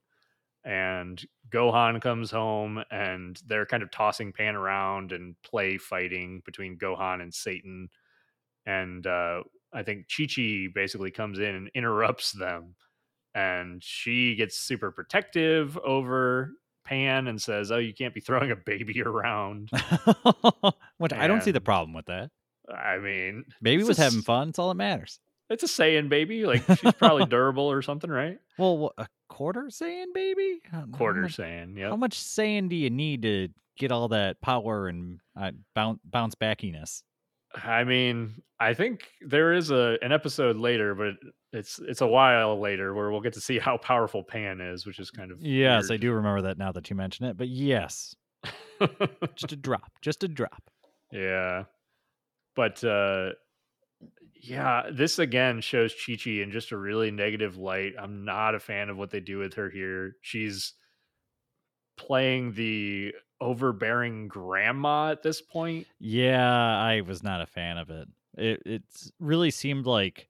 [0.64, 6.78] and Gohan comes home, and they're kind of tossing Pan around and play fighting between
[6.78, 7.88] Gohan and Satan,
[8.66, 12.74] and uh, I think Chi Chi basically comes in and interrupts them,
[13.34, 16.52] and she gets super protective over
[16.84, 19.70] Pan and says, "Oh, you can't be throwing a baby around."
[20.98, 22.30] Which I don't see the problem with that.
[22.72, 24.50] I mean, Baby was a having fun.
[24.50, 25.20] It's all that matters.
[25.50, 26.44] It's a Saiyan baby.
[26.44, 28.38] Like she's probably durable or something, right?
[28.58, 30.60] Well, a quarter Saiyan, baby?
[30.92, 31.80] Quarter much- Saiyan.
[31.88, 33.48] How much Saiyan do you need to
[33.78, 37.02] get all that power and uh, bounce bounce backiness?
[37.54, 41.14] I mean, I think there is a an episode later, but
[41.52, 44.98] it's it's a while later where we'll get to see how powerful Pan is, which
[44.98, 47.36] is kind of Yes, I do remember that now that you mention it.
[47.36, 48.14] But yes,
[49.34, 50.70] just a drop, just a drop.
[51.12, 51.64] yeah,
[52.54, 53.30] but uh,
[54.40, 57.94] yeah, this again shows Chi Chi in just a really negative light.
[57.98, 60.16] I'm not a fan of what they do with her here.
[60.20, 60.74] She's
[61.96, 65.86] playing the overbearing grandma at this point.
[65.98, 68.08] Yeah, I was not a fan of it.
[68.36, 68.82] It it
[69.18, 70.28] really seemed like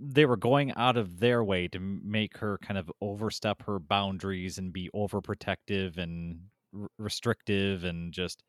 [0.00, 4.58] they were going out of their way to make her kind of overstep her boundaries
[4.58, 6.40] and be overprotective and
[6.78, 8.42] r- restrictive and just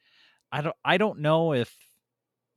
[0.51, 1.75] I don't I don't know if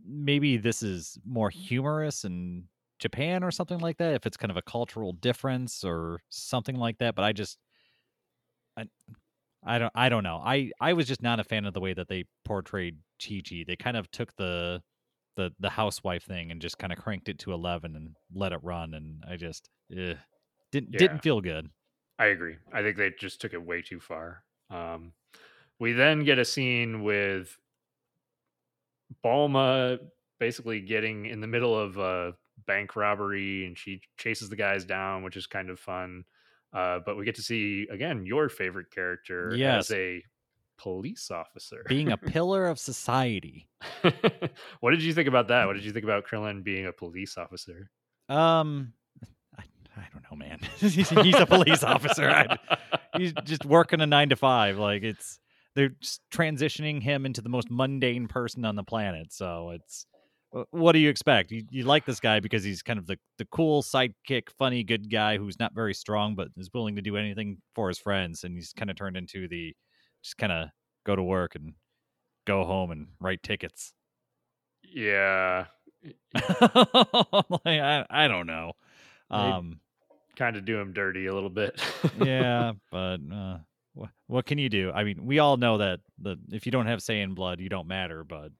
[0.05, 2.65] maybe this is more humorous in
[2.99, 6.99] Japan or something like that if it's kind of a cultural difference or something like
[6.99, 7.59] that but I just
[8.77, 8.85] I
[9.65, 10.41] I don't I don't know.
[10.45, 13.65] I I was just not a fan of the way that they portrayed Chi Chi.
[13.67, 14.83] They kind of took the
[15.39, 18.61] the the housewife thing and just kind of cranked it to 11 and let it
[18.65, 20.17] run and I just eh,
[20.73, 20.99] didn't Yeah.
[20.99, 21.71] didn't feel good.
[22.19, 22.59] I agree.
[22.73, 24.45] I think they just took it way too far.
[24.71, 25.15] Um,
[25.81, 27.59] we then get a scene with
[29.25, 29.99] Bulma
[30.39, 32.35] basically getting in the middle of a
[32.67, 36.25] bank robbery and she chases the guys down, which is kind of fun.
[36.73, 39.85] Uh, but we get to see again your favorite character Yes.
[39.85, 40.23] as a
[40.79, 41.85] police officer.
[41.89, 43.69] Being a pillar of society.
[44.81, 45.67] what did you think about that?
[45.67, 47.91] What did you think about Krillin being a police officer?
[48.29, 48.93] Um
[49.59, 49.65] I,
[49.97, 50.61] I don't know, man.
[50.79, 52.31] he's, he's a police officer.
[52.31, 52.59] I,
[53.17, 55.39] he's just working a 9 to 5 like it's
[55.75, 59.33] they're just transitioning him into the most mundane person on the planet.
[59.33, 60.07] So it's
[60.71, 61.51] what do you expect?
[61.51, 65.11] You, you like this guy because he's kind of the, the cool sidekick, funny, good
[65.11, 68.55] guy who's not very strong but is willing to do anything for his friends, and
[68.55, 69.75] he's kind of turned into the
[70.23, 70.69] just kind of
[71.05, 71.75] go to work and
[72.47, 73.93] go home and write tickets.
[74.83, 75.67] yeah,
[76.35, 76.47] like,
[77.67, 78.73] I I don't know.
[79.31, 79.81] Um,
[80.37, 81.81] kind of do him dirty a little bit.
[82.19, 83.59] yeah, but uh,
[83.99, 84.91] wh- what can you do?
[84.95, 87.89] I mean, we all know that the if you don't have Saiyan blood, you don't
[87.89, 88.25] matter.
[88.25, 88.53] But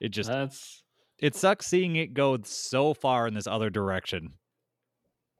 [0.00, 0.82] it just That's
[1.18, 4.34] it sucks seeing it go so far in this other direction.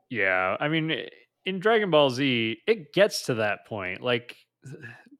[0.08, 1.06] Yeah, I mean,
[1.44, 4.00] in Dragon Ball Z, it gets to that point.
[4.02, 4.36] Like,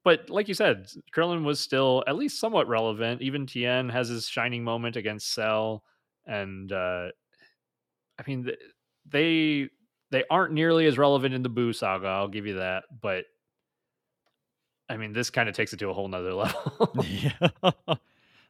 [0.03, 3.21] but like you said, Krillin was still at least somewhat relevant.
[3.21, 5.83] Even Tien has his shining moment against Cell,
[6.25, 7.09] and uh,
[8.19, 8.49] I mean,
[9.05, 9.69] they
[10.09, 12.07] they aren't nearly as relevant in the Boo saga.
[12.07, 13.25] I'll give you that, but
[14.89, 16.95] I mean, this kind of takes it to a whole nother level.
[17.05, 17.49] yeah.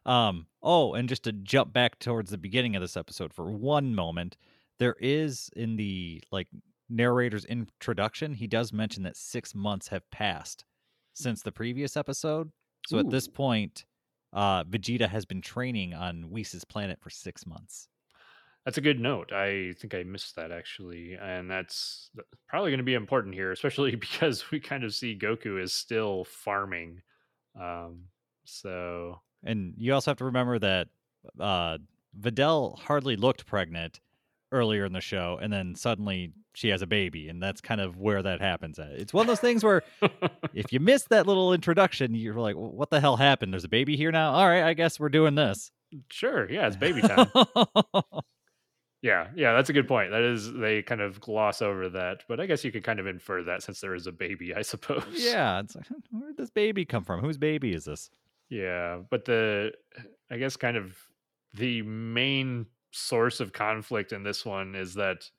[0.05, 0.47] um.
[0.63, 4.37] Oh, and just to jump back towards the beginning of this episode for one moment,
[4.77, 6.47] there is in the like
[6.87, 10.65] narrator's introduction, he does mention that six months have passed
[11.13, 12.51] since the previous episode.
[12.87, 13.85] So at this point,
[14.33, 17.87] uh, Vegeta has been training on Whis' planet for six months.
[18.65, 19.31] That's a good note.
[19.33, 22.11] I think I missed that actually, and that's
[22.47, 26.25] probably going to be important here, especially because we kind of see Goku is still
[26.25, 27.01] farming.
[27.59, 28.05] Um,
[28.45, 30.87] so And you also have to remember that
[31.39, 31.79] uh,
[32.19, 33.99] Videl hardly looked pregnant
[34.51, 37.97] earlier in the show, and then suddenly she has a baby, and that's kind of
[37.97, 38.91] where that happens at.
[38.91, 39.83] It's one of those things where
[40.53, 43.53] if you miss that little introduction, you're like, "Well, "What the hell happened?
[43.53, 44.33] There's a baby here now.
[44.33, 45.71] All right, I guess we're doing this."
[46.09, 47.27] sure, yeah, it's baby time.
[49.01, 50.11] yeah, yeah, that's a good point.
[50.11, 53.07] That is, they kind of gloss over that, but I guess you could kind of
[53.07, 55.03] infer that since there is a baby, I suppose.
[55.11, 57.19] yeah, it's like, where did this baby come from?
[57.19, 58.09] Whose baby is this?
[58.49, 59.71] Yeah, but the
[60.29, 60.95] I guess kind of
[61.53, 65.29] the main source of conflict in this one is that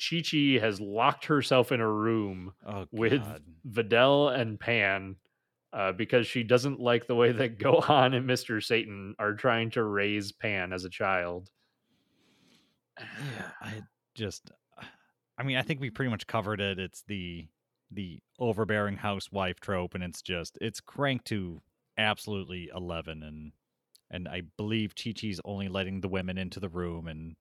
[0.00, 3.22] Chi Chi has locked herself in a room Oh, with.
[3.68, 5.16] Videl and Pan
[5.72, 8.62] uh, because she doesn't like the way that Gohan and Mr.
[8.62, 11.50] Satan are trying to raise Pan as a child.
[12.98, 13.82] yeah i
[14.14, 14.52] just
[15.36, 17.44] i mean i think we pretty much covered it it's the
[17.90, 21.60] the overbearing housewife trope and it's just it's cranked to
[21.98, 23.50] absolutely 11 and
[24.10, 27.36] and i believe chi-chi's only letting the women into the room and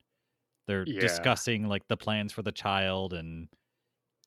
[0.68, 1.28] they're Yeah.
[1.28, 3.50] discussing like the plans for the child and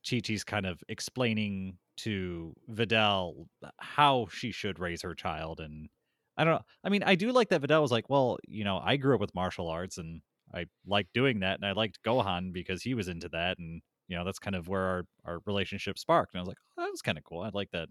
[0.09, 5.89] chi-chi's kind of explaining to videl uh, how she should raise her child and
[6.37, 8.79] i don't know i mean i do like that videl was like well you know
[8.79, 10.23] i grew up with martial arts and
[10.55, 14.17] I liked doing that, and I liked Gohan because he was into that, and you
[14.17, 16.35] know that's kind of where our our relationship sparked.
[16.35, 17.41] And I was like, oh, that was kind of cool.
[17.41, 17.89] I like that.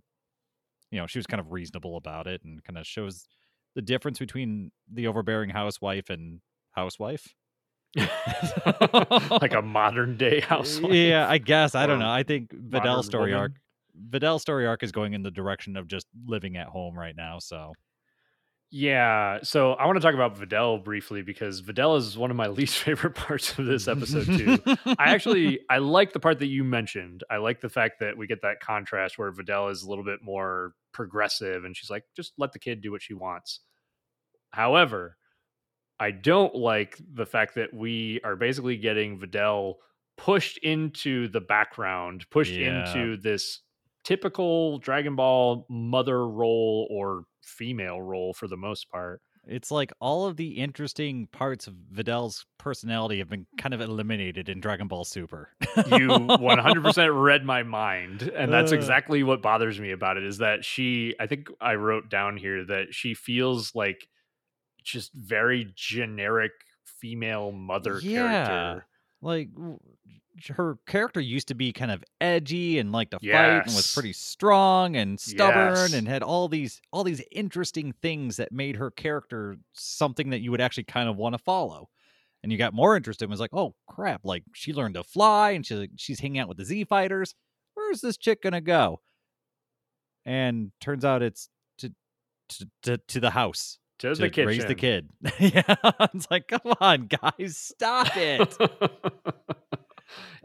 [0.92, 3.28] You know, she was kind of reasonable about it, and kind of shows
[3.76, 6.40] the difference between the overbearing housewife and
[6.72, 7.34] housewife.
[7.96, 10.94] like a modern day housewife.
[10.94, 12.10] Yeah, I guess I don't know.
[12.10, 13.40] I think Videl's story woman.
[13.40, 13.52] arc,
[13.96, 17.40] Videl's story arc is going in the direction of just living at home right now.
[17.40, 17.74] So
[18.72, 22.48] Yeah, so I want to talk about Videl briefly because Videl is one of my
[22.60, 24.58] least favorite parts of this episode too.
[25.00, 27.24] I actually I like the part that you mentioned.
[27.30, 30.20] I like the fact that we get that contrast where Videl is a little bit
[30.22, 33.62] more progressive and she's like, just let the kid do what she wants.
[34.52, 35.16] However,
[36.00, 39.76] I don't like the fact that we are basically getting Videl
[40.18, 42.90] pushed into the background, pushed Yeah.
[42.90, 43.62] into this
[44.04, 49.22] typical Dragon Ball mother role or female role for the most part.
[49.48, 54.50] it's like all of the interesting parts of Videl's personality have been kind of eliminated
[54.50, 55.50] in Dragon Ball Super.
[55.88, 60.66] you 100% read my mind and that's exactly what bothers me about it is that
[60.66, 64.08] she i think i wrote down here that she feels like
[64.84, 66.52] just very generic
[66.84, 68.46] female mother Yeah.
[68.46, 68.88] character
[69.22, 69.50] like
[70.56, 74.12] her character used to be kind of edgy and liked to fight and was pretty
[74.14, 75.94] strong and stubborn Yes.
[75.94, 80.52] and had all these all these interesting things that made her character something that you
[80.52, 81.90] would actually kind of want to follow.
[82.44, 85.52] And you got more interested and was like oh crap like she learned to fly
[85.52, 87.34] and she, she's hanging out with the z fighters.
[87.74, 89.02] Where's this chick gonna go?
[90.26, 91.50] And turns out it's
[91.80, 91.94] to
[92.50, 95.10] to to, to the house to, to the kitchen raise the kid.
[95.40, 95.76] Yeah
[96.14, 98.56] it's like come on guys stop it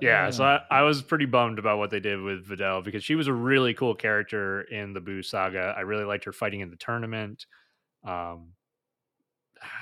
[0.00, 0.60] yeah so I, Uh.
[0.70, 3.74] I was pretty bummed about what they did with videl because she was a really
[3.74, 7.46] cool character in the boo saga i really liked her fighting in the tournament
[8.04, 8.52] um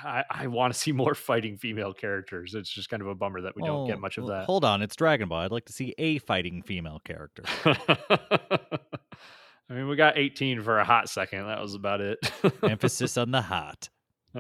[0.05, 2.57] I, I want to see more fighting female characters.
[2.57, 4.47] It's just kind of a bummer that we don't get much of that.
[4.47, 5.43] Hold on, it's Dragon Ball.
[5.43, 7.45] I'd like to see a fighting female character.
[7.65, 11.47] I mean, we got 18 for a hot second.
[11.47, 12.19] That was about it.
[12.65, 13.89] Emphasis on the hot.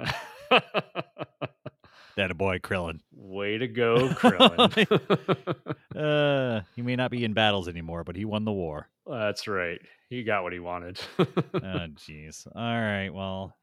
[2.18, 2.98] That a boy Krillin.
[3.12, 5.66] Way to go, Krillin.
[5.96, 8.88] Uh, he may not be in battles anymore, but he won the war.
[9.04, 9.80] That's right.
[10.10, 11.00] He got what he wanted.
[11.18, 12.46] Oh, jeez.
[12.54, 13.08] All right.
[13.08, 13.56] Well,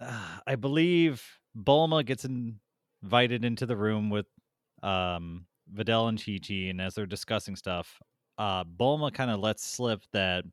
[0.00, 1.22] uh, I believe
[1.56, 2.26] Bulma gets
[3.02, 4.26] invited into the room with
[4.82, 8.00] um, Videl and Chi Chi, and as they're discussing stuff,
[8.38, 10.44] uh, Bulma kind of lets slip that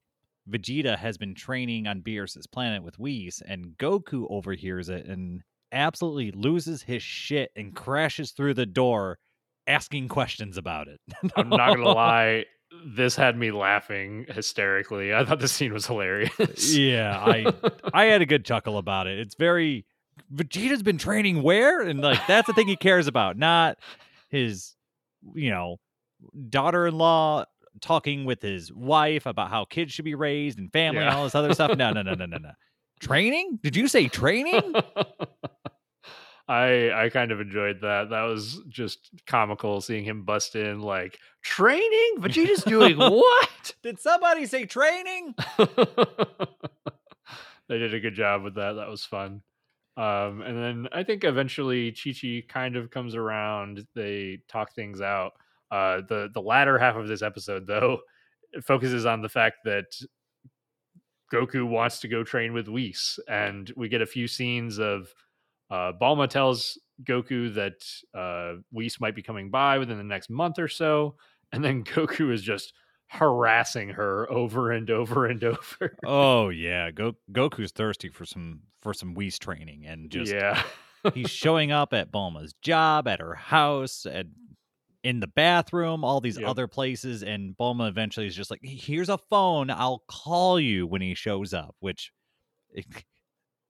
[0.50, 6.32] Vegeta has been training on Beerus's planet with Whis, and Goku overhears it and absolutely
[6.32, 7.76] loses his shit and mm.
[7.76, 9.20] crashes through the door,
[9.68, 11.00] asking questions about it.
[11.36, 12.46] I'm not going to lie.
[12.86, 15.14] This had me laughing hysterically.
[15.14, 16.76] I thought the scene was hilarious.
[16.76, 17.54] Yeah, I
[17.94, 19.20] I had a good chuckle about it.
[19.20, 19.86] It's very
[20.34, 21.82] Vegeta's been training where?
[21.82, 23.78] And like that's the thing he cares about, not
[24.30, 24.76] his
[25.34, 25.78] you know,
[26.50, 27.46] daughter-in-law
[27.82, 31.36] talking with his wife about how kids should be raised and family and all this
[31.36, 31.76] other stuff.
[31.78, 32.52] No, no, no, no, no, no.
[33.00, 33.60] Training?
[33.62, 34.74] Did you say training?
[36.48, 38.10] I I kind of enjoyed that.
[38.12, 42.16] That was just comical seeing him bust in like training.
[42.20, 43.74] Vegeta's doing what?
[43.84, 45.34] Did somebody say training?
[47.68, 48.74] they did a good job with that.
[48.74, 49.42] That was fun.
[49.98, 53.88] Um, and then I think eventually Chi Chi kind of comes around.
[53.96, 55.34] They talk things out.
[55.72, 58.00] Uh, the the latter half of this episode, though,
[58.62, 59.86] focuses on the fact that
[61.36, 65.14] Goku wants to go train with Whis, and we get a few scenes of
[65.70, 67.86] uh, Bulma tells Goku that
[68.18, 71.16] uh, Whis might be coming by within the next month or so,
[71.52, 72.74] and then Goku is just
[73.08, 75.96] harassing her over and over and over.
[76.06, 80.64] Oh yeah, Go- Goku's thirsty for some for some Whis training and just yeah.
[81.14, 84.28] he's showing up at Bulma's job, at her house, at
[85.06, 86.50] in the bathroom, all these Yep.
[86.50, 89.70] other places, and Bulma eventually is just like, "Here's a phone.
[89.70, 92.12] I'll call you when he shows up." Which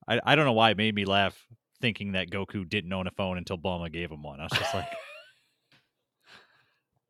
[0.07, 1.37] I I don't know why it made me laugh
[1.81, 4.39] thinking that Goku didn't own a phone until Bulma gave him one.
[4.39, 4.87] I was just like,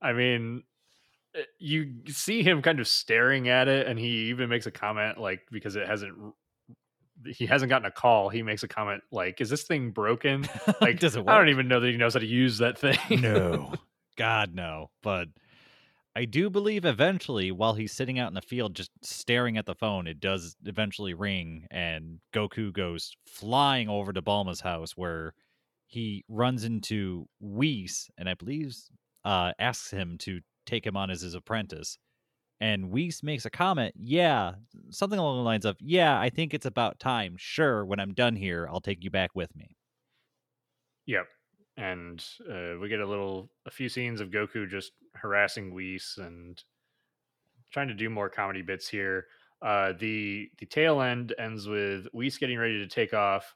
[0.01, 0.63] I mean,
[1.37, 5.19] uh, you see him kind of staring at it, and he even makes a comment
[5.19, 6.13] like because it hasn't.
[7.27, 8.27] He hasn't gotten a call.
[8.29, 10.47] He makes a comment like, "Is this thing broken?"
[10.81, 11.29] Like, does it work?
[11.29, 13.21] I don't even know that he knows how to use that thing.
[13.21, 13.73] no,
[14.17, 14.91] God no.
[15.03, 15.29] But
[16.15, 19.75] I do believe eventually, while he's sitting out in the field just staring at the
[19.75, 25.33] phone, it does eventually ring, and Goku goes flying over to Bulma's house where
[25.87, 28.75] he runs into Whis, and I believe
[29.25, 31.97] uh, asks him to take him on as his apprentice.
[32.61, 34.53] And Whis makes a comment, yeah,
[34.89, 37.35] something along the lines of, yeah, I think it's about time.
[37.37, 39.75] Sure, when I'm done here, I'll take you back with me.
[41.05, 41.27] Yep.
[41.77, 46.61] And uh, we get a little, a few scenes of Goku just harassing Whis and
[47.71, 49.27] trying to do more comedy bits here.
[49.61, 53.55] Uh, the the tail end ends with Whis getting ready to take off.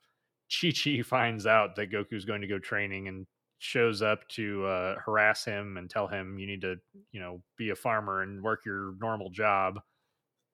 [0.49, 3.27] Chi Chi finds out that Goku's going to go training and
[3.59, 6.77] shows up to uh, harass him and tell him you need to,
[7.11, 9.79] you know, be a farmer and work your normal job.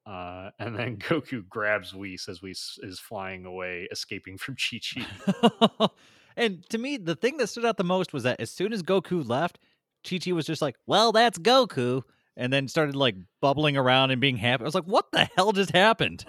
[0.06, 5.88] Uh, and then Goku grabs Whis as Whis is flying away, escaping from Chi Chi.
[6.38, 8.84] and to me, the thing that stood out the most was that as soon as
[8.84, 9.60] Goku left,
[10.08, 12.04] Chi Chi was just like, "Well, that's Goku,"
[12.38, 14.64] and then started like bubbling around and being happy.
[14.64, 16.26] I was like, "What the hell just happened?"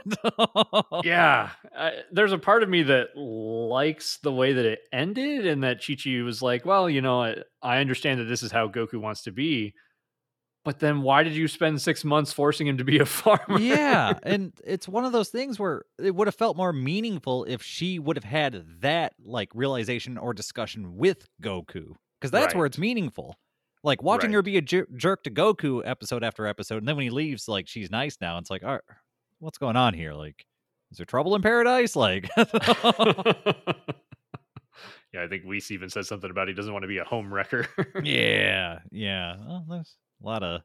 [1.05, 5.63] yeah, I, there's a part of me that likes the way that it ended, and
[5.65, 8.69] that Chi Chi was like, "Well, you know, I, I understand that this is how
[8.69, 9.75] Goku wants to be."
[10.67, 13.59] But then why did you spend six months forcing him to be a farmer?
[13.59, 14.19] yeah.
[14.23, 17.99] And it's one of those things where it would have felt more meaningful if she
[17.99, 21.95] would have had that like realization or discussion with Goku.
[22.21, 22.57] Because that's Right.
[22.57, 23.37] where it's meaningful.
[23.85, 24.35] Like watching Right.
[24.37, 27.47] her be a jer- jerk to Goku episode after episode, and then when he leaves,
[27.47, 28.37] like she's nice now.
[28.39, 28.81] It's like, all right,
[29.39, 30.13] what's going on here?
[30.15, 30.45] Like,
[30.91, 31.95] is there trouble in paradise?
[31.95, 32.45] Like, yeah,
[35.23, 37.69] I think Whis even said something about he doesn't want to be a home wrecker.
[38.03, 39.37] yeah, yeah.
[39.39, 40.63] Well, there's a lot of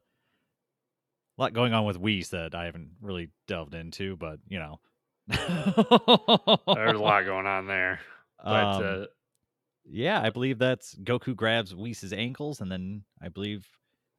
[1.37, 4.79] lot going on with Whis that I haven't really delved into, but you know,
[5.27, 6.65] There's a
[7.03, 7.99] lot going on there.
[8.43, 9.05] But Um, uh,
[9.85, 13.67] yeah, I believe that's Goku grabs Whis' ankles and then I believe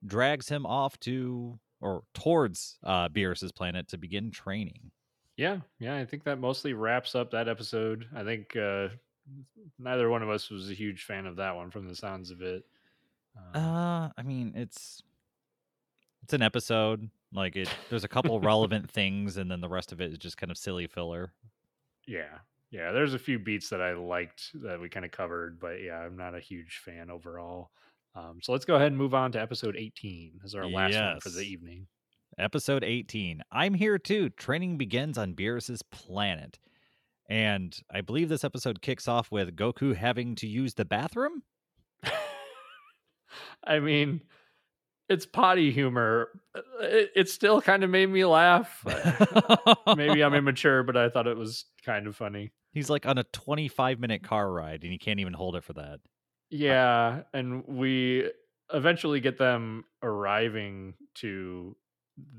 [0.06, 4.90] drags him off to or towards uh Beerus's planet to begin training.
[5.36, 8.06] yeah, yeah, I think that mostly wraps up that episode.
[8.14, 8.88] I think uh,
[9.78, 12.42] neither one of us was a huge fan of that one from the sounds of
[12.42, 12.64] it.
[13.36, 15.02] Um, Uh, I mean, it's
[16.22, 17.08] it's an episode.
[17.32, 20.36] Like it, there's a couple relevant things, and then the rest of it is just
[20.36, 21.32] kind of silly filler.
[22.06, 22.38] yeah,
[22.72, 25.98] yeah, there's a few beats that I liked that we kind of covered, but yeah,
[25.98, 27.70] I'm not a huge fan overall.
[28.14, 31.20] Um, so let's go ahead and move on to episode 18 as our last one
[31.20, 31.86] for the evening.
[32.38, 33.42] Episode 18.
[33.52, 34.30] I'm here too.
[34.30, 36.58] Training begins on Beerus's planet.
[37.28, 41.42] And I believe this episode kicks off with Goku having to use the bathroom.
[43.64, 44.22] I mean,
[45.12, 46.28] it's potty humor.
[46.54, 48.84] Uh, It, it still kind of made me laugh.
[49.96, 52.50] Maybe I'm immature, but I thought it was kind of funny.
[52.72, 55.74] He's like on a 25 minute car ride and he can't even hold it for
[55.74, 56.00] that.
[56.50, 58.30] Yeah, and we
[58.72, 61.76] eventually get them arriving to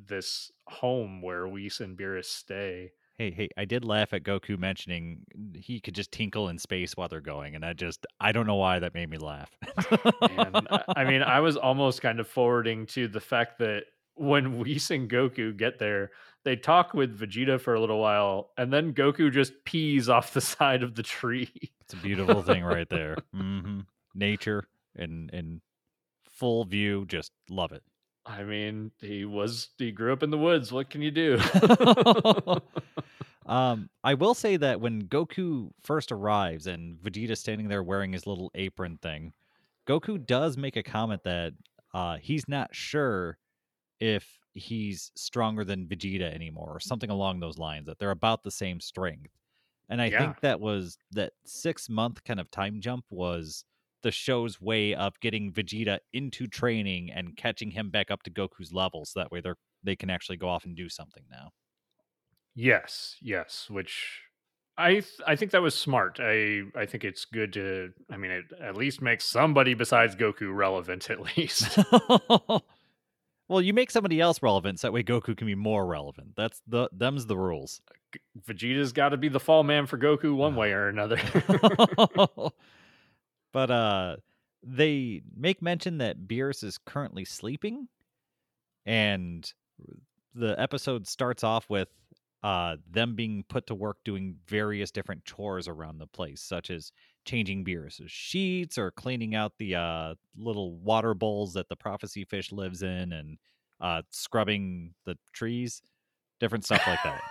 [0.08, 2.92] this home where Whis and Beerus stay.
[3.18, 5.20] Hey, hey, I did laugh at Goku mentioning
[5.56, 7.56] he could just tinkle in space while they're going.
[7.56, 9.52] And I just, I don't know why that made me laugh.
[10.22, 13.84] And I- mean, I was almost kind of forwarding to the fact that
[14.16, 16.12] when Whis and Goku get there,
[16.44, 20.42] they talk with Vegeta for a little while, and then Goku just pees off the
[20.42, 21.52] side of the tree.
[21.82, 23.18] It's a beautiful thing right there.
[23.34, 23.82] hmm
[24.16, 24.66] Nature
[24.96, 25.62] and in
[26.26, 27.84] full view, just love it.
[28.26, 30.72] I mean, he was he grew up in the woods.
[30.72, 31.40] What can you do?
[33.46, 38.28] Um, I will say that when Goku first arrives and Vegeta's standing there wearing his
[38.28, 39.34] little apron thing,
[39.88, 41.54] Goku does make a comment that
[41.94, 43.38] uh, he's not sure
[44.00, 47.88] if he's stronger than Vegeta anymore, or something along those lines.
[47.88, 49.32] That they're about the same strength,
[49.90, 50.12] and I Yeah.
[50.12, 53.66] think that was that six month kind of time jump was
[54.04, 58.74] the show's way of getting Vegeta into training and catching him back up to Goku's
[58.74, 61.52] level, so that way they're they can actually go off and do something now.
[62.56, 64.22] Yes, yes, which
[64.78, 66.20] I th- I think that was smart.
[66.22, 70.56] I I think it's good to I mean it at least makes somebody besides Goku
[70.56, 71.78] relevant at least.
[73.48, 76.36] well, you make somebody else relevant, so that way Goku can be more relevant.
[76.36, 77.82] That's the them's the rules.
[78.48, 81.20] Vegeta's got to be the fall man for Goku one way or another.
[83.54, 84.16] but uh
[84.64, 87.88] they make mention that Beerus is currently sleeping
[88.86, 89.52] and
[90.34, 91.90] the episode starts off with
[92.44, 96.92] uh them being put to work doing various different chores around the place such as
[97.26, 102.52] changing Beerus's sheets or cleaning out the uh little water bowls that the prophecy fish
[102.52, 103.38] lives in and
[103.80, 105.82] uh scrubbing the trees
[106.40, 107.24] different stuff like that.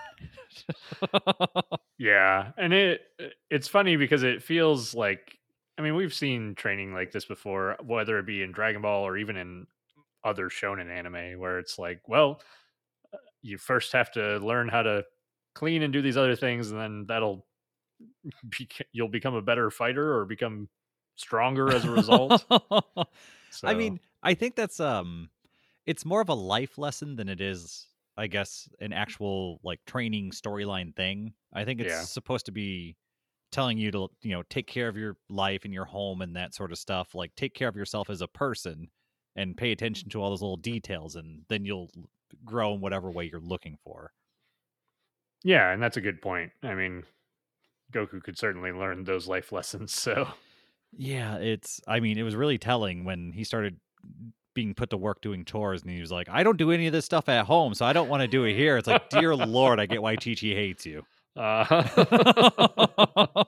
[1.97, 3.01] Yeah, and it
[3.49, 5.37] it's funny because it feels like
[5.77, 9.17] I mean we've seen training like this before, whether it be in Dragon Ball or
[9.17, 9.67] even in
[10.23, 12.45] other shonen anime, where it's like, well, uh,
[13.43, 15.05] you first have to learn how to
[15.55, 17.47] clean and do these other things, and then that'll
[18.57, 20.69] be, you'll become a better fighter or become
[21.15, 22.45] stronger as a result.
[23.49, 25.29] So, I mean, I think that's um
[25.85, 27.87] it's more of a life lesson than it is,
[28.17, 31.35] I guess, an actual like training storyline thing.
[31.53, 32.07] I think it's Yeah.
[32.13, 32.97] supposed to be
[33.51, 36.55] telling you to you know take care of your life and your home and that
[36.55, 37.15] sort of stuff.
[37.15, 38.89] Like take care of yourself as a person
[39.35, 41.91] and pay attention to all those little details, and then you'll
[42.45, 44.11] grow in whatever way you're looking for.
[45.43, 46.51] Yeah, and that's a good point.
[46.63, 47.03] I mean,
[47.91, 49.93] Goku could certainly learn those life lessons.
[49.93, 50.27] So
[50.97, 51.81] Yeah, it's.
[51.87, 53.77] I mean, it was really telling when he started
[54.53, 56.93] being put to work doing chores, and he was like, "I don't do any of
[56.93, 59.35] this stuff at home, so I don't want to do it here." It's like, dear
[59.35, 61.03] lord, I get why Chi Chi hates you.
[61.35, 61.83] uh,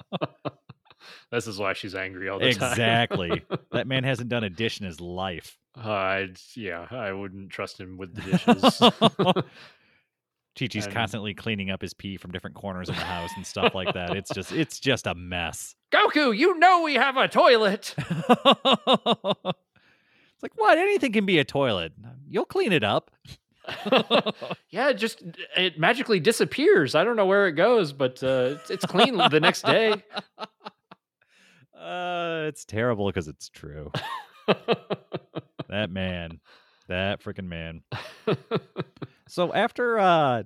[1.31, 2.71] this is why she's angry all the time.
[2.71, 3.43] exactly.
[3.71, 5.57] that man hasn't done a dish in his life.
[5.77, 8.79] Uh, I'd- yeah, I wouldn't trust him with the dishes.
[10.57, 13.45] Chi Chi's And- constantly cleaning up his pee from different corners of the house and
[13.45, 14.15] stuff like that.
[14.15, 15.75] It's just, it's just a mess.
[15.91, 17.93] Goku, you know we have a toilet.
[17.97, 18.13] it's
[20.41, 20.77] like what?
[20.77, 21.91] Anything can be a toilet.
[22.29, 23.11] You'll clean it up.
[24.69, 25.23] yeah, it just
[25.57, 26.93] it magically disappears.
[26.95, 29.91] I don't know where it goes, but uh, it's, it's clean the next day.
[31.77, 33.91] Uh, it's terrible because it's true.
[35.69, 36.39] That man,
[36.87, 37.83] that freaking man.
[39.27, 40.43] So after uh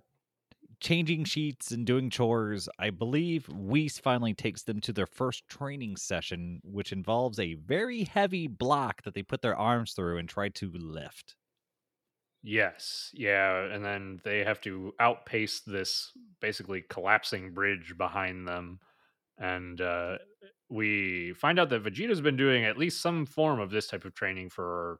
[0.82, 5.98] changing sheets and doing chores, I believe Whis finally takes them to their first training
[5.98, 10.50] session, which involves a very heavy block that they put their arms through and try
[10.50, 11.36] to lift.
[12.42, 18.80] yes, yeah, and then they have to outpace this basically collapsing bridge behind them,
[19.38, 20.18] and uh,
[20.70, 24.16] we find out that Vegeta's been doing at least some form of this type of
[24.16, 25.00] training for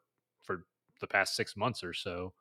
[1.00, 2.34] the past six months or so,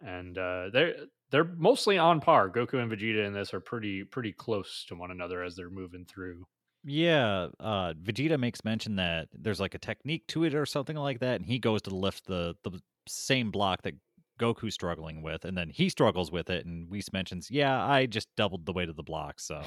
[0.00, 0.94] and uh, they're
[1.30, 2.50] they're mostly on par.
[2.50, 6.04] Goku and Vegeta in this are pretty pretty close to one another as they're moving
[6.04, 6.46] through.
[6.84, 11.20] Yeah, uh Vegeta makes mention that there's like a technique to it or something like
[11.20, 13.94] that, and he goes to lift the the same block that
[14.38, 18.28] Goku's struggling with, and then he struggles with it, and Whis mentions, Yeah, I just
[18.36, 19.62] doubled the weight of the block, so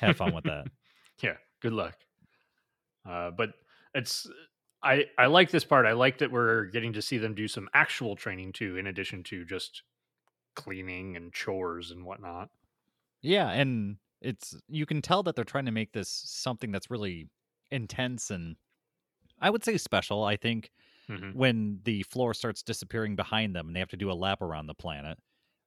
[0.00, 0.68] have fun with that.
[1.22, 1.96] yeah good luck
[3.08, 3.50] uh, but
[3.94, 4.28] it's
[4.86, 7.68] i i like this part i like that we're getting to see them do some
[7.74, 9.82] actual training too in addition to just
[10.56, 12.50] cleaning and chores and whatnot
[13.22, 17.28] Yeah, and it's you can tell that they're trying to make this something that's really
[17.70, 18.56] intense and
[19.40, 20.24] I would say special.
[20.24, 20.72] I think
[21.08, 21.32] Mhm.
[21.32, 24.66] when the floor starts disappearing behind them and they have to do a lap around
[24.68, 25.18] the planet.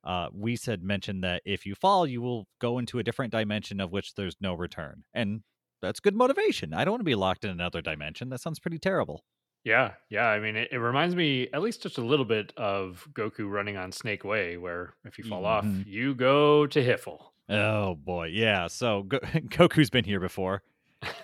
[0.03, 3.79] Uh, we said mentioned that if you fall, you will go into a different dimension
[3.81, 5.43] of which there's no return, and
[5.81, 6.73] that's good motivation.
[6.73, 8.29] I don't want to be locked in another dimension.
[8.29, 9.23] That sounds pretty terrible.
[9.65, 13.05] yeah yeah i mean it, it reminds me at least just a little bit of
[13.13, 15.45] goku running on snake way where if you fall Mhm.
[15.45, 17.19] off you go to HFIL
[17.51, 18.67] Oh boy, yeah.
[18.67, 19.19] So Go-
[19.57, 20.61] Goku's been here before.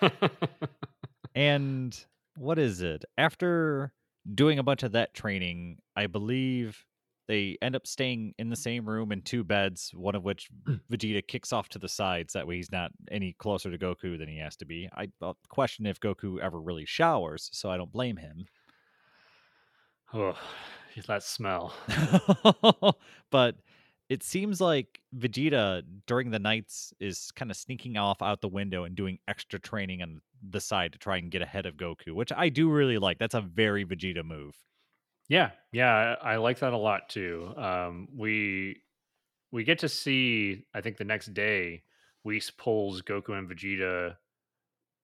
[1.34, 1.96] And
[2.36, 3.04] what is it?
[3.18, 3.92] After
[4.34, 6.85] doing a bunch of that training, I believe
[7.28, 10.48] they end up staying in the same room in two beds, one of which
[10.90, 12.32] Vegeta kicks off to the sides.
[12.32, 14.88] That way he's not any closer to Goku than he has to be.
[14.96, 18.46] I uh, question if Goku ever really showers, so I don't blame him.
[20.14, 20.36] oh
[21.06, 21.74] that smell
[23.30, 23.56] but
[24.08, 28.84] it seems like Vegeta during the nights is kind of sneaking off out the window
[28.84, 32.32] and doing extra training on the side to try and get ahead of Goku, which
[32.34, 33.18] I do really like.
[33.18, 34.54] That's a very Vegeta move.
[35.28, 37.52] Yeah, yeah, I like that a lot too.
[37.56, 38.82] Um, we
[39.52, 41.82] we get to see, I think the next day,
[42.24, 44.16] Whis pulls Goku and Vegeta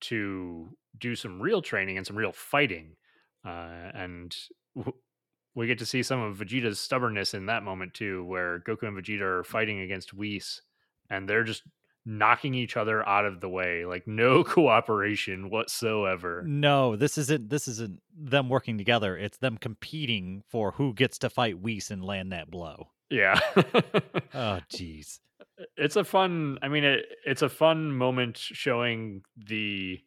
[0.02, 2.96] to do some real training and some real fighting,
[3.44, 4.36] uh, and
[4.76, 4.98] w-
[5.54, 8.96] we get to see some of Vegeta's stubbornness in that moment too, where Goku and
[8.98, 10.62] Vegeta are fighting against Whis,
[11.10, 11.62] and they're just
[12.04, 16.42] knocking each other out of the way, like no cooperation whatsoever.
[16.46, 19.16] No, this isn't this isn't them working together.
[19.16, 22.88] It's them competing for who gets to fight Whis and land that blow.
[23.10, 23.38] Yeah.
[24.34, 25.18] Oh jeez.
[25.76, 30.00] it's a fun i mean it, it's a fun moment showing the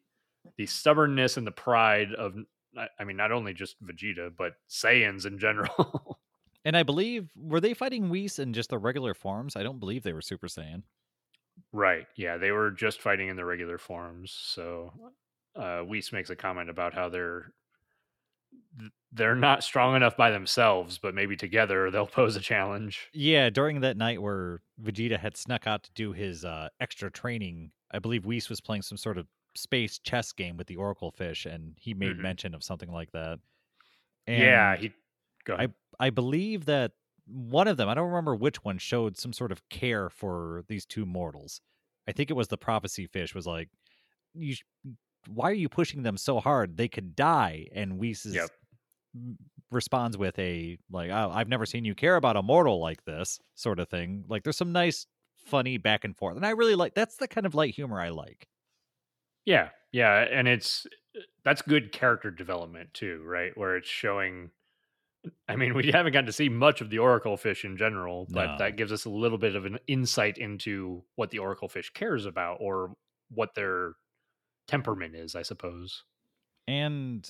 [0.56, 2.34] the stubbornness and the pride of
[2.76, 6.18] I- mean not only just vegeta but saiyans in general
[6.64, 9.54] And I believe were they fighting Whis in just the regular forms?
[9.54, 10.82] I don't believe they were Super Saiyan.
[11.76, 14.92] Right yeah they were just fighting in the regular forms so
[15.54, 17.52] uh Whis makes a comment about how they're
[19.12, 23.80] they're not strong enough by themselves but maybe together they'll pose a challenge Yeah, during
[23.80, 28.26] that night where Vegeta had snuck out to do his uh, extra training, I believe
[28.26, 31.94] Whis was playing some sort of space chess game with the Oracle fish, and he
[31.94, 32.22] made Mhm.
[32.22, 33.38] mention of something like that.
[34.26, 34.92] yeah he
[35.44, 35.72] go ahead.
[35.98, 36.92] I believe that
[37.26, 40.86] one of them, I don't remember which one, showed some sort of care for these
[40.86, 41.60] two mortals.
[42.08, 43.68] I think it was the prophecy fish was like,
[44.34, 44.64] "You, sh-
[45.28, 46.76] why are you pushing them so hard?
[46.76, 48.50] They could die." And Whis is- Yep.
[49.70, 53.38] responds with a like, oh, "I've never seen you care about a mortal like this,"
[53.54, 54.24] sort of thing.
[54.28, 56.94] Like, there's some nice, funny back and forth, and I really like.
[56.94, 58.48] That's the kind of light humor I like.
[59.44, 60.86] Yeah, yeah, and it's
[61.16, 63.56] eh, that's good character development too, right?
[63.56, 64.50] Where it's showing.
[65.48, 68.52] I mean, we haven't gotten to see much of the oracle fish in general, but
[68.52, 68.58] No.
[68.58, 72.26] that gives us a little bit of an insight into what the oracle fish cares
[72.26, 72.94] about or
[73.30, 73.94] what their
[74.66, 76.04] temperament is, I suppose.
[76.68, 77.28] And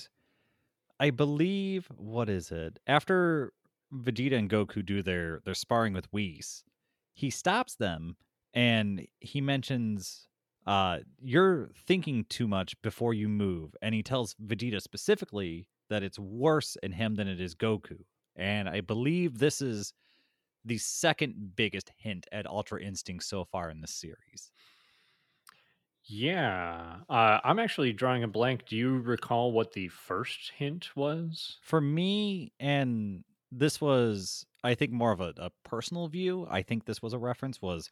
[0.98, 2.78] I believe what is it?
[2.86, 3.52] After
[3.93, 6.64] Vegeta and Goku do their their sparring with Whis,
[7.14, 8.16] he stops them
[8.55, 10.28] and he mentions
[10.66, 16.18] uh you're thinking too much before you move and he tells Vegeta specifically that it's
[16.18, 17.98] worse in him than it is Goku.
[18.36, 19.92] And I believe this is
[20.64, 24.50] the second biggest hint at Ultra Instinct so far in the series.
[26.08, 28.66] Yeah, uh, I'm actually drawing a blank.
[28.66, 31.58] Do you recall what the first hint was?
[31.62, 36.46] For me, and this was, I think, more of a, a personal view.
[36.48, 37.90] I think this was a reference was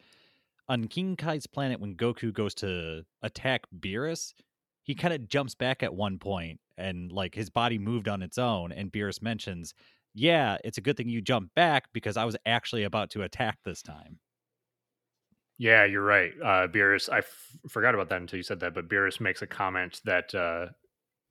[0.69, 4.33] on King Kai's planet when Goku goes to attack Beerus.
[4.85, 8.39] He kind of jumps back at one point, and like his body moved on its
[8.39, 8.73] own.
[8.73, 9.75] And Beerus mentions,
[10.15, 13.59] "Yeah, it's a good thing you jumped back because I was actually about to attack
[13.65, 14.21] this time."
[15.57, 16.33] Yeah, you're right.
[16.43, 19.47] Uh, Beerus, I f- forgot about that until you said that, but Beerus makes a
[19.47, 20.69] comment that uh,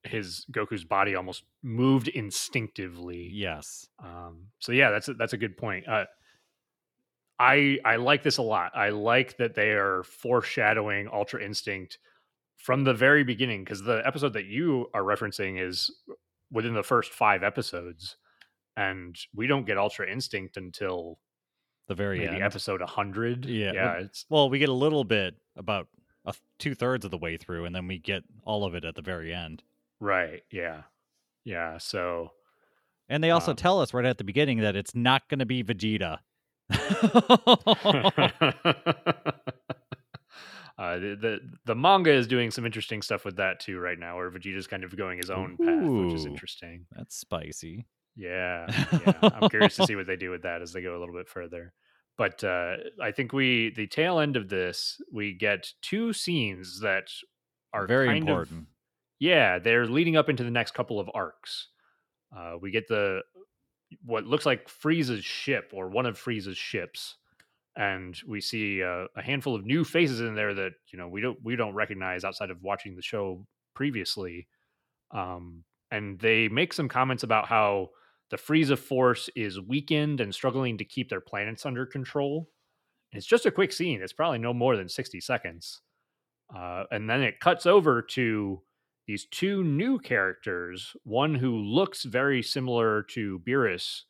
[0.03, 3.39] his Goku's body almost moved instinctively.
[3.39, 5.87] Yes, Um, so yeah, that's a, that's a good point.
[5.87, 6.05] Uh,
[7.39, 8.71] I I like this a lot.
[8.75, 11.97] I like that they are foreshadowing Ultra Instinct
[12.57, 15.91] from the very beginning because the episode that you are referencing is
[16.51, 18.15] within the first five episodes,
[18.77, 21.19] and we don't get Ultra Instinct until
[21.87, 22.43] the very maybe end.
[22.43, 23.45] episode hundred.
[23.45, 25.87] Yeah, yeah, well- it's Well, we get a little bit about
[26.25, 28.95] a two thirds of the way through, and then we get all of it at
[28.95, 29.63] the very end.
[29.99, 30.43] right.
[30.51, 30.83] Yeah,
[31.43, 31.77] yeah.
[31.79, 32.31] So
[33.09, 35.45] And they also Um, tell us right at the beginning that it's not going to
[35.45, 36.19] be Vegeta.
[40.83, 44.17] uh, the, the the manga is doing some interesting stuff with that too right now,
[44.17, 46.85] where Vegeta's kind of going his own path, which is interesting.
[46.91, 47.85] That's spicy.
[48.15, 49.13] Yeah, yeah.
[49.23, 51.27] I'm curious to see what they do with that as they go a little bit
[51.29, 51.73] further.
[52.17, 57.05] But uh, I think we the tail end of this we get two scenes that
[57.73, 58.67] are Very kind of- important.
[59.19, 61.69] yeah, they're leading up into the next couple of arcs.
[62.35, 63.21] Uh, we get the
[64.05, 67.15] what looks like Frieza's ship or one of Frieza's ships,
[67.75, 71.21] and we see uh, a handful of new faces in there that you know we
[71.21, 73.45] don't we don't recognize outside of watching the show
[73.75, 74.47] previously.
[75.11, 77.89] Um, and they make some comments about how
[78.31, 82.49] the Frieza force is weakened and struggling to keep their planets under control.
[83.11, 84.01] It's just a quick scene.
[84.01, 85.81] It's probably no more than sixty seconds,
[86.55, 88.61] uh, and then it cuts over to
[89.05, 94.03] these two new characters, one who looks very similar to Beerus,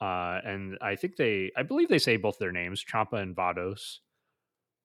[0.00, 3.98] uh, and I think they, I believe they say both their names, Champa and Vados.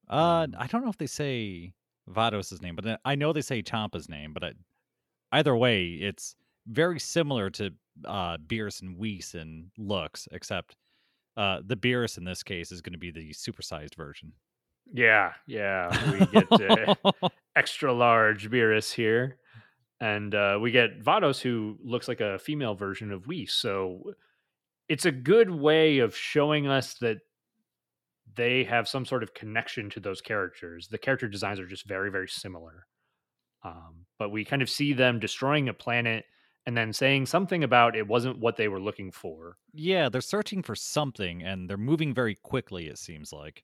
[0.10, 1.74] Uh, Um, I don't know if they say
[2.10, 4.34] Vados' name, but I know they say Champa's name.
[4.34, 4.54] But I,
[5.32, 6.36] either way, it's
[6.68, 7.72] very similar to
[8.06, 10.76] uh, Beerus and Whis in looks, except
[11.38, 14.34] uh, the Beerus in this case is going to be the supersized version.
[14.92, 16.96] Yeah, yeah, we get uh,
[17.56, 19.38] extra large Beerus here,
[20.02, 23.54] and uh, we get Vados, who looks like a female version of Whis.
[23.54, 24.14] So
[24.90, 27.20] it's a good way of showing us that
[28.36, 30.88] they have some sort of connection to those characters.
[30.88, 32.88] The character designs are just very, very similar.
[33.64, 36.26] Um, but we kind of see them destroying a planet
[36.66, 39.58] and then saying something about it wasn't what they were looking for.
[39.74, 42.88] yeah, they're searching for something, and they're moving very quickly.
[42.88, 43.64] It seems like.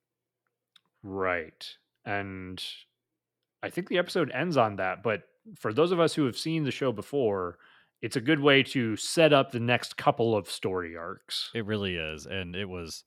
[1.03, 1.67] Right.
[2.05, 2.63] And
[3.61, 5.03] I think the episode ends on that.
[5.03, 5.23] But
[5.55, 7.57] for those of us who have seen the show before,
[8.05, 11.49] it's a good way to set up the next couple of story arcs.
[11.53, 13.03] It really is, and it was.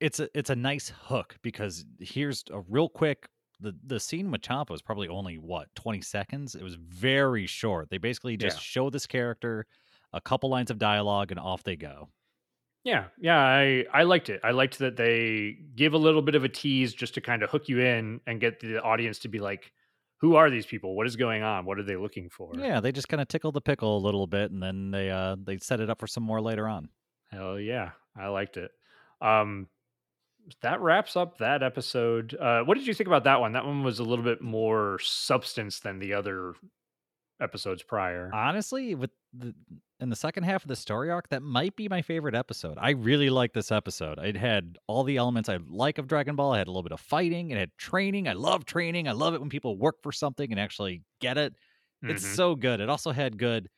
[0.00, 3.28] It's a it's a nice hook because here's a real quick.
[3.60, 6.54] The the scene with Champa was probably only what twenty seconds.
[6.54, 7.90] It was very short.
[7.90, 8.62] They basically just Yeah.
[8.62, 9.66] show this character,
[10.14, 12.08] a couple lines of dialogue, and off they go.
[12.82, 14.40] Yeah, yeah, I I liked it.
[14.42, 17.50] I liked that they give a little bit of a tease just to kind of
[17.50, 19.72] hook you in and get the audience to be like,
[20.20, 20.94] "Who are these people?
[20.96, 21.64] What is going on?
[21.64, 24.26] What are they looking for?" Yeah, they just kind of tickle the pickle a little
[24.26, 26.88] bit, and then they uh they set it up for some more later on.
[27.28, 28.70] Hell yeah, I liked it.
[29.20, 29.68] Um,
[30.62, 32.34] that wraps up that episode.
[32.34, 33.52] Uh, what did you think about that one?
[33.52, 36.54] That one was a little bit more substance than the other
[37.40, 38.30] episodes prior.
[38.32, 39.54] Honestly, with the
[40.00, 42.78] in the second half of the story arc, that might be my favorite episode.
[42.80, 44.18] I really like this episode.
[44.18, 46.54] It had all the elements I like of Dragon Ball.
[46.54, 47.50] It had a little bit of fighting.
[47.50, 48.26] It had training.
[48.28, 49.08] I love training.
[49.08, 51.54] I love it when people work for something and actually get it.
[52.02, 52.34] It's Mhm.
[52.34, 52.80] so good.
[52.80, 53.68] It also had good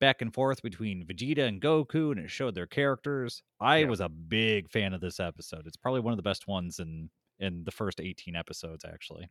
[0.00, 3.42] back and forth between Vegeta and Goku, and it showed their characters.
[3.60, 3.86] I Yeah.
[3.88, 5.66] was a big fan of this episode.
[5.66, 9.30] It's probably one of the best ones in in the first 18 episodes, actually.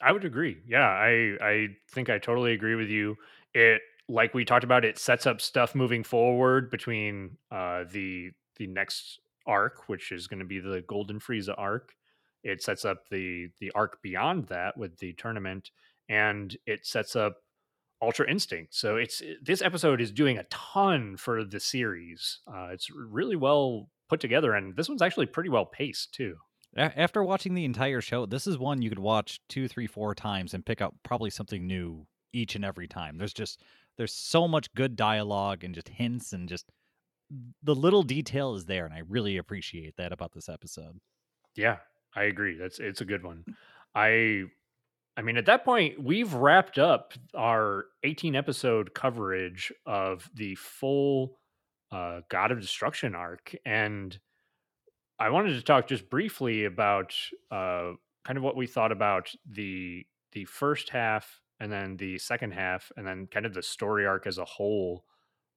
[0.00, 0.58] I would agree.
[0.66, 3.16] Yeah, I I think I totally agree with you.
[3.54, 8.66] It like we talked about, it sets up stuff moving forward between uh, the the
[8.66, 11.92] next arc, which is going to be the Golden Frieza arc.
[12.42, 15.70] It sets up the the arc beyond that with the tournament,
[16.08, 17.36] and it sets up
[18.02, 18.74] Ultra Instinct.
[18.74, 22.40] So it's this episode is doing a ton for the series.
[22.46, 26.36] Uh, it's really well put together, and this one's actually pretty well paced too.
[26.76, 30.54] After watching the entire show, this is one you could watch two, three, four times
[30.54, 33.18] and pick up probably something new each and every time.
[33.18, 33.62] There's just
[33.96, 36.66] there's so much good dialogue and just hints and just
[37.62, 40.98] the little detail is there, and I really appreciate that about this episode.
[41.56, 41.78] Yeah,
[42.14, 42.56] I agree.
[42.56, 43.44] That's it's a good one.
[43.94, 44.44] I
[45.16, 51.38] I mean, at that point, we've wrapped up our 18 episode coverage of the full
[51.92, 54.18] uh, God of Destruction arc, and
[55.20, 57.14] I wanted to talk just briefly about
[57.50, 57.92] uh,
[58.24, 62.90] kind of what we thought about the the first half and then the second half
[62.96, 65.04] and then kind of the story arc as a whole.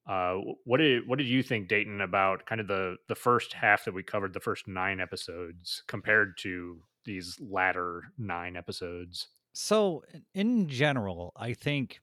[0.06, 0.34] Uh,
[0.64, 3.94] what did what did you think, Dayton, about kind of the the first half that
[3.94, 9.28] we covered, the first nine episodes, compared to these latter nine episodes?
[9.54, 10.02] So,
[10.34, 12.00] in general, I think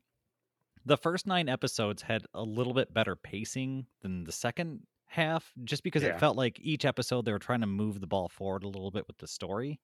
[0.84, 4.82] the first nine episodes had a little bit better pacing than the second
[5.12, 6.10] half just because yeah.
[6.10, 8.92] it felt like each episode they were trying to move the ball forward a little
[8.92, 9.80] bit with the story.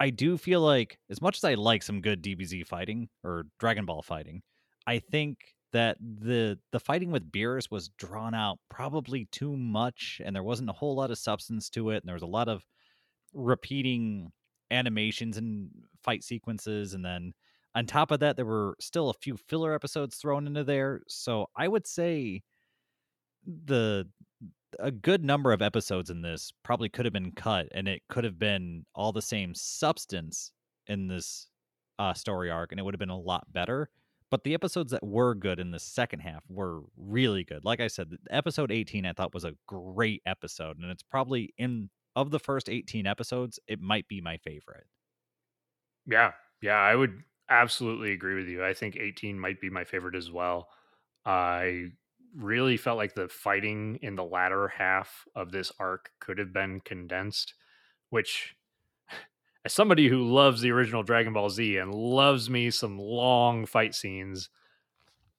[0.00, 3.86] I do feel like as much as I like some good DBZ fighting or Dragon
[3.86, 4.42] Ball fighting,
[4.86, 5.38] I think
[5.72, 10.70] that the the fighting with Beerus was drawn out probably too much and there wasn't
[10.70, 12.64] a whole lot of substance to it and there was a lot of
[13.32, 14.32] repeating
[14.70, 15.68] animations and
[16.02, 17.32] fight sequences and then
[17.74, 21.46] on top of that there were still a few filler episodes thrown into there so
[21.56, 22.42] i would say
[23.66, 24.06] the
[24.78, 28.24] a good number of episodes in this probably could have been cut and it could
[28.24, 30.52] have been all the same substance
[30.86, 31.48] in this
[31.98, 33.90] uh, story arc and it would have been a lot better
[34.30, 37.64] but the episodes that were good in the second half were really good.
[37.64, 41.90] Like i said episode 18 i thought was a great episode and it's probably in
[42.16, 44.86] of the first 18 episodes it might be my favorite.
[46.06, 50.14] Yeah yeah i would absolutely agree with you i think 18 might be my favorite
[50.14, 50.68] as well.
[51.24, 51.92] I
[52.36, 56.80] really felt like the fighting in the latter half of this arc could have been
[56.80, 57.54] condensed,
[58.10, 58.56] which
[59.64, 63.94] as somebody who loves the original Dragon Ball Z and loves me some long fight
[63.94, 64.50] scenes,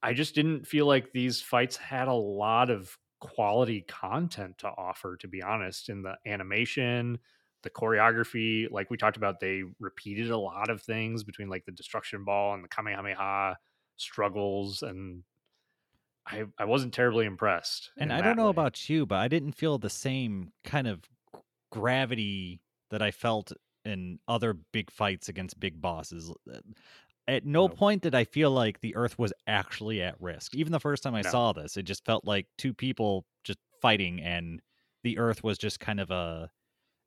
[0.02, 5.16] I just didn't feel like these fights had a lot of quality content to offer,
[5.18, 7.18] to be honest, in the animation,
[7.62, 8.70] the choreography.
[8.70, 12.54] Like we talked about, they repeated a lot of things between like the destruction ball
[12.54, 13.58] and the Kamehameha
[13.96, 15.22] struggles and
[16.30, 17.90] I, I wasn't terribly impressed.
[17.96, 18.50] And I don't know way.
[18.50, 21.00] about you, but I didn't feel the same kind of
[21.70, 23.52] gravity that I felt
[23.84, 26.32] in other big fights against big bosses.
[26.52, 26.58] Uh,
[27.28, 30.54] at no point did I feel like the Earth was actually at risk.
[30.54, 31.30] Even the first time I no.
[31.30, 34.60] saw this, it just felt like two people just fighting, and
[35.04, 36.50] the Earth was just kind of a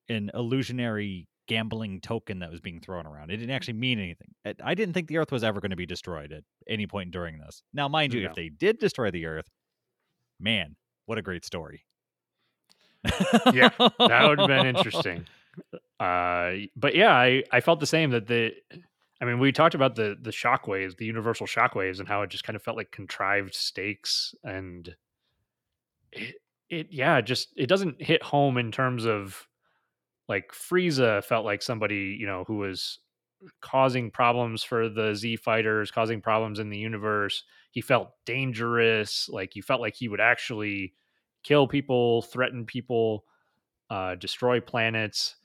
[0.10, 3.30] an illusionary gambling token that was being thrown around.
[3.30, 4.34] It didn't actually mean anything.
[4.64, 7.38] I didn't think the Earth was ever going to be destroyed at any point during
[7.38, 7.64] this.
[7.74, 9.50] Now, mind you, if they did destroy the Earth,
[10.40, 10.76] man,
[11.06, 11.86] what a great story.
[13.54, 15.26] yeah, that would have been interesting.
[16.00, 18.54] Uh, but yeah, I, I felt the same that the,
[19.22, 22.44] I mean, we talked about the the shockwaves, the universal shockwaves, and how it just
[22.44, 24.96] kind of felt like contrived stakes, and
[26.12, 26.36] it,
[26.70, 29.48] it yeah, just it doesn't hit home in terms of
[30.28, 33.00] like Frieza felt like somebody, you know, who was
[33.62, 37.44] causing problems for the Z fighters, causing problems in the universe.
[37.72, 39.30] He felt dangerous.
[39.30, 40.94] Like you felt like he would actually
[41.44, 43.26] kill people, threaten people,
[43.90, 45.36] uh, destroy planets.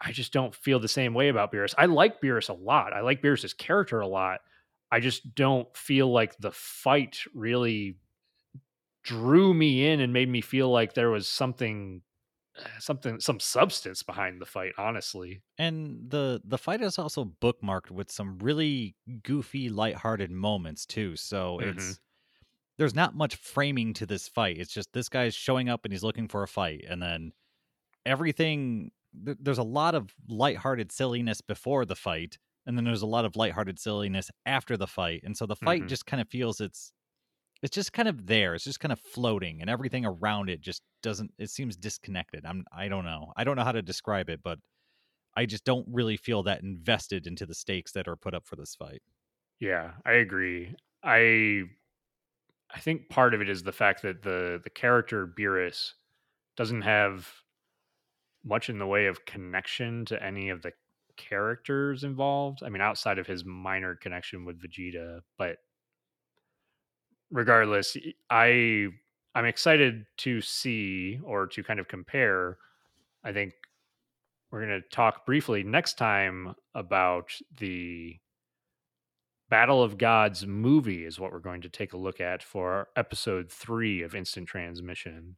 [0.00, 1.74] I just don't feel the same way about Beerus.
[1.78, 2.92] I like Beerus a lot.
[2.92, 4.40] I like Beerus's character a lot.
[4.90, 7.96] I just don't feel like the fight really
[9.02, 12.02] drew me in and made me feel like there was something
[12.78, 18.10] something some substance behind the fight honestly and the the fight is also bookmarked with
[18.10, 21.70] some really goofy lighthearted moments too so mm-hmm.
[21.70, 21.98] it's
[22.76, 26.04] there's not much framing to this fight it's just this guy's showing up and he's
[26.04, 27.32] looking for a fight and then
[28.06, 28.90] everything
[29.24, 33.24] th- there's a lot of lighthearted silliness before the fight and then there's a lot
[33.24, 35.88] of lighthearted silliness after the fight and so the fight mm-hmm.
[35.88, 36.92] just kind of feels it's
[37.64, 38.54] it's just kind of there.
[38.54, 41.32] It's just kind of floating, and everything around it just doesn't.
[41.38, 42.44] It seems disconnected.
[42.44, 42.66] I'm.
[42.70, 43.32] I don't know.
[43.38, 44.58] I don't know how to describe it, but
[45.34, 48.56] I just don't really feel that invested into the stakes that are put up for
[48.56, 49.00] this fight.
[49.60, 50.74] Yeah, I agree.
[51.02, 51.62] I
[52.70, 55.92] I think part of it is the fact that the the character Beerus
[56.58, 57.32] doesn't have
[58.44, 60.72] much in the way of connection to any of the
[61.16, 62.62] characters involved.
[62.62, 65.56] I mean, outside of his minor connection with Vegeta, but
[67.30, 67.96] regardless,
[68.30, 68.88] I
[69.34, 72.58] I'm excited to see or to kind of compare.
[73.24, 73.54] I think
[74.50, 78.16] we're going to talk briefly next time about the
[79.50, 83.50] Battle of Gods movie is what we're going to take a look at for episode
[83.50, 85.36] 3 of Instant Transmission.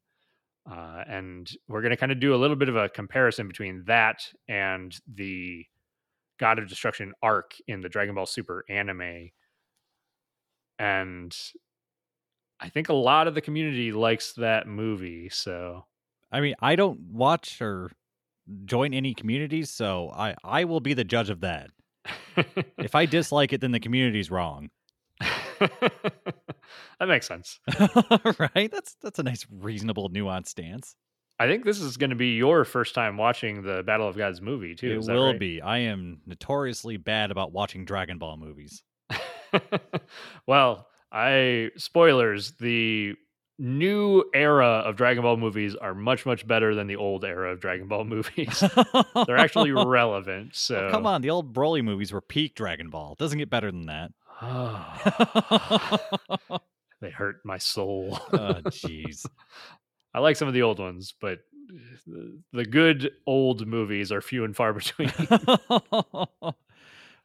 [0.70, 3.84] Uh, and we're going to kind of do a little bit of a comparison between
[3.86, 5.64] that and the
[6.38, 9.30] God of Destruction arc in the Dragon Ball Super anime.
[10.78, 11.36] And
[12.60, 15.28] I think a lot of the community likes that movie.
[15.28, 15.84] So,
[16.32, 17.90] I mean, I don't watch or
[18.64, 21.70] join any communities, so I I will be the judge of that.
[22.78, 24.70] if I dislike it, then the community's wrong.
[25.58, 25.92] that
[27.00, 27.58] makes sense,
[28.38, 28.70] right?
[28.70, 30.94] That's that's a nice, reasonable, nuanced stance.
[31.38, 34.40] I think this is going to be your first time watching the Battle of Gods
[34.40, 34.92] movie too.
[34.92, 35.38] It will right?
[35.38, 35.60] be.
[35.60, 38.82] I am notoriously bad about watching Dragon Ball movies.
[40.46, 43.14] well, I spoilers the
[43.58, 47.60] new era of Dragon Ball movies are much much better than the old era of
[47.60, 48.62] Dragon Ball movies.
[49.26, 50.54] They're actually relevant.
[50.54, 53.12] So oh, come on, the old Broly movies were peak Dragon Ball.
[53.12, 54.12] It doesn't get better than that.
[57.00, 58.18] they hurt my soul.
[58.32, 59.26] oh, jeez.
[60.14, 61.40] I like some of the old ones, but
[62.52, 65.12] the good old movies are few and far between.
[65.18, 66.54] oh,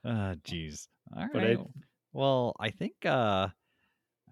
[0.05, 0.87] jeez.
[1.15, 1.57] All right.
[1.57, 1.63] I,
[2.13, 3.47] well, I think uh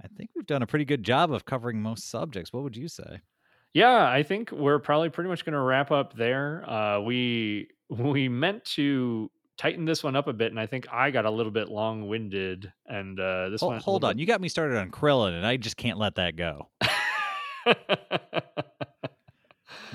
[0.04, 2.54] I think we've done a pretty good job of covering most subjects.
[2.54, 3.22] What would you say?
[3.74, 6.68] Yeah, I think we're probably pretty much going to wrap up there.
[6.70, 11.12] Uh, we we meant to tighten this one up a bit, and I think I
[11.12, 12.72] got a little bit long winded.
[12.88, 14.22] And uh, this hold, one, hold on, bit...
[14.22, 16.70] you got me started on Krillin, and I just can't let that go.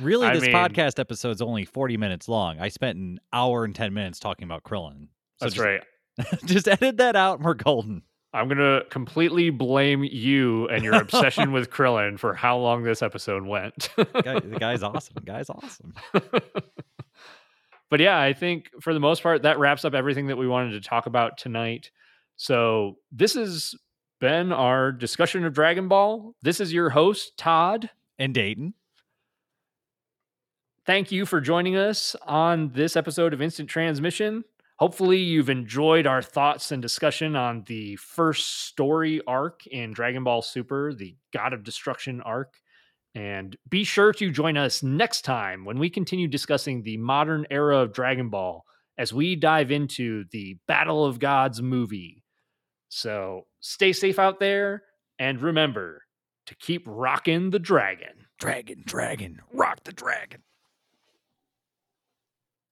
[0.01, 2.61] really, this I mean, podcast episode's only forty minutes long.
[2.61, 5.09] I spent an hour and ten minutes talking about Krillin.
[5.39, 5.83] So that's just, right.
[6.45, 8.03] just edit that out, and we're golden.
[8.35, 13.45] I'm gonna completely blame you and your obsession with Krillin for how long this episode
[13.47, 13.91] went.
[13.97, 15.15] Guy, the guy's awesome.
[15.15, 15.95] The guy's awesome.
[17.91, 20.73] but yeah, I think for the most part that wraps up everything that we wanted
[20.73, 21.93] to talk about tonight.
[22.37, 23.77] So this has
[24.21, 26.35] been our discussion of Dragon Ball.
[26.43, 27.89] This is your host Todd
[28.19, 28.75] and Dayton.
[30.87, 34.45] Thank you for joining us on this episode of Instant Transmission.
[34.77, 40.43] Hopefully, you've enjoyed our thoughts and discussion on the first story arc in Dragon Ball
[40.43, 42.55] Super, the God of Destruction arc.
[43.15, 47.79] And be sure to join us next time when we continue discussing the modern era
[47.79, 48.65] of Dragon Ball
[48.99, 52.25] as we dive into the Battle of Gods movie.
[52.89, 54.83] So stay safe out there
[55.19, 56.03] and remember
[56.47, 58.27] to keep rocking the dragon.
[58.39, 60.43] Dragon, dragon, rock the dragon.